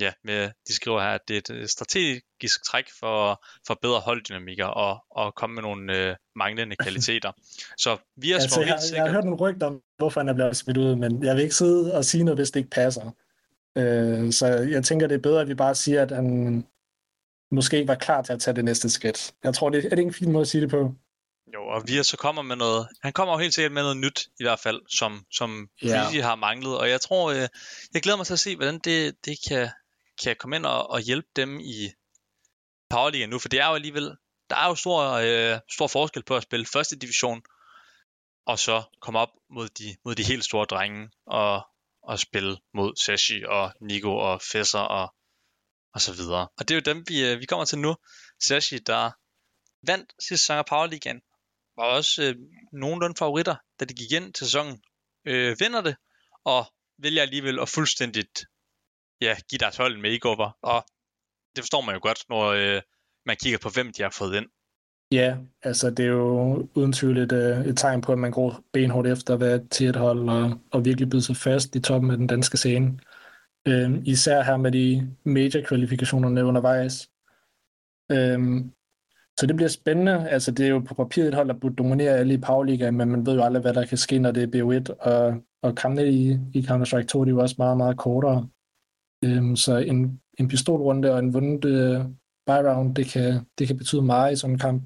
Ja, 0.00 0.12
med, 0.24 0.50
de 0.68 0.74
skriver 0.74 1.00
her, 1.00 1.08
at 1.08 1.20
det 1.28 1.50
er 1.50 1.54
et 1.54 1.70
strategisk 1.70 2.64
træk 2.64 2.84
for, 3.00 3.44
for 3.66 3.78
bedre 3.82 4.00
holddynamikker 4.00 4.66
og, 4.66 5.04
og 5.10 5.34
komme 5.34 5.54
med 5.54 5.62
nogle 5.62 5.96
øh, 5.96 6.16
manglende 6.36 6.76
kvaliteter. 6.76 7.32
Så 7.84 7.98
vi 8.16 8.32
er 8.32 8.34
altså, 8.34 8.60
jeg, 8.60 8.78
jeg 8.92 9.02
har 9.02 9.12
hørt 9.12 9.24
nogle 9.24 9.40
rygter 9.40 9.66
om, 9.66 9.82
hvorfor 9.96 10.20
han 10.20 10.28
er 10.28 10.34
blevet 10.34 10.56
smidt 10.56 10.76
ud, 10.76 10.96
men 10.96 11.24
jeg 11.24 11.34
vil 11.34 11.42
ikke 11.42 11.54
sidde 11.54 11.94
og 11.94 12.04
sige 12.04 12.24
noget, 12.24 12.38
hvis 12.38 12.50
det 12.50 12.60
ikke 12.60 12.70
passer. 12.70 13.10
Øh, 13.78 14.32
så 14.32 14.46
jeg 14.46 14.84
tænker, 14.84 15.06
det 15.06 15.14
er 15.14 15.18
bedre, 15.18 15.40
at 15.40 15.48
vi 15.48 15.54
bare 15.54 15.74
siger, 15.74 16.02
at 16.02 16.10
han 16.10 16.66
måske 17.50 17.76
ikke 17.76 17.88
var 17.88 17.94
klar 17.94 18.22
til 18.22 18.32
at 18.32 18.40
tage 18.40 18.54
det 18.54 18.64
næste 18.64 18.90
skridt. 18.90 19.34
Jeg 19.44 19.54
tror, 19.54 19.70
det 19.70 19.78
er, 19.78 19.84
er 19.84 19.90
det 19.90 19.98
ikke 19.98 20.08
en 20.08 20.14
fin 20.14 20.32
måde 20.32 20.42
at 20.42 20.48
sige 20.48 20.60
det 20.60 20.70
på. 20.70 20.94
Jo, 21.54 21.66
og 21.66 21.82
vi 21.86 22.02
så 22.02 22.16
kommer 22.16 22.42
med 22.42 22.56
noget, 22.56 22.88
han 23.02 23.12
kommer 23.12 23.34
jo 23.34 23.38
helt 23.38 23.54
sikkert 23.54 23.72
med 23.72 23.82
noget 23.82 23.96
nyt, 23.96 24.28
i 24.40 24.44
hvert 24.44 24.58
fald, 24.58 24.80
som, 24.88 25.24
som 25.30 25.68
yeah. 25.84 26.24
har 26.24 26.34
manglet, 26.34 26.78
og 26.78 26.90
jeg 26.90 27.00
tror, 27.00 27.30
øh, 27.30 27.48
jeg 27.94 28.02
glæder 28.02 28.16
mig 28.16 28.26
til 28.26 28.32
at 28.32 28.38
se, 28.38 28.56
hvordan 28.56 28.78
det, 28.78 29.24
det 29.24 29.38
kan, 29.48 29.68
kan 30.22 30.36
komme 30.36 30.56
ind 30.56 30.66
og, 30.66 30.90
og 30.90 31.00
hjælpe 31.00 31.28
dem 31.36 31.60
i 31.60 31.90
Powerligaen 32.90 33.30
nu, 33.30 33.38
for 33.38 33.48
det 33.48 33.60
er 33.60 33.68
jo 33.68 33.74
alligevel, 33.74 34.16
der 34.50 34.56
er 34.56 34.68
jo 34.68 34.74
stor, 34.74 35.02
øh, 35.12 35.58
stor 35.70 35.86
forskel 35.86 36.22
på 36.22 36.36
at 36.36 36.42
spille 36.42 36.66
første 36.66 36.96
division, 36.96 37.42
og 38.46 38.58
så 38.58 38.82
komme 39.00 39.18
op 39.18 39.30
mod 39.50 39.68
de, 39.68 39.96
mod 40.04 40.14
de 40.14 40.22
helt 40.22 40.44
store 40.44 40.64
drenge, 40.64 41.10
og, 41.26 41.66
og 42.08 42.18
spille 42.18 42.58
mod 42.74 42.96
Sashi 43.04 43.44
og 43.44 43.72
Nico 43.80 44.16
og 44.16 44.42
Fesser 44.52 44.84
og, 44.98 45.14
og 45.94 46.00
så 46.00 46.12
videre. 46.12 46.48
Og 46.58 46.68
det 46.68 46.70
er 46.70 46.80
jo 46.80 46.94
dem, 46.94 47.04
vi, 47.08 47.16
øh, 47.26 47.40
vi 47.40 47.46
kommer 47.46 47.64
til 47.64 47.78
nu. 47.78 47.96
Sashi, 48.40 48.78
der 48.78 49.10
vandt 49.86 50.12
sidste 50.28 50.44
sæson 50.44 50.58
af 50.58 50.66
Powerligaen, 50.66 51.20
var 51.76 51.84
også 51.84 52.22
øh, 52.22 52.34
nogenlunde 52.72 53.18
favoritter, 53.18 53.56
da 53.80 53.84
de 53.84 53.94
gik 53.94 54.12
ind 54.12 54.34
til 54.34 54.46
sæsonen, 54.46 54.82
øh, 55.24 55.56
vinder 55.60 55.80
det, 55.80 55.96
og 56.44 56.74
vælger 56.98 57.22
alligevel 57.22 57.60
at 57.60 57.68
fuldstændigt 57.68 58.44
ja, 59.20 59.36
give 59.48 59.58
deres 59.58 59.76
hold 59.76 59.94
en 59.94 60.02
makeover. 60.02 60.50
Og 60.62 60.86
det 61.56 61.64
forstår 61.64 61.80
man 61.80 61.94
jo 61.94 62.00
godt, 62.02 62.24
når 62.28 62.44
øh, 62.44 62.82
man 63.26 63.36
kigger 63.36 63.58
på, 63.58 63.68
hvem 63.68 63.92
de 63.92 64.02
har 64.02 64.10
fået 64.10 64.36
ind. 64.36 64.46
Ja, 65.12 65.36
altså 65.62 65.90
det 65.90 66.04
er 66.04 66.08
jo 66.10 66.68
uden 66.74 66.92
tvivl 66.92 67.18
et, 67.18 67.32
øh, 67.32 67.66
et 67.66 67.76
tegn 67.76 68.00
på, 68.00 68.12
at 68.12 68.18
man 68.18 68.30
går 68.30 68.60
benhårdt 68.72 69.08
efter 69.08 69.34
at 69.34 69.40
være 69.40 69.64
til 69.70 69.88
et 69.88 69.96
hold 69.96 70.28
og, 70.28 70.60
og 70.72 70.84
virkelig 70.84 71.10
byde 71.10 71.22
sig 71.22 71.36
fast 71.36 71.76
i 71.76 71.80
toppen 71.80 72.10
af 72.10 72.16
den 72.16 72.26
danske 72.26 72.56
scene. 72.56 72.98
Øhm, 73.68 74.02
især 74.06 74.42
her 74.42 74.56
med 74.56 74.72
de 74.72 75.10
major-kvalifikationerne 75.24 76.44
undervejs. 76.44 77.10
Øhm, 78.12 78.72
så 79.40 79.46
det 79.46 79.56
bliver 79.56 79.68
spændende. 79.68 80.28
Altså, 80.28 80.50
det 80.50 80.66
er 80.66 80.70
jo 80.70 80.78
på 80.78 80.94
papiret 80.94 81.28
et 81.28 81.34
hold, 81.34 81.48
der 81.48 81.54
burde 81.54 81.76
dominere 81.76 82.16
alle 82.16 82.34
i 82.34 82.38
Powerliga, 82.38 82.90
men 82.90 83.10
man 83.10 83.26
ved 83.26 83.34
jo 83.34 83.42
aldrig, 83.42 83.62
hvad 83.62 83.74
der 83.74 83.86
kan 83.86 83.98
ske, 83.98 84.18
når 84.18 84.30
det 84.30 84.42
er 84.42 84.62
BO1, 84.62 85.10
og, 85.10 85.42
og 85.62 85.74
kampene 85.74 86.08
i, 86.08 86.38
i 86.54 86.60
Counter-Strike 86.60 87.06
2, 87.06 87.24
de 87.24 87.30
er 87.30 87.34
jo 87.34 87.40
også 87.40 87.54
meget, 87.58 87.76
meget 87.76 87.98
kortere. 87.98 88.48
Øhm, 89.24 89.56
så 89.56 89.76
en, 89.76 90.20
en 90.38 90.48
pistolrunde 90.48 91.12
og 91.12 91.18
en 91.18 91.34
vundet 91.34 91.64
øh, 91.64 92.04
buy 92.46 92.62
round, 92.68 92.94
det 92.94 93.06
kan, 93.06 93.40
det 93.58 93.66
kan 93.66 93.76
betyde 93.76 94.02
meget 94.02 94.32
i 94.32 94.36
sådan 94.36 94.54
en 94.54 94.58
kamp. 94.58 94.82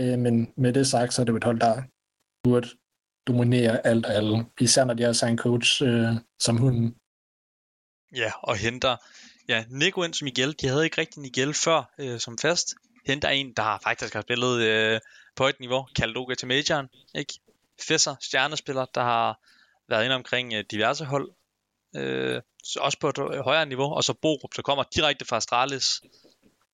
Øh, 0.00 0.18
men 0.18 0.52
med 0.56 0.72
det 0.72 0.86
sagt, 0.86 1.14
så 1.14 1.22
er 1.22 1.24
det 1.24 1.32
jo 1.32 1.36
et 1.36 1.44
hold, 1.44 1.60
der 1.60 1.82
burde 2.42 2.68
dominere 3.26 3.86
alt 3.86 4.06
og 4.06 4.14
alle. 4.14 4.46
Især 4.60 4.84
når 4.84 4.94
de 4.94 5.02
har 5.02 5.24
en 5.24 5.38
coach 5.38 5.82
øh, 5.82 6.12
som 6.38 6.56
hunden. 6.56 6.96
Ja, 8.16 8.32
og 8.42 8.56
henter 8.56 8.96
ja, 9.48 9.64
Nico 9.68 10.02
ind 10.02 10.14
som 10.14 10.24
Miguel. 10.24 10.54
De 10.60 10.68
havde 10.68 10.84
ikke 10.84 11.00
rigtig 11.00 11.20
Miguel 11.22 11.54
før 11.54 11.94
øh, 11.98 12.20
som 12.20 12.38
fast. 12.38 12.74
Henter 13.06 13.28
en, 13.28 13.52
der 13.52 13.78
faktisk 13.82 14.14
har 14.14 14.22
spillet 14.22 14.62
øh, 14.62 15.00
på 15.36 15.46
et 15.46 15.60
niveau, 15.60 15.86
Kaldoga 15.96 16.34
til 16.34 16.48
majoren. 16.48 16.88
Ikke? 17.14 17.34
Fesser, 17.88 18.16
stjernespiller, 18.20 18.84
der 18.94 19.02
har 19.02 19.40
været 19.88 20.04
inde 20.04 20.16
omkring 20.16 20.54
øh, 20.54 20.64
diverse 20.70 21.04
hold 21.04 21.30
øh, 21.96 22.42
også 22.80 22.98
på 23.00 23.08
et 23.08 23.18
øh, 23.18 23.40
højere 23.40 23.66
niveau, 23.66 23.94
og 23.94 24.04
så 24.04 24.14
Borup, 24.22 24.56
der 24.56 24.62
kommer 24.62 24.84
direkte 24.94 25.24
fra 25.24 25.36
Astralis, 25.36 26.02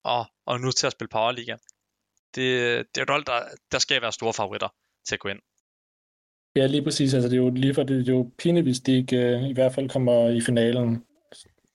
og, 0.05 0.27
og 0.47 0.61
nu 0.61 0.71
til 0.71 0.87
at 0.87 0.93
spille 0.93 1.09
Powerliga. 1.09 1.57
Det, 2.35 2.87
det 2.95 3.01
er 3.01 3.03
et 3.03 3.11
hold, 3.11 3.25
der, 3.25 3.41
der 3.73 3.79
skal 3.79 4.03
være 4.03 4.13
store 4.13 4.35
favoritter 4.35 4.69
til 5.07 5.15
at 5.15 5.21
gå 5.21 5.29
ind. 5.29 5.39
Ja, 6.57 6.67
lige 6.67 6.83
præcis. 6.83 7.15
Altså, 7.15 7.29
det 7.29 7.35
er 7.35 7.43
jo 7.43 7.51
lige 7.51 7.75
for 7.75 7.83
det, 7.83 8.09
er 8.09 8.13
jo 8.13 8.31
pinligt, 8.39 8.67
hvis 8.67 8.81
de 8.81 8.97
ikke 8.97 9.17
øh, 9.17 9.49
i 9.49 9.53
hvert 9.53 9.75
fald 9.75 9.91
kommer 9.91 10.29
i 10.29 10.41
finalen. 10.41 11.05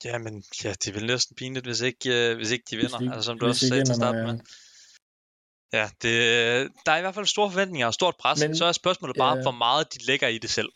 Ja, 0.05 0.17
men 0.17 0.43
ja, 0.63 0.69
det 0.69 0.87
er 0.87 0.93
vel 0.93 1.05
næsten 1.05 1.35
pinligt, 1.35 1.65
hvis 1.65 1.81
ikke, 1.81 2.29
øh, 2.29 2.35
hvis 2.37 2.51
ikke 2.51 2.65
de 2.71 2.77
vinder, 2.77 2.97
de, 2.97 3.05
altså, 3.05 3.21
som 3.21 3.39
du 3.39 3.45
også 3.45 3.67
sagde 3.67 3.85
til 3.85 3.95
start 3.95 4.15
med. 4.15 4.39
Ja, 5.73 5.89
det, 6.01 6.71
der 6.85 6.91
er 6.91 6.97
i 6.97 7.01
hvert 7.01 7.15
fald 7.15 7.25
store 7.25 7.51
forventninger 7.51 7.87
og 7.87 7.93
stort 7.93 8.15
pres. 8.19 8.41
Men, 8.41 8.55
så 8.55 8.65
er 8.65 8.71
spørgsmålet 8.71 9.15
bare, 9.17 9.35
ja, 9.35 9.41
hvor 9.41 9.51
meget 9.51 9.93
de 9.93 10.05
lægger 10.05 10.27
i 10.27 10.37
det 10.37 10.49
selv 10.49 10.69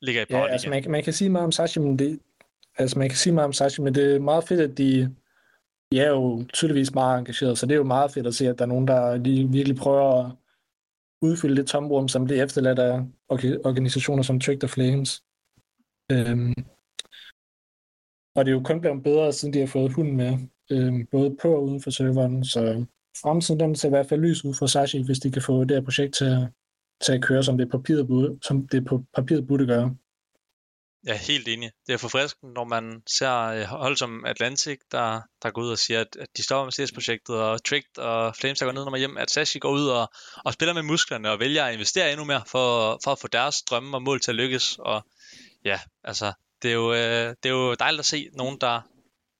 ligger 0.00 0.22
i 0.22 0.24
Ja, 0.30 0.46
altså 0.46 0.68
man, 0.68 0.84
man 0.88 1.04
kan 1.04 1.12
sige 1.12 1.30
meget 1.30 1.44
om 1.44 1.52
Sashi, 1.52 1.80
men 1.80 1.98
det, 1.98 2.20
Altså, 2.78 2.98
man 2.98 3.08
kan 3.08 3.18
sige 3.18 3.32
meget 3.32 3.44
om 3.44 3.52
Sachi, 3.52 3.82
men 3.82 3.94
det 3.94 4.14
er 4.14 4.18
meget 4.18 4.48
fedt, 4.48 4.60
at 4.60 4.78
de, 4.78 5.14
de 5.94 6.00
er 6.00 6.10
jo 6.10 6.44
tydeligvis 6.52 6.94
meget 6.94 7.18
engageret, 7.18 7.58
så 7.58 7.66
det 7.66 7.72
er 7.72 7.76
jo 7.76 7.94
meget 7.96 8.10
fedt 8.10 8.26
at 8.26 8.34
se, 8.34 8.48
at 8.48 8.58
der 8.58 8.64
er 8.64 8.68
nogen, 8.68 8.88
der 8.88 9.16
lige 9.16 9.48
virkelig 9.48 9.76
prøver 9.76 10.24
at 10.24 10.32
udfylde 11.22 11.56
det 11.56 11.66
tomrum, 11.66 12.08
som 12.08 12.24
bliver 12.24 12.44
efterladt 12.44 12.78
af 12.78 12.94
organisationer 13.64 14.22
som 14.22 14.40
Trick 14.40 14.60
the 14.60 14.68
Flames. 14.68 15.10
Øhm, 16.12 16.54
og 18.36 18.44
det 18.44 18.50
er 18.50 18.56
jo 18.58 18.62
kun 18.64 18.80
blevet 18.80 19.02
bedre, 19.02 19.32
siden 19.32 19.54
de 19.54 19.60
har 19.60 19.66
fået 19.66 19.92
hunden 19.92 20.16
med, 20.16 20.32
øhm, 20.72 21.06
både 21.06 21.36
på 21.42 21.48
og 21.56 21.64
uden 21.64 21.80
for 21.82 21.90
serveren, 21.90 22.44
så 22.44 22.60
fremtiden 23.22 23.60
den 23.60 23.74
ser 23.74 23.88
i 23.88 23.94
hvert 23.96 24.08
fald 24.08 24.20
lys 24.20 24.44
ud 24.44 24.54
for 24.54 24.66
Sashi, 24.66 25.02
hvis 25.04 25.18
de 25.18 25.30
kan 25.30 25.42
få 25.42 25.64
det 25.64 25.76
her 25.76 25.84
projekt 25.84 26.14
til, 26.14 26.48
til 27.04 27.12
at 27.12 27.22
køre, 27.22 27.42
som 27.42 27.58
det, 27.58 27.70
papiret 27.70 28.38
som 28.42 28.68
det 28.68 28.84
på 28.84 29.04
papiret 29.14 29.46
burde 29.46 29.66
gøre. 29.66 29.96
Ja, 31.06 31.16
helt 31.16 31.48
enig. 31.48 31.70
Det 31.86 31.92
er 31.92 31.96
forfriskende, 31.96 32.52
når 32.52 32.64
man 32.64 33.02
ser 33.06 33.38
øh, 33.40 33.62
hold 33.62 33.96
som 33.96 34.24
Atlantic, 34.24 34.78
der, 34.92 35.20
der 35.42 35.50
går 35.50 35.62
ud 35.62 35.70
og 35.70 35.78
siger, 35.78 36.00
at, 36.00 36.16
at 36.20 36.28
de 36.36 36.42
stopper 36.42 36.64
med 36.64 36.72
CS-projektet, 36.72 37.36
og 37.36 37.64
Tricked 37.64 37.98
og 37.98 38.36
Flames, 38.36 38.58
der 38.58 38.66
går 38.66 38.72
ned 38.72 38.84
når 38.84 38.96
hjem, 38.96 39.16
at 39.16 39.30
Sashi 39.30 39.58
går 39.58 39.70
ud 39.70 39.88
og, 39.88 40.12
og 40.44 40.52
spiller 40.52 40.72
med 40.72 40.82
musklerne 40.82 41.30
og 41.30 41.40
vælger 41.40 41.64
at 41.64 41.74
investere 41.74 42.10
endnu 42.10 42.24
mere 42.24 42.42
for, 42.46 42.98
for 43.04 43.12
at 43.12 43.18
få 43.18 43.28
deres 43.28 43.62
drømme 43.62 43.96
og 43.96 44.02
mål 44.02 44.20
til 44.20 44.30
at 44.30 44.34
lykkes. 44.34 44.76
Og 44.78 45.06
ja, 45.64 45.80
altså, 46.04 46.32
det 46.62 46.70
er 46.70 46.74
jo, 46.74 46.92
øh, 46.92 47.34
det 47.42 47.48
er 47.48 47.54
jo 47.54 47.74
dejligt 47.74 48.00
at 48.00 48.06
se 48.06 48.28
nogen, 48.32 48.58
der, 48.60 48.80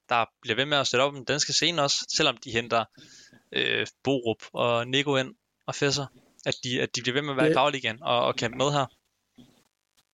der 0.09 0.25
bliver 0.43 0.57
ved 0.57 0.67
med 0.67 0.79
at 0.79 0.87
støtte 0.87 1.03
op 1.03 1.13
den 1.13 1.25
danske 1.25 1.53
scene 1.53 1.83
også, 1.83 2.07
selvom 2.17 2.37
de 2.37 2.51
henter 2.51 2.85
øh, 3.53 3.87
Borup 4.03 4.43
og 4.53 4.89
Nico 4.89 5.17
ind 5.17 5.35
og 5.67 5.75
Fesser, 5.75 6.07
at 6.47 6.55
de, 6.65 6.83
at 6.83 6.97
de 6.97 7.03
bliver 7.03 7.15
ved 7.15 7.23
med 7.23 7.45
at 7.45 7.55
være 7.55 7.75
i 7.75 7.77
igen 7.77 8.03
og, 8.03 8.25
og 8.25 8.37
kæmpe 8.37 8.57
med 8.57 8.73
her. 8.73 8.87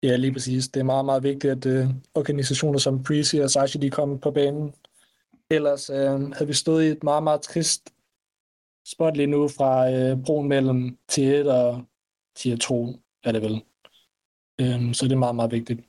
Ja, 0.04 0.16
lige 0.16 0.34
præcis. 0.34 0.68
Det 0.68 0.80
er 0.80 0.84
meget, 0.84 1.06
meget 1.06 1.24
vigtigt, 1.24 1.66
at 1.66 1.86
uh, 1.86 1.96
organisationer 2.16 2.80
som 2.80 3.04
Prezi 3.04 3.38
og 3.38 3.52
Sashi, 3.52 3.80
de 3.80 3.90
kom 3.90 4.20
på 4.20 4.32
banen. 4.32 4.74
Ellers 5.50 5.90
uh, 5.90 5.96
havde 6.32 6.48
vi 6.48 6.54
stået 6.54 6.86
i 6.86 6.88
et 6.88 7.04
meget, 7.04 7.24
meget 7.24 7.42
trist 7.42 7.94
spot 8.86 9.18
lige 9.18 9.28
nu 9.28 9.48
fra 9.48 9.90
uh, 9.92 10.24
broen 10.24 10.48
mellem 10.48 10.98
T1 11.12 11.48
og 11.48 11.84
T2, 12.40 13.00
er 13.24 13.32
det 13.32 13.42
vel. 13.42 13.64
Um, 14.62 14.94
så 14.94 15.06
det 15.06 15.12
er 15.12 15.18
meget, 15.18 15.36
meget 15.36 15.52
vigtigt. 15.52 15.80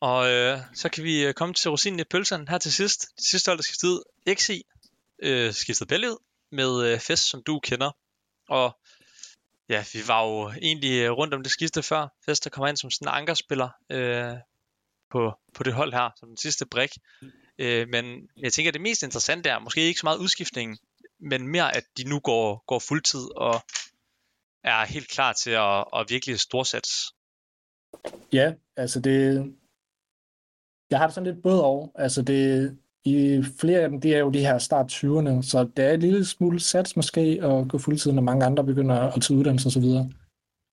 Og 0.00 0.30
øh, 0.30 0.58
så 0.74 0.88
kan 0.88 1.04
vi 1.04 1.32
komme 1.36 1.54
til 1.54 1.70
rosinen 1.70 2.00
i 2.00 2.04
pølsen 2.04 2.48
her 2.48 2.58
til 2.58 2.72
sidst. 2.72 3.06
Det 3.16 3.24
sidste 3.24 3.48
hold, 3.48 3.58
der 3.58 3.62
skiftede 3.62 4.02
XI, 4.34 4.66
øh, 5.22 5.52
skiftede 5.52 5.88
Belly 5.88 6.06
ud 6.06 6.18
med 6.52 6.92
øh, 6.92 6.98
Fest, 6.98 7.30
som 7.30 7.42
du 7.42 7.60
kender. 7.62 7.90
Og 8.48 8.76
ja, 9.68 9.84
vi 9.92 9.98
var 10.08 10.26
jo 10.26 10.48
egentlig 10.48 11.02
øh, 11.02 11.10
rundt 11.10 11.34
om 11.34 11.42
det 11.42 11.52
skiste 11.52 11.82
før. 11.82 12.08
Fester 12.26 12.50
kommer 12.50 12.68
ind 12.68 12.76
som 12.76 12.90
sådan 12.90 13.08
en 13.08 13.18
ankerspiller 13.18 13.68
øh, 13.90 14.36
på, 15.10 15.32
på 15.54 15.62
det 15.62 15.72
hold 15.72 15.92
her, 15.92 16.10
som 16.16 16.28
den 16.28 16.36
sidste 16.36 16.66
brik. 16.66 16.90
Øh, 17.58 17.88
men 17.88 18.28
jeg 18.36 18.52
tænker, 18.52 18.70
at 18.70 18.74
det 18.74 18.82
mest 18.82 19.02
interessante 19.02 19.48
er 19.48 19.58
måske 19.58 19.80
ikke 19.80 20.00
så 20.00 20.06
meget 20.06 20.18
udskiftningen, 20.18 20.78
men 21.20 21.48
mere, 21.48 21.76
at 21.76 21.84
de 21.96 22.04
nu 22.04 22.20
går, 22.20 22.64
går 22.66 22.78
fuldtid 22.78 23.36
og 23.36 23.54
er 24.64 24.84
helt 24.84 25.08
klar 25.08 25.32
til 25.32 25.50
at, 25.50 25.84
at 25.96 26.06
virkelig 26.08 26.40
storsats. 26.40 27.14
Ja, 28.32 28.52
altså 28.76 29.00
det... 29.00 29.54
Jeg 30.90 30.98
har 30.98 31.06
det 31.06 31.14
sådan 31.14 31.32
lidt 31.32 31.42
både 31.42 31.64
over. 31.64 31.88
Altså 31.94 32.22
det, 32.22 32.78
i 33.06 33.42
flere 33.60 33.80
af 33.80 33.90
dem, 33.90 34.00
det 34.00 34.14
er 34.14 34.18
jo 34.18 34.30
de 34.30 34.38
her 34.38 34.58
start 34.58 34.92
20'erne, 34.92 35.42
så 35.42 35.68
det 35.76 35.84
er 35.84 35.92
et 35.92 36.00
lille 36.00 36.24
smule 36.24 36.60
sats 36.60 36.96
måske 36.96 37.20
at 37.20 37.68
gå 37.68 37.78
fuldtid, 37.78 38.12
når 38.12 38.22
mange 38.22 38.46
andre 38.46 38.64
begynder 38.64 38.94
at 38.94 39.22
tage 39.22 39.38
uddannelse 39.38 39.66
osv. 39.66 39.84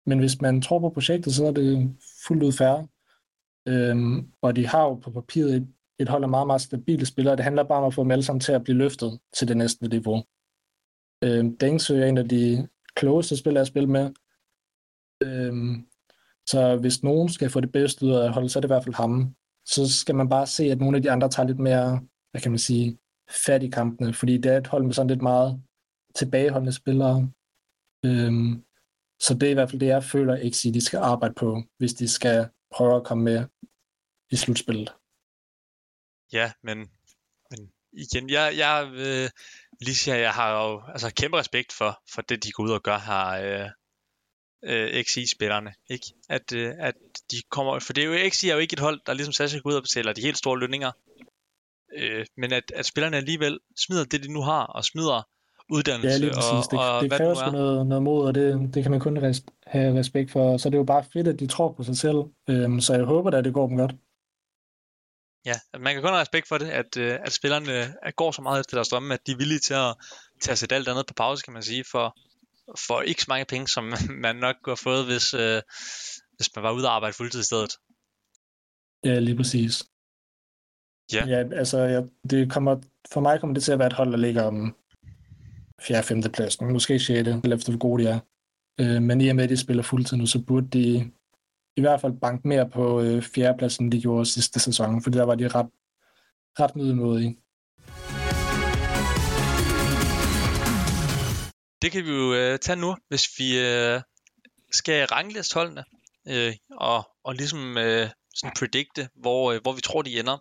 Men 0.05 0.19
hvis 0.19 0.41
man 0.41 0.61
tror 0.61 0.79
på 0.79 0.89
projektet, 0.89 1.34
så 1.34 1.45
er 1.45 1.51
det 1.51 1.95
fuldt 2.27 2.43
ud 2.43 2.51
færre. 2.51 2.88
Øhm, 3.67 4.31
og 4.41 4.55
de 4.55 4.67
har 4.67 4.84
jo 4.84 4.93
på 4.93 5.11
papiret 5.11 5.55
et, 5.55 5.67
et 5.99 6.09
hold 6.09 6.23
af 6.23 6.29
meget, 6.29 6.47
meget 6.47 6.61
stabile 6.61 7.05
spillere. 7.05 7.36
Det 7.36 7.43
handler 7.43 7.63
bare 7.63 7.79
om 7.79 7.86
at 7.86 7.93
få 7.93 8.03
dem 8.03 8.11
alle 8.11 8.23
sammen 8.23 8.39
til 8.39 8.51
at 8.51 8.63
blive 8.63 8.77
løftet 8.77 9.19
til 9.38 9.47
det 9.47 9.57
næste 9.57 9.88
niveau. 9.88 10.23
Øhm, 11.23 11.57
Dengsø 11.57 12.01
er 12.01 12.05
en 12.05 12.17
af 12.17 12.29
de 12.29 12.67
klogeste 12.95 13.38
spillere 13.38 13.61
at 13.61 13.67
spille 13.67 13.89
med. 13.89 14.11
Øhm, 15.23 15.88
så 16.45 16.77
hvis 16.77 17.03
nogen 17.03 17.29
skal 17.29 17.49
få 17.49 17.59
det 17.59 17.71
bedste 17.71 18.05
ud 18.05 18.11
af 18.11 18.34
holdet, 18.34 18.51
så 18.51 18.59
er 18.59 18.61
det 18.61 18.67
i 18.67 18.73
hvert 18.73 18.84
fald 18.84 18.95
ham. 18.95 19.36
Så 19.65 19.99
skal 19.99 20.15
man 20.15 20.29
bare 20.29 20.47
se, 20.47 20.63
at 20.63 20.79
nogle 20.79 20.97
af 20.97 21.03
de 21.03 21.11
andre 21.11 21.29
tager 21.29 21.47
lidt 21.47 21.59
mere 21.59 22.01
hvad 22.34 22.41
kan 22.41 22.51
man 22.51 22.59
sige, 22.59 22.97
fat 23.45 23.63
i 23.63 23.69
kampene, 23.69 24.13
fordi 24.13 24.38
det 24.38 24.51
er 24.53 24.57
et 24.57 24.67
hold 24.67 24.84
med 24.84 24.93
sådan 24.93 25.07
lidt 25.07 25.21
meget 25.21 25.63
tilbageholdende 26.15 26.73
spillere. 26.73 27.31
Øhm, 28.05 28.63
så 29.19 29.34
det 29.34 29.43
er 29.43 29.51
i 29.51 29.53
hvert 29.53 29.69
fald 29.69 29.79
det, 29.79 29.88
jeg 29.88 30.03
føler, 30.03 30.36
ikke 30.36 30.57
de 30.73 30.81
skal 30.81 30.99
arbejde 30.99 31.34
på, 31.34 31.63
hvis 31.77 31.93
de 31.93 32.07
skal 32.07 32.49
prøve 32.71 32.95
at 32.95 33.03
komme 33.03 33.23
med 33.23 33.45
i 34.31 34.36
slutspillet. 34.36 34.93
Ja, 36.34 36.51
men, 36.63 36.77
men 37.51 37.71
igen, 37.91 38.29
jeg, 38.29 38.53
jeg 38.57 38.89
øh, 38.93 39.29
lige 39.81 39.95
siger, 39.95 40.17
jeg 40.17 40.34
har 40.34 40.63
jo 40.63 40.81
altså, 40.88 41.13
kæmpe 41.13 41.38
respekt 41.38 41.73
for, 41.73 42.01
for 42.13 42.21
det, 42.21 42.43
de 42.43 42.51
går 42.51 42.63
ud 42.63 42.71
og 42.71 42.84
gør 42.84 42.97
her, 42.97 43.25
øh, 43.29 43.69
øh, 44.63 45.03
XI-spillerne. 45.03 45.73
Ikke? 45.89 46.05
At, 46.29 46.53
øh, 46.53 46.73
at 46.79 46.95
de 47.31 47.41
kommer, 47.49 47.79
for 47.79 47.93
det 47.93 48.03
er 48.03 48.07
jo, 48.07 48.29
XI 48.29 48.49
er 48.49 48.53
jo 48.53 48.59
ikke 48.59 48.73
et 48.73 48.79
hold, 48.79 49.01
der 49.05 49.13
ligesom 49.13 49.34
Sasha 49.34 49.59
går 49.59 49.69
ud 49.69 49.75
og 49.75 49.84
betaler 49.84 50.13
de 50.13 50.21
helt 50.21 50.38
store 50.38 50.59
lønninger. 50.59 50.91
Øh, 51.97 52.25
men 52.37 52.53
at, 52.53 52.71
at 52.75 52.85
spillerne 52.85 53.17
alligevel 53.17 53.59
smider 53.85 54.03
det, 54.03 54.23
de 54.23 54.33
nu 54.33 54.41
har, 54.41 54.63
og 54.63 54.85
smider 54.85 55.27
uddannelse 55.69 56.09
ja, 56.09 56.17
lige 56.17 56.31
præcis. 56.31 56.67
Det, 56.67 56.79
og, 56.79 56.95
og 56.95 57.01
det 57.01 57.09
hvad 57.09 57.17
kræver 57.17 57.33
sgu 57.33 57.51
noget, 57.51 57.87
noget 57.87 58.03
mod, 58.03 58.27
og 58.27 58.35
det, 58.35 58.73
det 58.73 58.83
kan 58.83 58.91
man 58.91 58.99
kun 58.99 59.17
res, 59.17 59.43
have 59.67 59.99
respekt 59.99 60.31
for. 60.31 60.57
Så 60.57 60.69
det 60.69 60.75
er 60.75 60.79
jo 60.79 60.83
bare 60.83 61.03
fedt, 61.13 61.27
at 61.27 61.39
de 61.39 61.47
tror 61.47 61.71
på 61.71 61.83
sig 61.83 61.97
selv. 61.97 62.17
Øhm, 62.49 62.81
så 62.81 62.93
jeg 62.93 63.03
håber 63.03 63.31
at 63.31 63.45
det 63.45 63.53
går 63.53 63.67
dem 63.67 63.77
godt. 63.77 63.95
Ja, 65.45 65.79
man 65.79 65.93
kan 65.93 66.01
kun 66.01 66.09
have 66.09 66.21
respekt 66.21 66.47
for 66.47 66.57
det, 66.57 66.69
at, 66.69 66.97
øh, 66.97 67.19
at 67.25 67.33
spillerne 67.33 67.93
går 68.15 68.31
så 68.31 68.41
meget 68.41 68.59
efter 68.59 68.77
deres 68.77 68.89
drømme, 68.89 69.13
at 69.13 69.27
de 69.27 69.31
er 69.31 69.37
villige 69.37 69.59
til 69.59 69.73
at, 69.73 69.95
at 70.49 70.57
sætte 70.57 70.75
alt 70.75 70.87
andet 70.87 71.05
på 71.07 71.13
pause, 71.13 71.43
kan 71.43 71.53
man 71.53 71.63
sige, 71.63 71.83
for, 71.91 72.17
for 72.87 73.01
ikke 73.01 73.21
så 73.21 73.25
mange 73.29 73.45
penge, 73.45 73.67
som 73.67 73.93
man 74.25 74.35
nok 74.35 74.55
kunne 74.63 74.71
have 74.71 74.77
fået, 74.77 75.05
hvis, 75.05 75.33
øh, 75.33 75.61
hvis 76.35 76.49
man 76.55 76.63
var 76.63 76.71
ude 76.71 76.87
og 76.87 76.95
arbejde 76.95 77.13
fuldtid 77.13 77.39
i 77.39 77.43
stedet. 77.43 77.71
Ja, 79.03 79.19
lige 79.19 79.37
præcis. 79.37 79.83
Ja. 81.14 81.28
ja 81.28 81.43
altså, 81.56 81.78
jeg, 81.80 82.04
det 82.30 82.51
kommer, 82.51 82.76
for 83.14 83.22
mig 83.22 83.39
kommer 83.39 83.54
det 83.54 83.64
til 83.64 83.72
at 83.72 83.80
være 83.80 83.88
et 83.88 83.93
hold, 83.93 84.12
der 84.12 84.18
ligger 84.18 84.43
om 84.43 84.76
4. 85.82 86.04
5. 86.04 86.22
pladsen, 86.22 86.74
måske 86.74 86.99
6. 86.99 87.10
eller 87.10 87.56
efter 87.56 87.72
hvor 87.72 87.80
gode 87.80 88.04
de 88.04 88.10
er. 88.10 88.20
Øh, 88.80 89.01
men 89.01 89.22
i 89.22 89.28
og 89.28 89.36
med, 89.36 89.43
at 89.43 89.49
de 89.49 89.58
spiller 89.58 89.84
fuldtid 89.84 90.18
nu, 90.18 90.26
så 90.26 90.39
burde 90.39 90.68
de 90.68 91.12
i 91.78 91.82
hvert 91.82 92.01
fald 92.01 92.14
banke 92.22 92.47
mere 92.47 92.70
på 92.70 93.01
øh, 93.01 93.22
4. 93.22 93.58
pladsen, 93.58 93.91
de 93.91 94.01
gjorde 94.01 94.26
sidste 94.26 94.60
sæson, 94.60 95.04
for 95.04 95.10
der 95.10 95.24
var 95.24 95.36
de 95.36 95.47
ret, 95.47 95.70
ret 96.60 96.76
middelmodige. 96.76 97.38
Det 101.82 101.91
kan 101.91 102.06
vi 102.06 102.12
jo 102.12 102.34
øh, 102.34 102.60
tage 102.60 102.80
nu, 102.80 102.95
hvis 103.08 103.39
vi 103.39 103.60
øh, 103.60 104.01
skal 104.72 105.06
rangliste 105.06 105.54
holdene 105.54 105.84
øh, 106.28 106.54
og, 106.72 107.04
og 107.24 107.36
ligesom 107.36 107.78
øh, 107.78 108.10
sådan 108.36 108.56
predikte, 108.60 109.10
hvor, 109.16 109.51
øh, 109.51 109.62
hvor 109.62 109.74
vi 109.74 109.82
tror, 109.82 110.01
de 110.01 110.20
ender. 110.20 110.38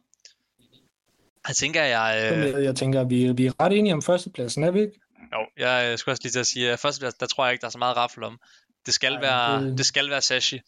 Jeg 1.48 1.56
tænker, 1.56 1.82
jeg... 1.82 2.32
Øh... 2.32 2.64
Jeg 2.64 2.76
tænker, 2.76 3.04
vi, 3.04 3.32
vi 3.32 3.46
er 3.46 3.52
ret 3.60 3.78
enige 3.78 3.94
om 3.94 4.02
førstepladsen, 4.02 4.64
er 4.64 4.70
vi 4.70 4.80
ikke? 4.80 5.00
Jo, 5.32 5.46
jeg 5.56 5.98
skulle 5.98 6.12
også 6.12 6.22
lige 6.22 6.32
til 6.32 6.40
at 6.40 6.46
sige, 6.46 6.72
at 6.72 6.78
førstepladsen, 6.78 7.20
der 7.20 7.26
tror 7.26 7.44
jeg 7.44 7.52
ikke, 7.52 7.60
der 7.60 7.66
er 7.66 7.70
så 7.70 7.78
meget 7.78 7.96
raffel 7.96 8.22
om. 8.24 8.38
Det 8.86 8.94
skal, 8.94 9.12
Ej, 9.12 9.20
være, 9.20 9.64
det... 9.64 9.78
det 9.78 9.86
skal 9.86 10.10
være 10.10 10.20
Sashi. 10.20 10.60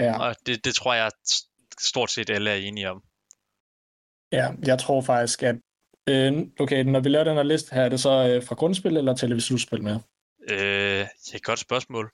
Ja. 0.00 0.18
Og 0.18 0.36
det, 0.46 0.64
det 0.64 0.74
tror 0.74 0.94
jeg 0.94 1.10
stort 1.80 2.10
set 2.10 2.30
alle 2.30 2.50
er 2.50 2.54
enige 2.54 2.90
om. 2.90 3.02
Ja, 4.32 4.50
jeg 4.64 4.78
tror 4.78 5.00
faktisk, 5.00 5.42
at 5.42 5.56
øh, 6.08 6.32
okay, 6.60 6.84
når 6.84 7.00
vi 7.00 7.08
laver 7.08 7.24
den 7.24 7.36
her 7.36 7.42
liste 7.42 7.74
her, 7.74 7.82
er 7.82 7.88
det 7.88 8.00
så 8.00 8.28
øh, 8.28 8.44
fra 8.44 8.54
grundspil 8.54 8.96
eller 8.96 9.14
tæller 9.14 9.36
vi 9.36 9.40
slutspil 9.40 9.82
med? 9.82 10.00
Øh, 10.50 10.58
det 10.58 11.32
er 11.32 11.36
et 11.36 11.44
godt 11.44 11.58
spørgsmål. 11.58 12.10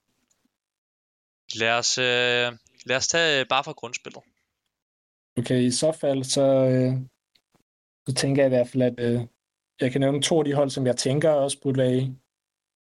Lad 1.55 1.71
os, 1.71 1.99
øh, 1.99 2.53
lad 2.87 2.97
os 2.97 3.09
tage 3.09 3.41
øh, 3.41 3.47
bare 3.49 3.65
fra 3.65 3.73
grundspillet. 3.73 4.23
Okay, 5.39 5.63
i 5.63 5.71
så 5.71 5.93
fald, 5.93 6.25
så, 6.25 6.43
øh, 6.43 6.95
så 8.09 8.15
tænker 8.15 8.43
jeg 8.43 8.49
i 8.49 8.55
hvert 8.57 8.69
fald, 8.69 8.83
at 8.83 9.01
øh, 9.01 9.21
jeg 9.81 9.93
kan 9.93 10.01
nævne 10.01 10.23
to 10.23 10.39
af 10.39 10.45
de 10.45 10.55
hold, 10.55 10.71
som 10.71 10.87
jeg 10.87 10.97
tænker 10.97 11.31
også 11.31 11.61
burde 11.63 11.79
være 11.79 11.97
i, 11.97 12.13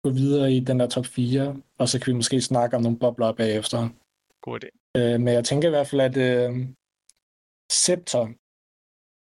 gå 0.03 0.09
videre 0.09 0.53
i 0.53 0.59
den 0.59 0.79
der 0.79 0.87
top 0.87 1.05
4, 1.05 1.55
og 1.77 1.89
så 1.89 1.99
kan 1.99 2.11
vi 2.11 2.15
måske 2.15 2.41
snakke 2.41 2.75
om 2.75 2.81
nogle 2.81 2.99
bobler 2.99 3.31
bagefter. 3.31 3.89
God 4.41 4.63
idé. 4.63 4.69
Øh, 4.97 5.19
men 5.21 5.33
jeg 5.33 5.45
tænker 5.45 5.67
i 5.67 5.71
hvert 5.71 5.87
fald, 5.87 6.01
at 6.01 6.17
øh, 6.17 6.67
Scepter, 7.71 8.25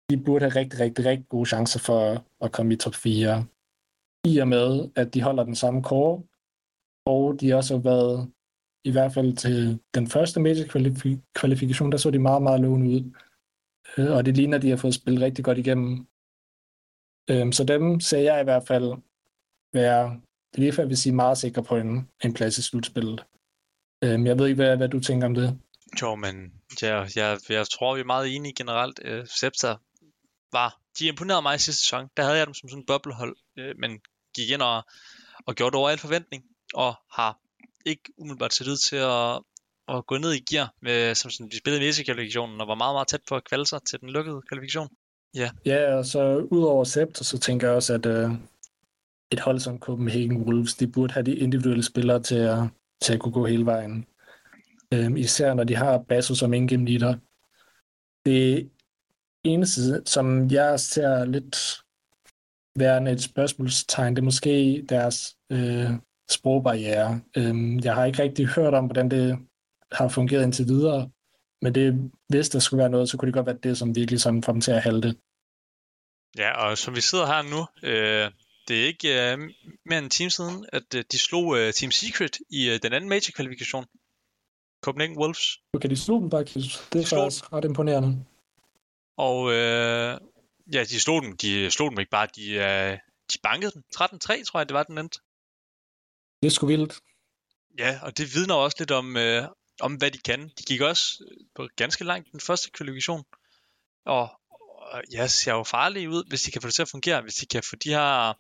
de 0.10 0.24
burde 0.26 0.46
have 0.46 0.56
rigtig, 0.62 0.80
rigtig, 0.80 1.06
rigtig 1.06 1.30
gode 1.30 1.46
chancer 1.46 1.80
for 1.80 2.26
at 2.46 2.52
komme 2.52 2.74
i 2.74 2.78
top 2.78 2.96
4. 2.96 3.46
I 4.26 4.38
og 4.38 4.48
med, 4.48 4.90
at 4.96 5.14
de 5.14 5.22
holder 5.22 5.44
den 5.44 5.56
samme 5.56 5.84
core, 5.84 6.24
og 7.06 7.42
de 7.42 7.54
også 7.54 7.76
har 7.76 7.82
været, 7.82 8.32
i 8.86 8.92
hvert 8.92 9.14
fald 9.14 9.36
til 9.36 9.80
den 9.96 10.08
første 10.08 10.40
major-kvalifikation, 10.40 11.92
der 11.92 11.98
så 11.98 12.12
de 12.12 12.20
meget, 12.20 12.44
meget 12.44 12.62
lovende 12.62 12.90
ud. 12.90 13.12
Øh, 13.98 14.12
og 14.12 14.26
det 14.26 14.38
ligner, 14.38 14.58
at 14.58 14.62
de 14.62 14.70
har 14.70 14.78
fået 14.78 14.94
spillet 14.94 15.22
rigtig 15.22 15.46
godt 15.46 15.58
igennem. 15.58 16.08
Øhm, 17.30 17.52
så 17.52 17.64
dem 17.64 18.00
ser 18.00 18.20
jeg 18.20 18.42
i 18.42 18.44
hvert 18.44 18.68
fald 18.68 18.94
være, 19.74 20.22
lige 20.54 20.74
før 20.74 20.84
jeg 20.84 20.90
vil 20.90 20.98
sige, 20.98 21.14
meget 21.14 21.38
sikker 21.38 21.62
på 21.62 21.78
en, 21.78 22.10
en 22.24 22.34
plads 22.34 22.58
i 22.58 22.62
slutspillet. 22.62 23.26
Øhm, 24.04 24.26
jeg 24.26 24.40
ved 24.40 24.48
ikke, 24.48 24.64
hvad, 24.64 24.78
hvad 24.78 24.90
du 24.90 25.00
tænker 25.00 25.28
om 25.28 25.34
det. 25.34 25.60
Jo, 26.02 26.16
men 26.16 26.54
jeg, 26.82 27.10
jeg, 27.16 27.40
jeg 27.50 27.68
tror, 27.68 27.96
vi 27.96 28.00
er 28.00 28.06
meget 28.06 28.36
enige 28.36 28.54
generelt. 28.54 29.00
Øh, 29.04 29.28
Septa 29.28 29.76
var, 30.52 30.80
de 31.00 31.08
imponerede 31.08 31.42
mig 31.42 31.56
i 31.56 31.60
sidste 31.60 31.82
sæson. 31.82 32.10
Der 32.18 32.24
havde 32.24 32.38
jeg 32.38 32.48
dem 32.48 32.54
som 32.54 32.70
sådan 32.70 32.82
en 32.82 32.86
boblehold, 32.86 33.36
øh, 33.58 33.76
men 33.78 34.00
gik 34.36 34.50
ind 34.50 34.62
og, 34.62 34.84
og 35.46 35.56
gjorde 35.56 35.72
det 35.72 35.80
over 35.80 35.90
al 35.90 35.98
forventning, 35.98 36.44
og 36.74 36.96
har 37.12 37.40
ikke 37.86 38.14
umiddelbart 38.18 38.54
set 38.54 38.68
ud 38.68 38.78
til 38.78 38.96
at, 38.96 39.42
at 39.88 40.06
gå 40.06 40.18
ned 40.18 40.34
i 40.34 40.44
gear, 40.50 40.74
med, 40.82 41.16
som 41.16 41.32
sådan, 41.32 41.50
de 41.50 41.58
spillede 41.58 42.02
i 42.02 42.04
kvalifikationen 42.04 42.62
og 42.62 42.68
var 42.68 42.76
meget, 42.76 42.96
meget 42.96 43.08
tæt 43.08 43.22
på 43.30 43.36
at 43.36 43.44
kvalde 43.44 43.66
sig 43.66 43.80
til 43.90 44.00
den 44.00 44.10
lukkede 44.10 44.42
kvalifikation. 44.50 44.90
Ja. 45.36 45.50
Ja, 45.66 45.96
og 45.96 46.06
så 46.06 46.48
udover 46.52 46.84
Sept, 46.84 47.18
så 47.18 47.40
tænker 47.40 47.68
jeg 47.68 47.76
også, 47.76 47.94
at 47.94 48.06
øh, 48.06 48.32
et 49.32 49.40
hold 49.40 49.60
som 49.60 49.80
Copenhagen 49.80 50.38
Wolves, 50.38 50.74
de 50.74 50.88
burde 50.88 51.14
have 51.14 51.24
de 51.24 51.36
individuelle 51.36 51.84
spillere 51.84 52.24
til 52.24 52.36
at, 52.36 52.60
til 53.02 53.14
at 53.14 53.20
kunne 53.20 53.34
gå 53.34 53.46
hele 53.46 53.66
vejen. 53.66 54.06
Øhm, 54.94 55.18
især 55.18 55.54
når 55.54 55.64
de 55.64 55.76
har 55.76 55.98
Basso 55.98 56.36
som 56.36 56.54
ingame 56.54 56.86
leader. 56.86 57.18
Det 58.26 58.70
eneste, 59.44 60.02
som 60.06 60.52
jeg 60.52 60.80
ser 60.80 61.26
lidt 61.26 61.58
værende 62.76 63.12
et 63.12 63.22
spørgsmålstegn, 63.22 64.16
det 64.16 64.22
er 64.22 64.26
måske 64.26 64.86
deres 64.90 65.36
øh, 65.52 65.90
sprogbarriere. 66.32 67.22
Øhm, 67.38 67.80
jeg 67.80 67.96
har 67.96 68.06
ikke 68.06 68.24
rigtig 68.24 68.48
hørt 68.48 68.74
om, 68.74 68.86
hvordan 68.86 69.12
det 69.12 69.38
har 69.92 70.08
fungeret 70.08 70.44
indtil 70.44 70.66
videre, 70.68 71.10
men 71.62 71.76
det, 71.76 72.12
hvis 72.30 72.50
der 72.50 72.60
skulle 72.60 72.82
være 72.82 72.90
noget, 72.90 73.10
så 73.10 73.18
kunne 73.18 73.28
det 73.28 73.34
godt 73.34 73.46
være 73.46 73.58
det, 73.64 73.78
som 73.78 73.96
virkelig 73.96 74.22
sådan 74.22 74.44
får 74.44 74.52
dem 74.52 74.62
til 74.62 74.72
at 74.72 74.82
halte. 74.82 75.16
Ja, 76.38 76.52
og 76.52 76.78
som 76.78 76.96
vi 76.96 77.02
sidder 77.02 77.26
her 77.26 77.42
nu, 77.42 77.90
øh, 77.90 78.32
det 78.68 78.82
er 78.82 78.88
ikke 78.88 79.32
øh, 79.32 79.38
mere 79.86 79.98
end 79.98 80.06
en 80.06 80.10
time 80.10 80.30
siden, 80.30 80.66
at 80.74 80.96
øh, 80.96 81.04
de 81.12 81.20
slog 81.20 81.58
øh, 81.58 81.74
Team 81.74 81.92
Secret 81.92 82.38
i 82.50 82.70
øh, 82.70 82.80
den 82.84 82.94
anden 82.94 83.10
major-kvalifikation. 83.10 83.86
Copenhagen 84.84 85.18
Wolves. 85.18 85.60
Okay, 85.74 85.90
de 85.90 85.98
slog 85.98 86.22
dem 86.22 86.32
faktisk. 86.32 86.94
Det 86.94 87.02
er 87.02 87.18
faktisk 87.18 87.54
ret 87.54 87.66
imponerende. 87.66 88.26
Og 89.18 89.52
øh, 89.54 90.18
ja, 90.74 90.84
de 90.84 91.00
slog 91.00 91.24
dem. 91.24 91.38
De 91.38 91.72
slog 91.72 91.92
dem 91.92 92.00
ikke 92.00 92.12
bare, 92.12 92.28
de, 92.36 92.52
øh, 92.52 92.98
de 93.34 93.38
bankede 93.44 93.72
den. 93.72 93.84
13-3, 93.96 94.44
tror 94.44 94.60
jeg, 94.60 94.70
det 94.70 94.74
var 94.74 94.84
den 94.84 94.98
endte. 94.98 95.20
Det 96.42 96.48
er 96.48 96.52
sgu 96.52 96.68
vildt. 96.68 97.00
Ja, 97.80 98.00
og 98.02 98.18
det 98.18 98.36
vidner 98.36 98.56
også 98.56 98.78
lidt 98.80 98.92
om, 98.92 99.18
øh, 99.18 99.44
om 99.82 99.94
hvad 99.94 100.12
de 100.12 100.18
kan. 100.18 100.42
De 100.58 100.64
gik 100.64 100.82
også 100.82 101.24
på 101.56 101.68
ganske 101.76 102.04
langt 102.04 102.32
den 102.32 102.40
første 102.40 102.72
kvalifikation. 102.72 103.24
Og, 104.06 104.30
og 104.50 105.04
ja, 105.12 105.28
ser 105.28 105.54
jo 105.54 105.64
farlige 105.64 106.10
ud, 106.10 106.30
hvis 106.30 106.42
de 106.42 106.52
kan 106.52 106.62
få 106.62 106.68
det 106.68 106.76
til 106.76 106.82
at 106.82 106.90
fungere. 106.90 107.22
Hvis 107.22 107.36
de 107.36 107.46
kan 107.46 107.64
få 107.64 107.76
de 107.76 107.90
her 107.90 108.34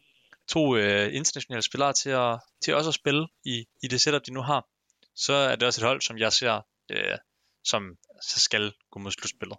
to 0.47 0.75
øh, 0.75 1.15
internationale 1.15 1.61
spillere 1.61 1.93
til, 1.93 2.09
at, 2.09 2.39
til 2.61 2.75
også 2.75 2.89
at 2.89 2.93
spille 2.93 3.27
i, 3.45 3.65
i 3.83 3.87
det 3.87 4.01
setup, 4.01 4.25
de 4.25 4.31
nu 4.31 4.41
har, 4.41 4.67
så 5.15 5.33
er 5.33 5.55
det 5.55 5.63
også 5.67 5.81
et 5.81 5.87
hold, 5.87 6.01
som 6.01 6.17
jeg 6.17 6.33
ser, 6.33 6.61
øh, 6.91 7.17
som 7.63 7.97
så 8.21 8.39
skal 8.39 8.73
gå 8.91 8.99
mod 8.99 9.11
slutspillet. 9.11 9.57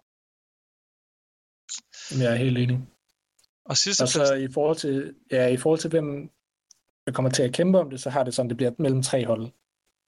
Jeg 2.11 2.31
er 2.31 2.35
helt 2.35 2.57
enig. 2.57 2.79
Og 3.65 3.77
sidste 3.77 4.01
Og 4.01 4.07
så 4.07 4.33
i 4.33 4.47
forhold 4.53 4.77
til, 4.77 5.15
ja, 5.31 5.47
i 5.47 5.57
forhold 5.57 5.79
til 5.79 5.89
hvem 5.89 6.29
der 7.05 7.11
kommer 7.11 7.31
til 7.31 7.43
at 7.43 7.53
kæmpe 7.53 7.79
om 7.79 7.89
det, 7.89 8.01
så 8.01 8.09
har 8.09 8.23
det 8.23 8.33
sådan, 8.33 8.49
det 8.49 8.57
bliver 8.57 8.71
mellem 8.79 9.03
tre 9.03 9.25
hold. 9.25 9.51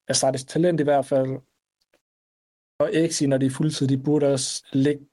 Astralis 0.07 0.43
Talent 0.43 0.79
i 0.79 0.83
hvert 0.83 1.05
fald, 1.05 1.29
og 2.79 2.95
Exi, 2.95 3.27
når 3.27 3.37
de 3.37 3.45
er 3.45 3.49
fuldtid, 3.49 3.87
de 3.87 3.97
burde 3.97 4.33
også 4.33 4.63
ligge 4.73 5.05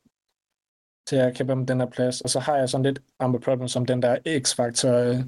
til 1.07 1.17
at 1.17 1.37
kæmpe 1.37 1.53
om 1.53 1.67
den 1.67 1.81
her 1.81 1.91
plads. 1.91 2.21
Og 2.21 2.31
så 2.31 2.41
har 2.41 2.57
jeg 2.57 2.69
sådan 2.69 2.85
lidt 2.85 3.03
Amber 3.19 3.39
Problem 3.39 3.69
som 3.69 3.87
den 3.87 4.03
der 4.03 4.41
X-faktor, 4.43 5.11
uh, 5.11 5.21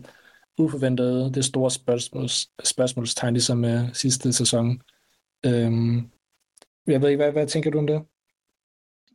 uforventede, 0.58 1.32
det 1.34 1.44
store 1.44 1.70
spørgsmåls, 1.70 2.50
spørgsmålstegn, 2.64 3.34
ligesom 3.34 3.64
uh, 3.64 3.92
sidste 3.92 4.32
sæson. 4.32 4.82
Um, 5.46 6.10
jeg 6.86 7.02
ved 7.02 7.08
ikke, 7.08 7.22
hvad, 7.22 7.32
hvad 7.32 7.46
tænker 7.46 7.70
du 7.70 7.78
om 7.78 7.86
det? 7.86 8.02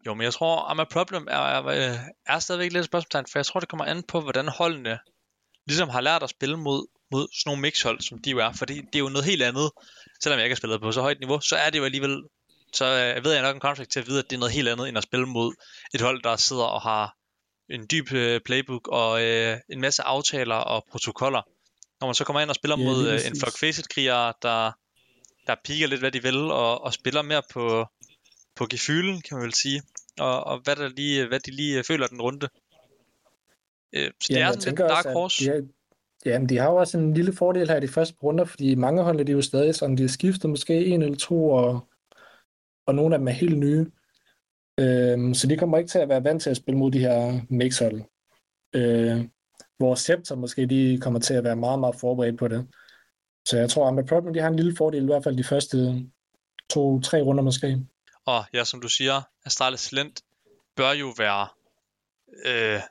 Jo, 0.05 0.13
men 0.13 0.23
jeg 0.23 0.33
tror, 0.33 0.71
at 0.71 0.77
my 0.77 0.87
problem 0.91 1.27
er, 1.31 1.37
er, 1.37 1.97
er 2.25 2.39
stadigvæk 2.39 2.71
lidt 2.71 2.79
et 2.79 2.85
spørgsmålstegn, 2.85 3.25
for 3.31 3.39
jeg 3.39 3.45
tror, 3.45 3.59
det 3.59 3.69
kommer 3.69 3.85
an 3.85 4.03
på, 4.03 4.21
hvordan 4.21 4.47
holdene 4.47 4.99
ligesom 5.67 5.89
har 5.89 6.01
lært 6.01 6.23
at 6.23 6.29
spille 6.29 6.57
mod, 6.57 6.87
mod 7.11 7.27
sådan 7.31 7.49
nogle 7.49 7.61
mixhold, 7.61 7.99
som 7.99 8.21
de 8.21 8.31
jo 8.31 8.37
er, 8.37 8.51
fordi 8.51 8.75
det 8.81 8.95
er 8.95 8.99
jo 8.99 9.09
noget 9.09 9.25
helt 9.25 9.43
andet. 9.43 9.71
Selvom 10.23 10.37
jeg 10.37 10.45
ikke 10.45 10.53
har 10.53 10.61
spillet 10.61 10.81
på 10.81 10.91
så 10.91 11.01
højt 11.01 11.19
niveau, 11.19 11.39
så 11.39 11.55
er 11.55 11.69
det 11.69 11.79
jo 11.79 11.85
alligevel, 11.85 12.23
så 12.73 12.85
øh, 12.85 13.25
ved 13.25 13.33
jeg 13.33 13.41
nok 13.41 13.55
en 13.55 13.61
contract 13.61 13.91
til 13.91 13.99
at 13.99 14.07
vide, 14.07 14.19
at 14.19 14.25
det 14.29 14.35
er 14.35 14.39
noget 14.39 14.53
helt 14.53 14.69
andet, 14.69 14.87
end 14.89 14.97
at 14.97 15.03
spille 15.03 15.25
mod 15.25 15.53
et 15.93 16.01
hold, 16.01 16.23
der 16.23 16.35
sidder 16.35 16.63
og 16.63 16.81
har 16.81 17.15
en 17.69 17.87
dyb 17.91 18.13
øh, 18.13 18.41
playbook 18.45 18.87
og 18.87 19.23
øh, 19.23 19.57
en 19.69 19.81
masse 19.81 20.03
aftaler 20.03 20.55
og 20.55 20.85
protokoller. 20.91 21.41
Når 22.01 22.07
man 22.07 22.15
så 22.15 22.23
kommer 22.23 22.41
ind 22.41 22.49
og 22.49 22.55
spiller 22.55 22.77
Ja, 22.79 22.85
mod 22.85 23.07
øh, 23.07 23.19
en 23.27 23.39
flok 23.39 23.57
facet-krigere, 23.59 24.33
der, 24.41 24.71
der 25.47 25.55
piker 25.65 25.87
lidt, 25.87 25.99
hvad 25.99 26.11
de 26.11 26.23
vil, 26.23 26.37
og, 26.37 26.83
og 26.83 26.93
spiller 26.93 27.21
mere 27.21 27.41
på, 27.53 27.85
på 28.55 28.67
gefylen, 28.69 29.21
kan 29.21 29.37
man 29.37 29.43
vel 29.43 29.53
sige, 29.53 29.81
og, 30.19 30.43
og 30.43 30.59
hvad, 30.63 30.75
der 30.75 30.89
lige, 30.89 31.27
hvad 31.27 31.39
de 31.39 31.51
lige 31.51 31.77
øh, 31.77 31.83
føler 31.83 32.07
den 32.07 32.21
runde. 32.21 32.47
Øh, 33.93 34.11
så 34.21 34.27
det 34.33 34.41
er 34.41 34.51
sådan 34.51 34.65
lidt 34.65 34.79
dark 34.79 35.05
horse. 35.05 35.63
Jamen, 36.25 36.49
de 36.49 36.57
har 36.57 36.69
jo 36.69 36.75
også 36.75 36.97
en 36.97 37.13
lille 37.13 37.33
fordel 37.33 37.69
her 37.69 37.77
i 37.77 37.81
de 37.81 37.87
første 37.87 38.15
runder, 38.23 38.45
fordi 38.45 38.75
mange 38.75 39.03
hold 39.03 39.19
er 39.19 39.23
de 39.23 39.31
jo 39.31 39.41
stadig 39.41 39.75
sådan, 39.75 39.97
de 39.97 40.03
er 40.03 40.07
skiftet 40.07 40.49
måske 40.49 40.85
en 40.85 41.01
eller 41.01 41.17
to, 41.17 41.49
og, 41.49 41.87
og 42.85 42.95
nogle 42.95 43.15
af 43.15 43.19
dem 43.19 43.27
er 43.27 43.31
helt 43.31 43.57
nye. 43.57 43.85
Øhm, 44.79 45.33
så 45.33 45.47
de 45.47 45.57
kommer 45.57 45.77
ikke 45.77 45.89
til 45.89 45.99
at 45.99 46.09
være 46.09 46.23
vant 46.23 46.41
til 46.41 46.49
at 46.49 46.57
spille 46.57 46.77
mod 46.77 46.91
de 46.91 46.99
her 46.99 47.41
mixhold. 47.49 48.01
Øh, 48.75 49.25
hvor 49.77 49.95
Scepter 49.95 50.35
måske 50.35 50.65
de 50.65 50.99
kommer 51.01 51.19
til 51.19 51.33
at 51.33 51.43
være 51.43 51.55
meget, 51.55 51.79
meget 51.79 51.95
forberedt 51.99 52.37
på 52.37 52.47
det. 52.47 52.67
Så 53.47 53.57
jeg 53.57 53.69
tror, 53.69 53.87
at 53.87 53.93
med 53.93 54.07
Problem, 54.07 54.33
de 54.33 54.39
har 54.39 54.47
en 54.47 54.55
lille 54.55 54.75
fordel, 54.75 55.03
i 55.03 55.05
hvert 55.05 55.23
fald 55.23 55.37
de 55.37 55.43
første 55.43 56.05
to-tre 56.69 57.21
runder 57.21 57.43
måske. 57.43 57.85
Og 58.25 58.45
ja, 58.53 58.63
som 58.63 58.81
du 58.81 58.89
siger, 58.89 59.21
Astralis 59.45 59.89
Talent 59.89 60.21
bør 60.75 60.91
jo 60.91 61.13
være 61.17 61.47
øh, 62.45 62.81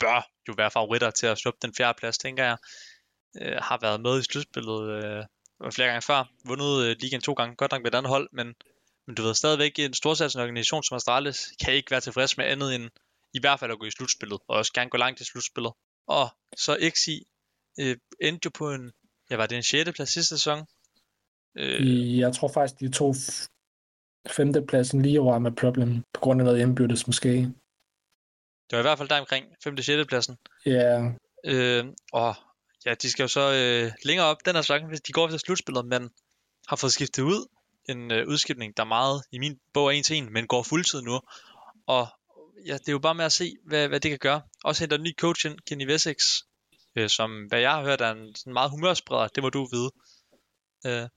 bør 0.00 0.30
jo 0.48 0.54
være 0.56 0.70
favoritter 0.70 1.10
til 1.10 1.26
at 1.26 1.38
sluppe 1.38 1.58
den 1.62 1.74
fjerde 1.74 1.98
plads, 1.98 2.18
tænker 2.18 2.44
jeg. 2.44 2.56
Øh, 3.42 3.58
har 3.62 3.78
været 3.80 4.00
med 4.00 4.20
i 4.20 4.22
slutspillet 4.22 4.90
øh, 4.90 5.24
flere 5.72 5.88
gange 5.88 6.02
før. 6.02 6.30
Vundet 6.44 6.84
øh, 6.84 6.96
ligaen 7.00 7.22
to 7.22 7.32
gange, 7.32 7.56
godt 7.56 7.72
nok 7.72 7.82
med 7.82 7.90
et 7.90 7.98
andet 7.98 8.10
hold, 8.10 8.28
men, 8.32 8.54
men 9.10 9.14
du 9.14 9.22
ved 9.22 9.34
stadigvæk, 9.34 9.78
en 9.78 9.94
storsatsende 9.94 10.42
organisation 10.42 10.82
som 10.82 10.96
Astralis 10.96 11.52
kan 11.64 11.74
ikke 11.74 11.90
være 11.90 12.00
tilfreds 12.00 12.36
med 12.36 12.44
andet 12.44 12.74
end 12.74 12.90
i 13.34 13.40
hvert 13.40 13.60
fald 13.60 13.72
at 13.72 13.78
gå 13.78 13.86
i 13.86 13.90
slutspillet, 13.90 14.38
og 14.48 14.56
også 14.56 14.72
gerne 14.72 14.90
gå 14.90 14.98
langt 14.98 15.20
i 15.20 15.24
slutspillet. 15.24 15.72
Og 16.06 16.28
så 16.56 16.90
XI 16.96 17.26
øh, 17.80 17.96
endte 18.20 18.46
jo 18.46 18.50
på 18.54 18.72
en, 18.72 18.92
ja 19.30 19.36
var 19.36 19.46
det 19.46 19.56
en 19.56 19.62
6. 19.62 19.90
plads 19.92 20.12
sidste 20.12 20.38
sæson? 20.38 20.66
Øh, 21.58 22.18
jeg 22.18 22.34
tror 22.34 22.48
faktisk, 22.48 22.80
de 22.80 22.90
to 22.90 23.14
femtepladsen 24.30 25.02
lige 25.02 25.20
over 25.20 25.38
med 25.38 25.52
Problem, 25.52 26.02
på 26.14 26.20
grund 26.20 26.40
af 26.40 26.44
noget 26.44 26.60
indbyrdes 26.60 27.06
måske. 27.06 27.30
det 27.30 28.72
var 28.72 28.78
i 28.78 28.82
hvert 28.82 28.98
fald 28.98 29.08
der 29.08 29.20
omkring 29.20 29.46
5. 29.64 29.76
6. 29.76 30.06
pladsen. 30.06 30.36
Ja, 30.66 31.12
Øh, 31.44 31.84
og 32.12 32.34
ja, 32.86 32.94
de 32.94 33.10
skal 33.10 33.22
jo 33.22 33.28
så 33.28 33.40
øh, 33.40 33.92
længere 34.04 34.26
op 34.26 34.44
den 34.44 34.54
her 34.54 34.62
sæson, 34.62 34.88
hvis 34.88 35.00
de 35.00 35.12
går 35.12 35.28
til 35.28 35.38
slutspillet, 35.38 35.86
men 35.86 36.10
har 36.68 36.76
fået 36.76 36.92
skiftet 36.92 37.22
ud. 37.22 37.46
En 37.90 38.12
øh, 38.12 38.28
udskiftning, 38.28 38.76
der 38.76 38.84
meget 38.84 39.22
i 39.32 39.38
min 39.38 39.58
bog 39.74 39.86
er 39.86 39.90
en 39.90 40.02
til 40.02 40.16
en, 40.16 40.32
men 40.32 40.46
går 40.46 40.62
fuldtid 40.62 41.02
nu. 41.02 41.20
Og 41.86 42.06
ja, 42.66 42.72
det 42.72 42.88
er 42.88 42.92
jo 42.92 42.98
bare 42.98 43.14
med 43.14 43.24
at 43.24 43.32
se, 43.32 43.52
hvad, 43.66 43.88
hvad 43.88 44.00
det 44.00 44.10
kan 44.10 44.18
gøre. 44.18 44.42
Også 44.64 44.82
henter 44.82 44.96
en 44.96 45.02
ny 45.02 45.12
coach 45.20 45.46
ind, 45.46 45.58
Kenny 45.66 45.88
Wessex, 45.90 46.16
øh, 46.96 47.08
som 47.08 47.30
hvad 47.48 47.60
jeg 47.60 47.72
har 47.72 47.84
hørt 47.84 48.00
er 48.00 48.10
en 48.10 48.34
sådan 48.34 48.52
meget 48.52 48.70
humørspreder, 48.70 49.28
det 49.28 49.42
må 49.42 49.50
du 49.50 49.68
vide. 49.72 49.90
Øh, 50.86 51.08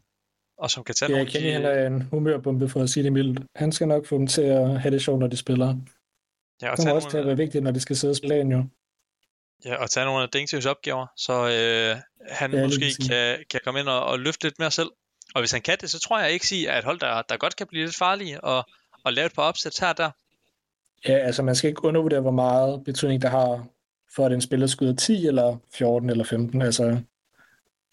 og 0.57 0.71
som 0.71 0.83
kan 0.83 0.95
tage 0.95 1.11
ja 1.11 1.17
nogle 1.17 1.31
Kenny 1.31 1.51
han 1.51 1.65
er 1.65 1.87
en 1.87 2.01
humørbombe 2.01 2.69
for 2.69 2.81
at 2.81 2.89
sige 2.89 3.03
det 3.03 3.13
mildt. 3.13 3.39
Han 3.55 3.71
skal 3.71 3.87
nok 3.87 4.05
få 4.05 4.17
dem 4.17 4.27
til 4.27 4.41
at 4.41 4.81
have 4.81 4.91
det 4.91 5.01
sjovt, 5.01 5.19
når 5.19 5.27
de 5.27 5.37
spiller. 5.37 5.67
ja, 5.67 5.71
og 5.71 5.77
Det 5.77 6.61
tage 6.61 6.77
kommer 6.77 6.93
også 6.95 7.09
til 7.09 7.17
at 7.17 7.25
være 7.25 7.37
vigtigt, 7.37 7.63
når 7.63 7.71
de 7.71 7.79
skal 7.79 7.95
sidde 7.95 8.11
og 8.11 8.15
spille 8.15 8.35
jo. 8.35 8.65
ja, 9.65 9.75
og 9.75 9.89
tage 9.89 10.05
nogle 10.05 10.23
af 10.23 10.29
Dengtius 10.29 10.65
opgaver, 10.65 11.07
så 11.17 11.33
øh, 11.33 12.01
han 12.29 12.53
Ja, 12.53 12.63
måske 12.63 12.85
kan, 13.07 13.43
kan 13.49 13.59
komme 13.63 13.79
ind 13.79 13.87
og, 13.87 14.05
og 14.05 14.19
løfte 14.19 14.43
lidt 14.45 14.59
mere 14.59 14.71
selv. 14.71 14.89
Og 15.33 15.41
hvis 15.41 15.51
han 15.51 15.61
kan 15.61 15.77
det, 15.81 15.91
så 15.91 15.99
tror 15.99 16.19
jeg 16.19 16.31
ikke 16.31 16.47
sige, 16.47 16.71
at 16.71 16.77
et 16.77 16.83
hold, 16.83 16.99
der, 16.99 17.21
der 17.21 17.37
godt 17.37 17.55
kan 17.55 17.67
blive 17.67 17.85
lidt 17.85 17.95
farlige 17.95 18.43
og, 18.43 18.65
og 19.03 19.13
lave 19.13 19.25
et 19.25 19.33
par 19.33 19.41
opsæt 19.41 19.79
her 19.79 19.87
og 19.87 19.97
der. 19.97 20.11
Ja, 21.07 21.17
altså 21.17 21.43
man 21.43 21.55
skal 21.55 21.69
ikke 21.69 21.85
undervurdere, 21.85 22.21
hvor 22.21 22.31
meget 22.31 22.83
betydning 22.83 23.21
der 23.21 23.29
har 23.29 23.65
for, 24.15 24.25
at 24.25 24.31
en 24.31 24.41
spiller 24.41 24.67
skyder 24.67 24.95
10 24.95 25.27
eller 25.27 25.57
14 25.73 26.09
eller 26.09 26.23
15. 26.23 26.61
Altså 26.61 26.99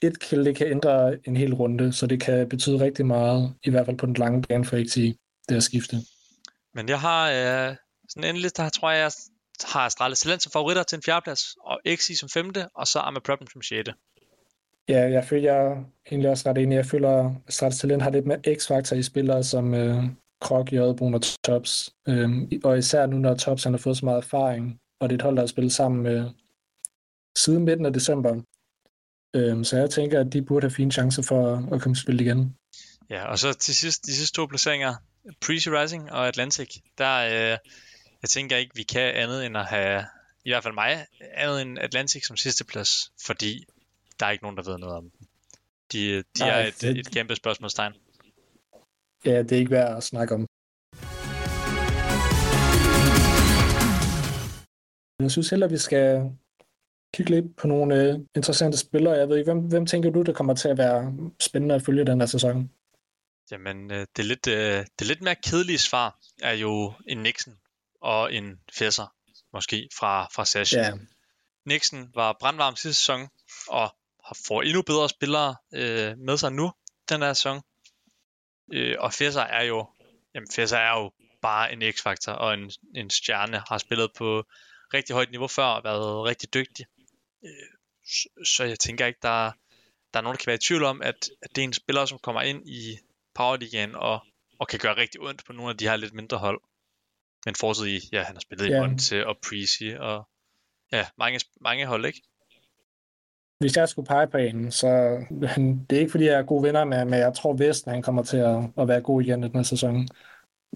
et 0.02 0.20
kill, 0.20 0.44
det 0.44 0.56
kan 0.56 0.66
ændre 0.66 1.18
en 1.28 1.36
hel 1.36 1.54
runde, 1.54 1.92
så 1.92 2.06
det 2.06 2.20
kan 2.20 2.48
betyde 2.48 2.80
rigtig 2.80 3.06
meget, 3.06 3.54
i 3.64 3.70
hvert 3.70 3.86
fald 3.86 3.98
på 3.98 4.06
den 4.06 4.14
lange 4.14 4.42
bane 4.42 4.64
for 4.64 4.84
XG, 4.84 4.96
det 5.48 5.56
at 5.56 5.62
skifte. 5.62 5.96
Men 6.74 6.88
jeg 6.88 7.00
har 7.00 7.30
øh, 7.30 7.76
sådan 8.08 8.34
en 8.34 8.40
liste, 8.40 8.62
her 8.62 8.70
tror 8.70 8.90
jeg, 8.90 9.00
jeg 9.00 9.12
har 9.64 9.80
Astralis 9.80 10.20
Talent 10.20 10.42
som 10.42 10.52
favoritter 10.52 10.82
til 10.82 10.96
en 10.96 11.02
fjerdeplads, 11.02 11.42
og 11.64 11.80
XI 11.96 12.14
som 12.14 12.28
femte, 12.28 12.68
og 12.74 12.86
så 12.86 12.98
Arma 12.98 13.20
Problem 13.20 13.48
som 13.52 13.62
sjette. 13.62 13.94
Ja, 14.88 15.10
jeg 15.10 15.24
føler 15.24 15.52
jeg 15.52 15.66
er 15.66 15.84
egentlig 16.10 16.30
også 16.30 16.48
ret 16.48 16.58
enig. 16.58 16.76
Jeg 16.76 16.86
føler, 16.86 17.10
at 17.46 17.52
Stratus 17.52 17.78
Talent 17.78 18.02
har 18.02 18.10
lidt 18.10 18.26
mere 18.26 18.56
x-faktor 18.56 18.96
i 18.96 19.02
spillere 19.02 19.44
som 19.44 19.74
øh, 19.74 20.04
Krok, 20.40 20.72
Jødebrun 20.72 21.14
og 21.14 21.22
Tops. 21.44 21.90
Øhm, 22.08 22.50
og 22.64 22.78
især 22.78 23.06
nu, 23.06 23.18
når 23.18 23.34
Tops 23.34 23.64
han 23.64 23.72
har 23.72 23.78
fået 23.78 23.96
så 23.96 24.04
meget 24.04 24.24
erfaring, 24.24 24.80
og 25.00 25.08
det 25.08 25.14
er 25.14 25.18
et 25.18 25.22
hold, 25.22 25.36
der 25.36 25.42
har 25.42 25.46
spillet 25.46 25.72
sammen 25.72 26.02
med 26.02 26.30
siden 27.38 27.64
midten 27.64 27.86
af 27.86 27.92
december. 27.92 28.42
Øhm, 29.36 29.64
så 29.64 29.76
jeg 29.76 29.90
tænker, 29.90 30.20
at 30.20 30.32
de 30.32 30.42
burde 30.42 30.64
have 30.64 30.74
fine 30.74 30.92
chancer 30.92 31.22
for 31.22 31.68
at 31.74 31.80
komme 31.80 31.94
til 31.94 32.02
spil 32.02 32.20
igen. 32.20 32.56
Ja, 33.10 33.24
og 33.24 33.38
så 33.38 33.52
til 33.52 33.74
sidst, 33.74 34.06
de 34.06 34.14
sidste 34.14 34.36
to 34.36 34.46
placeringer, 34.46 34.94
Prezi 35.40 35.70
Rising 35.70 36.12
og 36.12 36.28
Atlantic, 36.28 36.76
der 36.98 37.16
øh, 37.16 37.58
jeg 38.22 38.28
tænker 38.28 38.56
ikke, 38.56 38.74
vi 38.74 38.82
kan 38.82 39.14
andet 39.14 39.46
end 39.46 39.56
at 39.56 39.64
have, 39.66 40.04
i 40.44 40.50
hvert 40.50 40.62
fald 40.62 40.74
mig, 40.74 41.06
andet 41.34 41.62
end 41.62 41.78
Atlantic 41.78 42.26
som 42.26 42.36
sidste 42.36 42.64
plads, 42.64 43.12
fordi 43.26 43.64
der 44.20 44.26
er 44.26 44.30
ikke 44.30 44.44
nogen, 44.44 44.56
der 44.56 44.62
ved 44.62 44.78
noget 44.78 44.96
om 44.96 45.10
dem. 45.10 45.20
De, 45.92 46.16
de 46.16 46.24
Nej, 46.38 46.48
er 46.62 46.66
et, 46.66 46.80
det- 46.80 46.98
et 46.98 47.10
kæmpe 47.12 47.34
spørgsmålstegn. 47.36 47.92
Ja, 49.24 49.38
det 49.42 49.52
er 49.52 49.56
ikke 49.56 49.70
værd 49.70 49.96
at 49.96 50.02
snakke 50.02 50.34
om. 50.34 50.46
Jeg 55.22 55.30
synes 55.30 55.50
heller, 55.50 55.68
vi 55.68 55.78
skal 55.78 56.30
kigge 57.14 57.30
lidt 57.30 57.56
på 57.56 57.66
nogle 57.66 57.94
øh, 58.02 58.18
interessante 58.36 58.78
spillere. 58.78 59.14
Jeg 59.14 59.28
ved 59.28 59.38
ikke, 59.38 59.52
hvem, 59.52 59.68
hvem 59.68 59.86
tænker 59.86 60.10
du, 60.10 60.22
der 60.22 60.32
kommer 60.32 60.54
til 60.54 60.68
at 60.68 60.78
være 60.78 61.12
spændende 61.40 61.74
at 61.74 61.82
følge 61.82 62.06
den 62.06 62.20
her 62.20 62.26
sæson? 62.26 62.70
Jamen, 63.50 63.90
øh, 63.90 64.06
det, 64.16 64.24
lidt, 64.24 64.46
øh, 64.46 64.84
det 64.98 65.06
lidt 65.06 65.22
mere 65.22 65.34
kedelige 65.34 65.78
svar 65.78 66.18
er 66.42 66.52
jo 66.52 66.92
en 67.08 67.18
Nixon 67.18 67.54
og 68.00 68.34
en 68.34 68.60
Fesser, 68.78 69.14
måske, 69.52 69.88
fra, 69.98 70.24
fra 70.34 70.44
Sash. 70.44 70.74
Ja, 70.74 70.92
Nixon 71.66 72.10
var 72.14 72.36
brandvarm 72.40 72.76
sidste 72.76 73.00
sæson, 73.00 73.28
og 73.68 73.94
får 74.46 74.62
endnu 74.62 74.82
bedre 74.82 75.08
spillere 75.08 75.56
øh, 75.74 76.18
med 76.18 76.36
sig 76.36 76.52
nu, 76.52 76.72
den 77.08 77.22
her 77.22 77.32
sæson. 77.32 77.62
Øh, 78.72 78.96
og 78.98 79.12
Fesser 79.12 79.42
er 79.42 79.62
jo, 79.62 79.88
jamen 80.34 80.48
Fesser 80.52 80.76
er 80.78 81.00
jo 81.00 81.12
bare 81.42 81.72
en 81.72 81.92
x-faktor 81.92 82.32
og 82.32 82.54
en, 82.54 82.70
en 82.94 83.10
stjerne, 83.10 83.62
har 83.68 83.78
spillet 83.78 84.10
på 84.16 84.44
rigtig 84.94 85.14
højt 85.14 85.30
niveau 85.30 85.46
før 85.46 85.64
og 85.64 85.84
været 85.84 86.24
rigtig 86.24 86.54
dygtig. 86.54 86.86
Øh, 87.44 87.70
så, 88.06 88.28
så 88.44 88.64
jeg 88.64 88.78
tænker 88.78 89.06
ikke, 89.06 89.18
der, 89.22 89.52
der 90.12 90.18
er 90.18 90.20
nogen, 90.20 90.36
der 90.36 90.40
kan 90.40 90.46
være 90.46 90.56
i 90.56 90.66
tvivl 90.66 90.84
om, 90.84 91.02
at, 91.02 91.30
at 91.42 91.56
det 91.56 91.62
er 91.62 91.64
en 91.64 91.72
spiller, 91.72 92.06
som 92.06 92.18
kommer 92.18 92.42
ind 92.42 92.68
i 92.68 92.98
Powerligaen 93.34 93.94
og, 93.94 94.20
og 94.58 94.68
kan 94.68 94.78
gøre 94.78 94.96
rigtig 94.96 95.20
ondt 95.20 95.44
på 95.46 95.52
nogle 95.52 95.70
af 95.70 95.76
de 95.76 95.88
her 95.88 95.96
lidt 95.96 96.14
mindre 96.14 96.38
hold. 96.38 96.60
Men 97.44 97.54
fortsat 97.54 97.86
i, 97.86 98.00
ja, 98.12 98.22
han 98.22 98.36
har 98.36 98.40
spillet 98.40 98.66
i 98.66 98.70
Ja. 98.70 98.80
Monte 98.80 99.26
og 99.26 99.38
Prezi 99.48 99.88
og 99.98 100.28
ja, 100.92 101.08
mange, 101.18 101.40
mange 101.60 101.86
hold, 101.86 102.06
ikke? 102.06 102.22
Hvis 103.60 103.76
jeg 103.76 103.88
skulle 103.88 104.06
pege 104.06 104.26
på 104.26 104.36
en, 104.36 104.70
så 104.70 104.88
det 105.90 105.96
er 105.96 106.00
ikke 106.00 106.10
fordi, 106.10 106.24
jeg 106.24 106.38
er 106.38 106.42
gode 106.42 106.62
venner 106.62 106.84
med, 106.84 107.04
men 107.04 107.14
jeg 107.14 107.34
tror 107.34 107.52
vist, 107.52 107.86
at 107.86 107.92
han 107.92 108.02
kommer 108.02 108.22
til 108.22 108.36
at, 108.36 108.58
at 108.78 108.88
være 108.88 109.00
god 109.00 109.22
igen 109.22 109.44
i 109.44 109.48
den 109.48 109.56
her 109.56 109.62
sæson. 109.62 110.08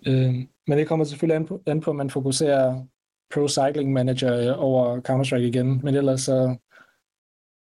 Øh, 0.06 0.34
men 0.66 0.78
det 0.78 0.88
kommer 0.88 1.04
selvfølgelig 1.04 1.36
an 1.36 1.46
på, 1.46 1.62
an 1.66 1.80
på, 1.80 1.90
at 1.90 1.96
man 1.96 2.10
fokuserer 2.10 2.86
Pro 3.34 3.48
Cycling 3.48 3.92
Manager 3.92 4.52
øh, 4.52 4.62
over 4.62 5.00
Counter-Strike 5.00 5.48
igen, 5.48 5.80
men 5.84 5.94
ellers 5.94 6.20
så, 6.20 6.56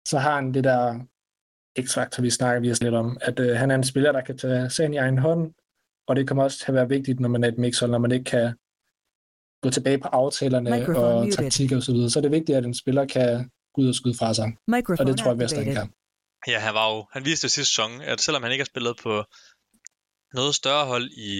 så 0.08 0.18
har 0.18 0.34
han 0.34 0.54
det 0.54 0.64
der 0.64 1.00
X-faktor, 1.80 2.22
vi 2.22 2.30
snakker 2.30 2.60
vi 2.60 2.66
lidt 2.66 2.94
om, 2.94 3.18
at 3.20 3.40
øh, 3.40 3.56
han 3.56 3.70
er 3.70 3.74
en 3.74 3.84
spiller, 3.84 4.12
der 4.12 4.20
kan 4.20 4.38
tage 4.38 4.70
sagen 4.70 4.94
i 4.94 4.96
egen 4.96 5.18
hånd, 5.18 5.52
og 6.08 6.16
det 6.16 6.28
kommer 6.28 6.44
også 6.44 6.58
til 6.58 6.68
at 6.68 6.74
være 6.74 6.88
vigtigt, 6.88 7.20
når 7.20 7.28
man 7.28 7.44
er 7.44 7.48
et 7.48 7.58
mixhold, 7.58 7.90
når 7.90 7.98
man 7.98 8.12
ikke 8.12 8.24
kan 8.24 8.54
gå 9.62 9.70
tilbage 9.70 9.98
på 9.98 10.08
aftalerne 10.08 10.70
Microphone 10.70 11.06
og 11.06 11.24
muted. 11.24 11.32
taktikker 11.32 11.76
osv., 11.76 11.82
så, 11.82 11.92
videre. 11.92 12.10
så 12.10 12.18
er 12.18 12.22
det 12.22 12.30
vigtigt, 12.30 12.58
at 12.58 12.64
en 12.64 12.74
spiller 12.74 13.04
kan 13.04 13.50
gå 13.74 13.82
ud 13.82 13.88
og 13.88 13.94
skyde 13.94 14.14
fra 14.18 14.34
sig, 14.34 14.44
og 14.44 14.52
Microphone 14.68 15.10
det 15.10 15.18
tror 15.18 15.30
jeg 15.30 15.36
han 15.36 15.42
activated. 15.42 15.72
Ja, 16.46 16.52
kan. 16.52 16.60
han 16.60 16.74
var 16.74 16.94
jo, 16.94 17.06
han 17.12 17.24
viste 17.24 17.44
jo 17.44 17.48
sidste 17.48 17.70
sæson, 17.70 18.00
at 18.00 18.20
selvom 18.20 18.42
han 18.42 18.52
ikke 18.52 18.62
har 18.62 18.72
spillet 18.74 18.96
på 19.02 19.24
noget 20.34 20.54
større 20.54 20.86
hold 20.86 21.10
i, 21.10 21.32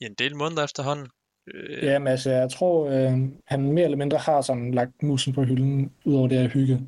i 0.00 0.04
en 0.04 0.14
del 0.14 0.36
måneder 0.36 0.64
efterhånden, 0.64 1.08
øh, 1.54 1.84
Ja, 1.84 1.98
men 1.98 2.08
altså, 2.08 2.30
jeg 2.30 2.50
tror, 2.50 2.90
øh, 2.90 3.12
han 3.46 3.72
mere 3.72 3.84
eller 3.84 3.96
mindre 3.96 4.18
har 4.18 4.40
sådan 4.42 4.74
lagt 4.74 5.02
musen 5.02 5.32
på 5.32 5.42
hylden, 5.42 5.92
udover 6.04 6.28
det 6.28 6.38
her 6.38 6.48
hygge. 6.48 6.80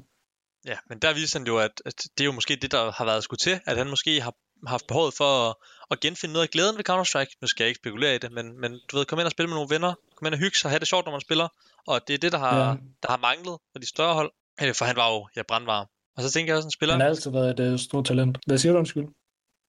ja, 0.66 0.76
men 0.88 0.98
der 0.98 1.14
viste 1.14 1.38
han 1.38 1.46
jo, 1.46 1.58
at, 1.58 1.82
at 1.84 1.94
det 2.18 2.20
er 2.20 2.24
jo 2.24 2.32
måske 2.32 2.56
det, 2.56 2.72
der 2.72 2.92
har 2.92 3.04
været 3.04 3.24
skudt 3.24 3.40
til, 3.40 3.60
at 3.66 3.76
han 3.76 3.90
måske 3.90 4.20
har 4.20 4.34
haft 4.66 4.86
behovet 4.86 5.14
for 5.14 5.48
at, 5.48 5.54
at 5.90 6.00
genfinde 6.00 6.32
noget 6.32 6.46
af 6.46 6.50
glæden 6.50 6.76
ved 6.76 6.88
Counter-Strike. 6.90 7.38
Nu 7.42 7.46
skal 7.46 7.64
jeg 7.64 7.68
ikke 7.68 7.78
spekulere 7.78 8.14
i 8.14 8.18
det, 8.18 8.32
men, 8.32 8.60
men 8.60 8.80
du 8.88 8.96
ved, 8.96 9.04
kom 9.04 9.18
ind 9.18 9.26
og 9.26 9.30
spille 9.30 9.48
med 9.48 9.56
nogle 9.56 9.74
venner, 9.74 9.94
kom 10.16 10.26
ind 10.26 10.34
og 10.34 10.40
hygge 10.40 10.56
sig, 10.58 10.70
have 10.70 10.78
det 10.78 10.88
sjovt, 10.88 11.04
når 11.04 11.12
man 11.12 11.20
spiller, 11.20 11.48
og 11.86 12.08
det 12.08 12.14
er 12.14 12.18
det, 12.18 12.32
der 12.32 12.38
har, 12.38 12.68
ja. 12.68 12.76
der 13.02 13.08
har 13.08 13.16
manglet 13.16 13.58
for 13.72 13.78
de 13.78 13.88
større 13.88 14.14
hold, 14.14 14.32
Øh, 14.62 14.74
for 14.74 14.84
han 14.84 14.96
var 14.96 15.08
jo 15.14 15.28
ja, 15.36 15.42
brandvarm. 15.42 15.86
Og 16.16 16.22
så 16.22 16.30
tænker 16.30 16.52
jeg 16.52 16.56
også, 16.56 16.66
en 16.66 16.70
spiller, 16.70 16.94
Han 16.94 17.00
har 17.00 17.08
altid 17.08 17.30
været 17.30 17.60
et 17.60 17.72
uh, 17.72 17.78
stort 17.78 18.04
talent. 18.04 18.38
Hvad 18.46 18.58
siger 18.58 18.72
du, 18.72 18.78
undskyld? 18.78 19.04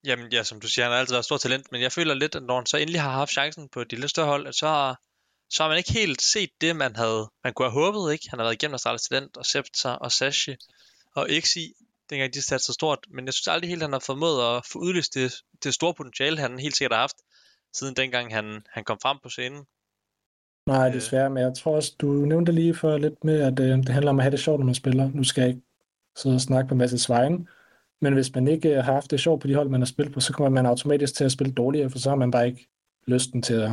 Jamen 0.05 0.31
ja, 0.31 0.43
som 0.43 0.61
du 0.61 0.67
siger, 0.67 0.85
han 0.85 0.91
har 0.91 0.99
altid 0.99 1.13
været 1.13 1.21
et 1.21 1.25
stort 1.25 1.39
talent, 1.39 1.71
men 1.71 1.81
jeg 1.81 1.91
føler 1.91 2.13
lidt, 2.13 2.35
at 2.35 2.43
når 2.43 2.55
han 2.55 2.65
så 2.65 2.77
endelig 2.77 3.01
har 3.01 3.11
haft 3.11 3.31
chancen 3.31 3.69
på 3.69 3.83
de 3.83 3.95
lidt 3.95 4.09
større 4.11 4.27
hold, 4.27 4.47
at 4.47 4.55
så, 4.55 4.67
har- 4.67 4.99
så 5.49 5.63
har 5.63 5.67
man 5.69 5.77
ikke 5.77 5.93
helt 5.93 6.21
set 6.21 6.49
det, 6.61 6.75
man 6.75 6.95
havde, 6.95 7.29
man 7.43 7.53
kunne 7.53 7.69
have 7.69 7.83
håbet, 7.83 8.13
ikke? 8.13 8.29
Han 8.29 8.39
har 8.39 8.43
været 8.45 8.53
igennem 8.53 8.75
Astralis 8.75 9.01
Talent, 9.01 9.37
og 9.37 9.45
Scepter, 9.45 9.89
og 9.89 10.11
Sashi, 10.11 10.55
og 11.15 11.27
XI, 11.41 11.73
dengang 12.09 12.33
de 12.33 12.41
satte 12.41 12.65
så 12.65 12.73
stort, 12.73 12.99
men 13.09 13.25
jeg 13.25 13.33
synes 13.33 13.47
aldrig 13.47 13.69
helt, 13.69 13.81
han 13.81 13.91
har 13.93 13.99
formået 13.99 14.57
at 14.57 14.65
få 14.71 14.79
udløst 14.79 15.13
det, 15.13 15.33
det 15.63 15.73
store 15.73 15.93
potentiale, 15.93 16.37
han 16.39 16.59
helt 16.59 16.77
sikkert 16.77 16.93
har 16.93 16.99
haft, 17.01 17.15
siden 17.73 17.95
dengang 17.95 18.33
han, 18.33 18.61
han 18.69 18.83
kom 18.83 18.97
frem 19.01 19.17
på 19.23 19.29
scenen. 19.29 19.65
Nej, 20.71 20.87
Øh. 20.87 20.93
desværre, 20.93 21.29
men 21.29 21.43
jeg 21.43 21.53
tror 21.53 21.75
også, 21.75 21.95
du 22.01 22.07
nævnte 22.07 22.51
lige 22.51 22.73
for 22.73 22.97
lidt 22.97 23.23
med, 23.23 23.39
at 23.41 23.59
øh, 23.59 23.77
det 23.77 23.89
handler 23.89 24.11
om 24.11 24.19
at 24.19 24.23
have 24.23 24.31
det 24.31 24.39
sjovt, 24.39 24.59
når 24.59 24.65
man 24.65 24.75
spiller. 24.75 25.09
Nu 25.13 25.23
skal 25.23 25.41
jeg 25.41 25.49
ikke 25.49 25.61
sidde 26.17 26.35
og 26.35 26.41
snakke 26.41 26.69
på 26.69 26.75
masse 26.75 26.97
svejen, 26.99 27.47
men 28.01 28.13
hvis 28.13 28.35
man 28.35 28.47
ikke 28.47 28.69
øh, 28.69 28.75
har 28.83 28.93
haft 28.93 29.11
det 29.11 29.19
sjovt 29.19 29.41
på 29.41 29.47
de 29.47 29.55
hold, 29.55 29.69
man 29.69 29.81
har 29.81 29.85
spillet 29.85 30.13
på, 30.13 30.19
så 30.19 30.33
kommer 30.33 30.49
man 30.49 30.65
automatisk 30.65 31.15
til 31.15 31.23
at 31.23 31.31
spille 31.31 31.53
dårligere, 31.53 31.89
for 31.89 31.99
så 31.99 32.09
har 32.09 32.15
man 32.17 32.31
bare 32.31 32.47
ikke 32.47 32.67
lysten 33.07 33.41
til 33.41 33.53
at, 33.53 33.71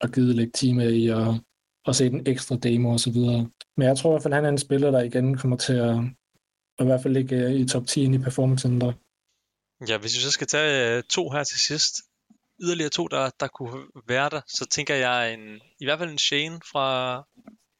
at 0.00 0.12
give 0.12 0.32
lidt 0.32 0.54
time 0.54 0.92
i 0.96 1.08
og, 1.08 1.38
og 1.86 1.94
se 1.94 2.10
den 2.10 2.22
ekstra 2.26 2.56
demo 2.56 2.90
og 2.90 3.00
så 3.00 3.10
videre. 3.10 3.50
Men 3.76 3.88
jeg 3.88 3.96
tror 3.96 4.10
i 4.10 4.12
hvert 4.12 4.22
fald, 4.22 4.34
at 4.34 4.36
han 4.36 4.44
er 4.44 4.48
en 4.48 4.58
spiller, 4.58 4.90
der 4.90 5.02
igen 5.02 5.36
kommer 5.36 5.56
til 5.56 5.72
at, 5.74 5.96
at 6.78 6.84
i 6.84 6.84
hvert 6.84 7.02
fald 7.02 7.14
ligge 7.14 7.36
øh, 7.36 7.52
i 7.52 7.68
top 7.68 7.86
10 7.86 8.14
i 8.14 8.18
Performance 8.18 8.62
Center. 8.62 8.92
Ja, 9.88 9.98
hvis 9.98 10.16
vi 10.16 10.20
så 10.20 10.30
skal 10.30 10.46
tage 10.46 11.02
to 11.02 11.30
her 11.30 11.44
til 11.44 11.60
sidst, 11.60 11.94
yderligere 12.62 12.90
to, 12.90 13.06
der, 13.08 13.30
der 13.40 13.46
kunne 13.48 13.86
være 14.08 14.28
der, 14.30 14.40
så 14.46 14.66
tænker 14.70 14.94
jeg 14.94 15.34
en, 15.34 15.60
i 15.80 15.84
hvert 15.84 15.98
fald 15.98 16.10
en 16.10 16.18
Shane 16.18 16.60
fra, 16.72 17.16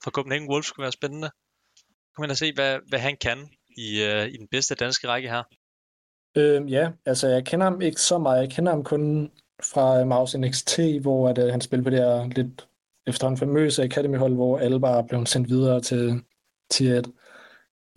fra 0.04 0.10
Copenhagen 0.10 0.48
Wolves 0.50 0.70
kunne 0.70 0.82
være 0.82 0.92
spændende. 0.92 1.30
Kom 2.16 2.24
ind 2.24 2.30
og 2.30 2.36
se, 2.36 2.52
hvad, 2.54 2.78
hvad 2.88 2.98
han 2.98 3.16
kan 3.16 3.38
i, 3.76 4.02
øh, 4.02 4.26
i 4.26 4.36
den 4.36 4.48
bedste 4.50 4.74
danske 4.74 5.08
række 5.08 5.28
her. 5.28 5.42
Øh, 6.36 6.72
ja, 6.72 6.90
altså 7.06 7.28
jeg 7.28 7.44
kender 7.46 7.64
ham 7.64 7.80
ikke 7.80 8.00
så 8.00 8.18
meget. 8.18 8.40
Jeg 8.40 8.50
kender 8.50 8.72
ham 8.72 8.84
kun 8.84 9.30
fra 9.72 10.00
øh, 10.00 10.06
Mouse 10.06 10.38
NXT, 10.38 10.78
hvor 11.02 11.28
at, 11.28 11.38
øh, 11.38 11.50
han 11.50 11.60
spillede 11.60 11.84
på 11.84 11.90
det 11.90 11.98
her 11.98 12.26
lidt 12.28 12.68
efterhånden 13.06 13.38
famøse 13.38 13.82
Academy-hold, 13.82 14.34
hvor 14.34 14.58
alle 14.58 14.80
bare 14.80 15.04
blev 15.08 15.26
sendt 15.26 15.48
videre 15.48 15.80
til 15.80 16.22
Tiet. 16.70 17.12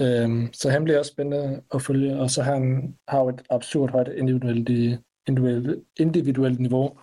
Øhm, 0.01 0.53
så 0.53 0.69
han 0.69 0.83
bliver 0.83 0.99
også 0.99 1.11
spændende 1.11 1.63
at 1.73 1.81
følge, 1.81 2.19
og 2.19 2.29
så 2.29 2.41
han 2.43 2.93
har 3.07 3.19
jo 3.19 3.29
et 3.29 3.41
absurd 3.49 3.89
højt 3.91 4.07
individuelt, 4.07 4.69
i- 4.69 4.97
individuelt, 5.27 5.83
individuelt 5.97 6.59
niveau. 6.59 6.99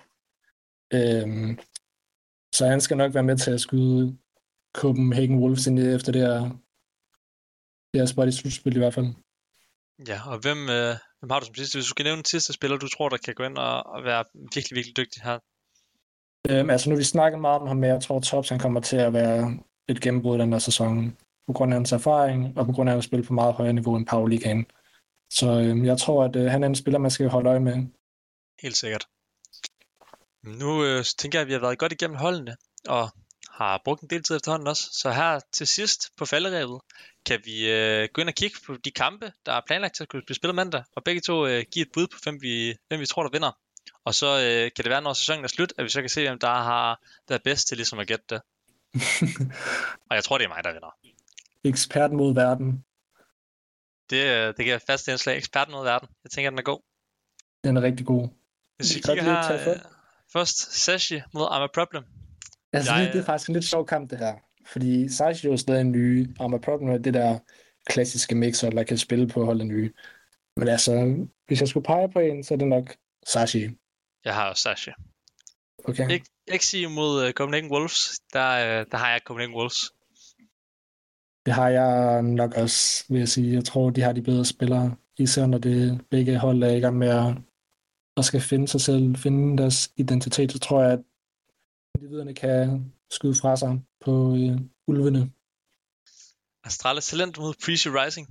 Øhm, 0.93 1.59
så 2.55 2.67
han 2.67 2.81
skal 2.81 2.97
nok 2.97 3.15
være 3.15 3.23
med 3.23 3.37
til 3.37 3.51
at 3.51 3.61
skyde 3.61 4.17
Copenhagen 4.75 5.39
Wolves 5.39 5.67
ind 5.67 5.79
efter 5.79 6.13
det 6.13 6.21
her, 6.21 6.41
det 7.93 8.01
her 8.01 8.07
spot 8.07 8.29
i 8.29 8.33
slutspil 8.33 8.77
i 8.77 8.79
hvert 8.79 8.95
fald. 8.95 9.07
Ja, 10.09 10.19
og 10.33 10.39
hvem, 10.39 10.59
øh, 10.59 10.95
hvem 11.19 11.31
har 11.31 11.41
du 11.41 11.47
som 11.47 11.55
sidste? 11.55 11.77
Hvis 11.77 11.85
du 11.85 11.91
skal 11.91 12.05
nævne 12.05 12.19
en 12.19 12.25
sidste 12.25 12.53
spiller, 12.53 12.77
du 12.77 12.89
tror, 12.89 13.09
der 13.09 13.17
kan 13.17 13.35
gå 13.35 13.43
ind 13.43 13.59
og, 13.59 13.87
og 13.87 14.05
være 14.05 14.25
virkelig, 14.35 14.77
virkelig 14.77 14.97
dygtig 14.97 15.23
her. 15.23 15.39
Øhm, 16.51 16.71
altså 16.71 16.91
nu 16.91 16.97
vi 16.97 17.05
snakket 17.05 17.41
meget 17.41 17.61
om 17.61 17.67
ham, 17.67 17.77
men 17.77 17.91
jeg 17.91 18.03
tror 18.03 18.21
Tops 18.21 18.49
han 18.49 18.59
kommer 18.59 18.81
til 18.81 18.97
at 18.97 19.13
være 19.13 19.59
et 19.89 20.01
gennembrud 20.01 20.39
den 20.39 20.53
her 20.53 20.59
sæson. 20.59 21.17
På 21.47 21.53
grund 21.53 21.73
af 21.73 21.77
hans 21.77 21.93
erfaring, 21.93 22.59
og 22.59 22.67
på 22.67 22.73
grund 22.73 22.89
af 22.89 22.93
at 22.93 22.97
han 22.97 23.03
spiller 23.03 23.27
på 23.27 23.33
meget 23.33 23.55
højere 23.55 23.73
niveau 23.73 23.97
end 23.97 24.07
Paul 24.07 24.31
Ligaen. 24.31 24.67
Så 25.31 25.61
øhm, 25.61 25.85
jeg 25.85 25.99
tror, 25.99 26.25
at 26.25 26.37
øh, 26.37 26.51
han 26.51 26.63
er 26.63 26.67
en 26.67 26.75
spiller, 26.75 26.99
man 26.99 27.11
skal 27.11 27.29
holde 27.29 27.49
øje 27.49 27.61
med. 27.61 27.87
Helt 28.63 28.77
sikkert. 28.77 29.07
Nu 30.43 30.85
øh, 30.85 31.05
tænker 31.19 31.39
jeg, 31.39 31.43
at 31.43 31.49
vi 31.49 31.53
har 31.53 31.61
været 31.61 31.79
godt 31.79 31.93
igennem 31.93 32.17
holdene, 32.17 32.57
og 32.89 33.11
har 33.51 33.83
brugt 33.85 34.03
en 34.03 34.11
del 34.11 34.23
tid 34.23 34.37
efterhånden 34.37 34.69
også. 34.69 34.89
Så 34.93 35.11
her 35.11 35.41
til 35.53 35.67
sidst 35.67 36.11
på 36.17 36.27
falderevet, 36.27 36.81
kan 37.27 37.41
vi 37.45 37.71
øh, 37.73 38.09
gå 38.13 38.21
ind 38.21 38.29
og 38.29 38.35
kigge 38.35 38.57
på 38.67 38.77
de 38.77 38.91
kampe, 38.91 39.33
der 39.47 39.53
er 39.53 39.61
planlagt 39.67 39.95
til 39.95 40.03
at 40.03 40.09
kunne 40.09 40.23
blive 40.27 40.37
spillet 40.37 40.55
mandag, 40.55 40.85
og 40.97 41.05
begge 41.05 41.21
to 41.21 41.47
øh, 41.47 41.65
give 41.73 41.83
et 41.83 41.93
bud 41.95 42.07
på, 42.07 42.19
hvem 42.23 42.43
vi, 42.43 42.77
hvem 42.89 43.01
vi 43.01 43.07
tror, 43.07 43.23
der 43.23 43.31
vinder. 43.31 43.53
Og 44.05 44.15
så 44.15 44.27
øh, 44.27 44.71
kan 44.77 44.85
det 44.85 44.91
være, 44.91 45.03
når 45.03 45.13
sæsonen 45.13 45.45
er 45.45 45.49
slut, 45.49 45.73
at 45.79 45.85
vi 45.85 45.89
så 45.89 46.01
kan 46.01 46.11
se, 46.11 46.29
hvem 46.29 46.39
der 46.39 46.49
har 46.49 47.01
været 47.29 47.43
bedst 47.43 47.69
til 47.69 47.77
ligesom 47.77 47.99
at 47.99 48.07
gætte 48.07 48.25
det. 48.31 48.41
Og 50.11 50.17
jeg 50.17 50.25
tror, 50.25 50.39
det 50.39 50.45
er 50.45 50.49
mig, 50.49 50.65
der 50.65 50.73
vinder. 50.73 50.97
Ekspert 51.65 52.13
mod 52.13 52.35
verden. 52.35 52.85
Det, 54.11 54.25
øh, 54.25 54.55
det 54.57 54.67
jeg 54.67 54.81
fast 54.87 55.09
indslag. 55.09 55.37
Eksperten 55.37 55.73
mod 55.73 55.85
verden. 55.85 56.09
Jeg 56.25 56.31
tænker, 56.31 56.51
den 56.51 56.59
er 56.59 56.63
god. 56.63 56.81
Den 57.65 57.77
er 57.77 57.83
rigtig 57.83 58.07
god. 58.07 58.29
Hvis 58.79 58.95
vi 58.97 59.01
kigger 59.01 59.23
her, 59.23 59.43
tage 59.49 59.71
øh, 59.71 59.77
først 60.33 60.73
Sashi 60.85 61.21
mod 61.35 61.47
I'm 61.47 61.63
a 61.63 61.67
Problem. 61.75 62.05
Altså, 62.73 62.95
Jeg- 62.95 63.13
det 63.13 63.21
er 63.21 63.25
faktisk 63.25 63.49
en 63.49 63.55
lidt 63.55 63.65
sjov 63.65 63.87
kamp, 63.87 64.11
det 64.11 64.19
her. 64.19 64.35
Fordi 64.67 65.09
Sashi 65.09 65.47
er 65.47 65.51
jo 65.51 65.57
stadig 65.57 65.81
en 65.81 65.93
ny. 65.93 66.27
Arma 66.41 66.59
Problem 66.59 66.91
er 66.91 66.99
det 66.99 67.15
der 67.15 67.39
klassiske 67.87 68.35
mixer, 68.35 68.71
der 68.71 68.83
kan 68.83 68.99
spille 68.99 69.29
på 69.29 69.45
holdet 69.45 69.67
nye. 69.67 69.93
Men 70.57 70.69
altså, 70.69 71.17
hvis 71.47 71.61
jeg 71.61 71.69
skulle 71.69 71.85
pege 71.85 72.09
på 72.13 72.19
en, 72.19 72.45
så 72.45 72.55
er 72.55 72.59
det 72.59 72.69
nok 72.69 72.97
Sashi. 73.27 73.69
Jeg 74.25 74.35
har 74.35 74.49
også 74.51 74.63
Sashi. 74.63 74.91
Okay? 75.85 76.11
Ikke, 76.11 76.27
Exi 76.47 76.87
mod 76.87 77.25
uh, 77.27 77.31
Copenhagen 77.33 77.71
Wolves, 77.73 78.21
der, 78.33 78.81
uh, 78.81 78.87
der 78.91 78.97
har 78.97 79.11
jeg 79.11 79.21
Copenhagen 79.27 79.55
Wolves. 79.57 79.93
Det 81.47 81.55
har 81.55 81.69
jeg 81.69 82.23
nok 82.23 82.55
også, 82.55 83.05
vil 83.09 83.19
jeg 83.19 83.29
sige. 83.29 83.55
Jeg 83.55 83.65
tror, 83.65 83.91
de 83.91 84.03
har 84.03 84.13
de 84.13 84.23
bedre 84.23 84.45
spillere. 84.45 84.97
Især 85.19 85.47
når 85.47 85.59
det 85.59 86.01
begge 86.11 86.39
hold 86.39 86.63
er 86.63 86.69
i 86.71 86.81
gang 86.81 86.97
med 86.99 87.09
at, 87.09 87.35
at 88.19 88.25
skal 88.25 88.41
finde 88.41 88.69
sig 88.69 88.81
selv, 88.81 89.17
finde 89.17 89.59
deres 89.63 89.93
identitet, 89.97 90.53
så 90.53 90.59
tror 90.59 90.83
jeg, 90.83 90.93
at 90.93 91.01
individerne 91.95 92.35
kan 92.35 92.93
skyde 93.11 93.35
fra 93.35 93.57
sig 93.57 93.83
på 94.01 94.37
øh, 94.37 94.61
ulvene. 94.87 95.33
Astralis 96.65 97.07
talent 97.07 97.39
mod 97.39 97.55
Preacher 97.65 98.05
Rising. 98.05 98.29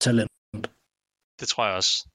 Talent. 0.00 0.30
Det 1.40 1.48
tror 1.48 1.66
jeg 1.66 1.74
også. 1.74 2.08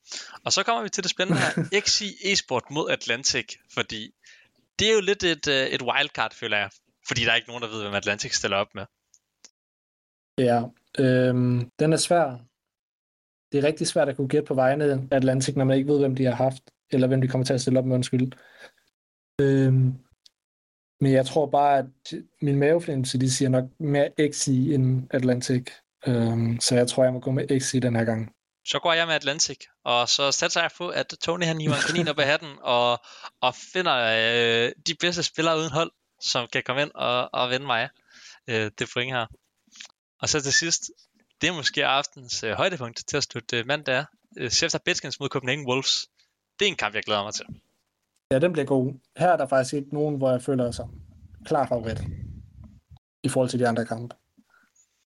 Og 0.45 0.53
så 0.53 0.63
kommer 0.63 0.83
vi 0.83 0.89
til 0.89 1.03
det 1.03 1.11
spændende 1.11 1.41
her. 1.41 1.81
XI 1.87 2.31
Esport 2.31 2.63
mod 2.71 2.89
Atlantic, 2.89 3.57
fordi 3.73 4.13
det 4.79 4.89
er 4.89 4.93
jo 4.93 5.01
lidt 5.01 5.23
et, 5.23 5.47
uh, 5.47 5.53
et 5.53 5.81
wildcard, 5.81 6.33
føler 6.33 6.57
jeg. 6.57 6.69
Fordi 7.07 7.21
der 7.21 7.31
er 7.31 7.35
ikke 7.35 7.47
nogen, 7.47 7.63
der 7.63 7.69
ved, 7.69 7.81
hvem 7.81 7.93
Atlantic 7.93 8.35
stiller 8.35 8.57
op 8.57 8.75
med. 8.75 8.85
Ja, 10.37 10.63
øhm, 10.99 11.71
den 11.79 11.93
er 11.93 11.97
svær. 11.97 12.50
Det 13.51 13.57
er 13.57 13.63
rigtig 13.63 13.87
svært 13.87 14.09
at 14.09 14.15
kunne 14.15 14.27
gætte 14.27 14.47
på 14.47 14.53
vegne 14.53 14.85
af 14.85 14.99
Atlantic, 15.11 15.55
når 15.55 15.65
man 15.65 15.77
ikke 15.77 15.89
ved, 15.89 15.99
hvem 15.99 16.15
de 16.15 16.25
har 16.25 16.35
haft, 16.35 16.63
eller 16.91 17.07
hvem 17.07 17.21
de 17.21 17.27
kommer 17.27 17.45
til 17.45 17.53
at 17.53 17.61
stille 17.61 17.79
op 17.79 17.85
med, 17.85 17.95
undskyld. 17.95 18.31
Øhm, 19.41 19.93
men 21.01 21.11
jeg 21.11 21.25
tror 21.25 21.45
bare, 21.45 21.77
at 21.77 22.13
min 22.41 22.59
mavefornemmelse, 22.59 23.19
de 23.19 23.31
siger 23.31 23.49
nok 23.49 23.65
mere 23.79 24.09
XI 24.31 24.73
end 24.73 25.07
Atlantic. 25.11 25.71
Øhm, 26.07 26.59
så 26.59 26.75
jeg 26.75 26.87
tror, 26.87 27.03
jeg 27.03 27.13
må 27.13 27.19
gå 27.19 27.31
med 27.31 27.59
XI 27.59 27.79
den 27.79 27.95
her 27.95 28.03
gang. 28.03 28.35
Så 28.65 28.79
går 28.79 28.93
jeg 28.93 29.07
med 29.07 29.15
Atlantic, 29.15 29.57
og 29.83 30.09
så 30.09 30.31
satser 30.31 30.61
jeg 30.61 30.71
på, 30.77 30.89
at 30.89 31.07
Tony 31.21 31.43
han 31.43 31.61
hiver 31.61 31.75
en 31.75 31.81
kanin 31.87 32.07
op 32.07 32.19
af 32.19 32.25
hatten, 32.25 32.49
og, 32.61 32.99
og 33.41 33.55
finder 33.73 33.95
øh, 33.95 34.71
de 34.87 34.95
bedste 34.99 35.23
spillere 35.23 35.57
uden 35.57 35.71
hold, 35.71 35.91
som 36.21 36.47
kan 36.53 36.63
komme 36.65 36.81
ind 36.81 36.91
og, 36.95 37.29
og 37.33 37.49
vinde 37.49 37.65
mig 37.65 37.89
øh, 38.49 38.71
det 38.79 38.89
point 38.93 39.11
her. 39.11 39.25
Og 40.21 40.29
så 40.29 40.41
til 40.41 40.53
sidst, 40.53 40.91
det 41.41 41.47
er 41.49 41.53
måske 41.53 41.85
aftens 41.85 42.43
øh, 42.43 42.51
højdepunkt 42.51 43.03
til 43.07 43.17
at 43.17 43.23
slutte 43.23 43.57
øh, 43.57 43.67
mandag. 43.67 44.05
Øh, 44.37 44.49
Shefter 44.49 44.79
Bedskins 44.85 45.19
mod 45.19 45.29
Copenhagen 45.29 45.67
Wolves. 45.67 46.07
Det 46.59 46.65
er 46.65 46.69
en 46.69 46.75
kamp, 46.75 46.95
jeg 46.95 47.03
glæder 47.03 47.23
mig 47.23 47.33
til. 47.33 47.45
Ja, 48.31 48.39
den 48.39 48.53
bliver 48.53 48.65
god. 48.65 48.93
Her 49.17 49.27
er 49.27 49.37
der 49.37 49.47
faktisk 49.47 49.73
ikke 49.73 49.93
nogen, 49.93 50.17
hvor 50.17 50.31
jeg 50.31 50.41
føler 50.41 50.71
sig 50.71 50.87
klar 51.45 51.67
favorit 51.67 52.01
i 53.23 53.29
forhold 53.29 53.49
til 53.49 53.59
de 53.59 53.67
andre 53.67 53.85
kampe. 53.85 54.15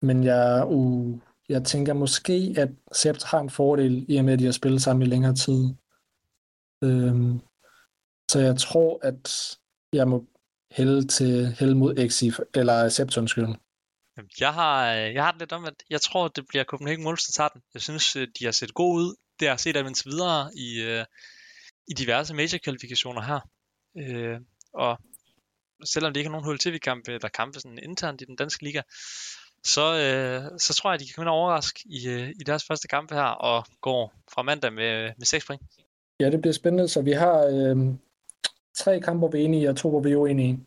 Men 0.02 0.24
jeg, 0.24 0.64
uh, 0.66 1.18
jeg 1.48 1.64
tænker 1.64 1.92
måske, 1.92 2.54
at 2.56 2.68
Sept 2.92 3.24
har 3.24 3.40
en 3.40 3.50
fordel 3.50 4.04
i 4.08 4.16
og 4.16 4.24
med, 4.24 4.32
at 4.32 4.38
de 4.38 4.44
har 4.44 4.52
spillet 4.52 4.82
sammen 4.82 5.02
i 5.02 5.10
længere 5.10 5.34
tid. 5.34 5.74
Øhm, 6.84 7.40
så 8.30 8.40
jeg 8.40 8.56
tror, 8.56 9.00
at 9.02 9.56
jeg 9.92 10.08
må 10.08 10.24
hælde 10.72 11.06
til 11.06 11.56
hælde 11.58 11.74
mod 11.74 12.08
XI, 12.08 12.32
eller 12.54 12.88
Sept, 12.88 13.18
undskyld. 13.18 13.48
Jeg 14.40 14.54
har, 14.54 14.94
øh, 14.94 15.14
jeg 15.14 15.24
har 15.24 15.32
det 15.32 15.40
lidt 15.40 15.52
om, 15.52 15.64
at 15.64 15.74
jeg 15.90 16.00
tror, 16.00 16.28
det 16.28 16.44
bliver 16.48 16.64
Copenhagen 16.64 17.06
Wolves, 17.06 17.24
der 17.24 17.32
tager 17.32 17.48
den. 17.48 17.62
Jeg 17.74 17.82
synes, 17.82 18.16
øh, 18.16 18.28
de 18.38 18.44
har 18.44 18.52
set 18.52 18.74
gode 18.74 18.94
ud. 18.94 19.16
Det 19.40 19.48
har 19.48 19.56
set 19.56 19.74
dem 19.74 19.86
indtil 19.86 20.10
videre 20.10 20.50
i, 20.56 20.82
øh, 20.82 21.04
i 21.88 21.94
diverse 21.94 22.34
major-kvalifikationer 22.34 23.22
her. 23.22 23.40
Øh, 23.98 24.40
og 24.74 24.98
selvom 25.84 26.12
det 26.12 26.20
ikke 26.20 26.28
er 26.28 26.32
nogen 26.32 26.52
HLTV-kampe 26.52 27.12
eller 27.12 27.28
kampe 27.28 27.60
sådan 27.60 27.78
internt 27.82 28.20
i 28.20 28.24
den 28.24 28.36
danske 28.36 28.64
liga, 28.64 28.82
så, 29.64 29.82
øh, 29.82 30.58
så 30.58 30.74
tror 30.74 30.90
jeg, 30.90 30.94
at 30.94 31.00
de 31.00 31.06
kan 31.06 31.12
komme 31.14 31.24
ind 31.24 31.28
og 31.28 31.36
overraske 31.36 31.80
i, 31.86 32.08
øh, 32.08 32.28
i 32.28 32.44
deres 32.46 32.64
første 32.64 32.88
kamp 32.88 33.12
her, 33.12 33.22
og 33.22 33.66
går 33.80 34.12
fra 34.34 34.42
mandag 34.42 34.72
med, 34.72 35.12
med 35.18 35.26
6 35.26 35.46
point. 35.46 35.62
Ja, 36.20 36.30
det 36.30 36.40
bliver 36.40 36.54
spændende. 36.54 36.88
Så 36.88 37.02
vi 37.02 37.12
har 37.12 37.38
øh, 37.44 37.76
tre 38.76 39.00
kampe, 39.00 39.18
hvor 39.18 39.28
vi 39.28 39.40
er 39.40 39.44
enige, 39.44 39.68
og 39.70 39.76
to, 39.76 39.90
hvor 39.90 40.00
vi 40.00 40.12
er 40.12 40.16
uenige. 40.16 40.60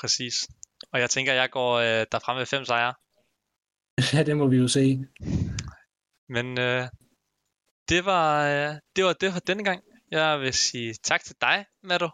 Præcis. 0.00 0.48
Og 0.96 1.00
jeg 1.00 1.10
tænker, 1.10 1.32
jeg 1.32 1.50
går 1.50 1.74
øh, 1.74 2.06
derfra 2.12 2.34
med 2.34 2.46
fem 2.46 2.64
sejre. 2.64 2.94
ja, 4.12 4.22
det 4.22 4.36
må 4.36 4.46
vi 4.48 4.56
jo 4.56 4.68
se. 4.68 5.04
Men 6.28 6.58
øh, 6.58 6.88
det, 7.88 8.04
var, 8.04 8.46
øh, 8.46 8.74
det 8.96 9.04
var 9.04 9.12
det 9.12 9.32
for 9.32 9.40
denne 9.40 9.64
gang. 9.64 9.82
Jeg 10.10 10.40
vil 10.40 10.54
sige 10.54 10.94
tak 10.94 11.24
til 11.24 11.36
dig, 11.40 11.66
Matto, 11.82 12.08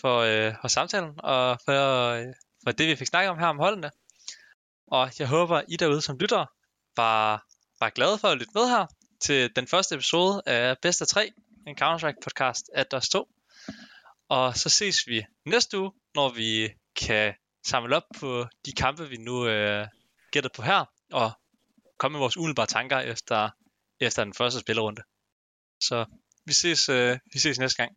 for, 0.00 0.18
øh, 0.18 0.54
for 0.60 0.68
samtalen, 0.68 1.12
og 1.18 1.58
for, 1.64 2.08
øh, 2.10 2.26
for 2.64 2.70
det, 2.72 2.88
vi 2.88 2.96
fik 2.96 3.06
snakket 3.06 3.30
om 3.30 3.38
her 3.38 3.46
om 3.46 3.58
holdene. 3.58 3.90
Og 4.86 5.10
jeg 5.18 5.28
håber, 5.28 5.62
I 5.68 5.76
derude 5.76 6.02
som 6.02 6.18
lytter 6.18 6.46
var, 6.96 7.46
var 7.80 7.90
glade 7.90 8.18
for 8.18 8.28
at 8.28 8.38
lytte 8.38 8.52
med 8.54 8.68
her 8.68 8.86
til 9.20 9.56
den 9.56 9.66
første 9.66 9.94
episode 9.94 10.42
af 10.46 10.78
Bedst 10.82 11.00
af 11.02 11.06
3, 11.06 11.32
en 11.66 11.76
Counter-Strike 11.82 12.20
podcast 12.22 12.70
at 12.74 12.90
der 12.90 13.00
stå. 13.00 13.28
Og 14.28 14.56
så 14.56 14.68
ses 14.68 15.06
vi 15.06 15.24
næste 15.46 15.78
uge, 15.78 15.92
når 16.14 16.28
vi 16.28 16.74
kan 16.96 17.34
samle 17.66 17.96
op 17.96 18.02
på 18.20 18.46
de 18.66 18.72
kampe, 18.72 19.08
vi 19.08 19.16
nu 19.16 19.46
øh, 19.46 19.86
gætter 20.30 20.50
på 20.56 20.62
her, 20.62 20.84
og 21.12 21.32
komme 21.98 22.12
med 22.12 22.20
vores 22.20 22.36
umiddelbare 22.36 22.66
tanker 22.66 22.98
efter, 22.98 23.50
efter 24.00 24.24
den 24.24 24.34
første 24.34 24.60
spillerunde. 24.60 25.02
Så 25.80 26.04
vi 26.46 26.52
ses, 26.52 26.88
øh, 26.88 27.18
vi 27.32 27.38
ses 27.38 27.58
næste 27.58 27.76
gang. 27.82 27.96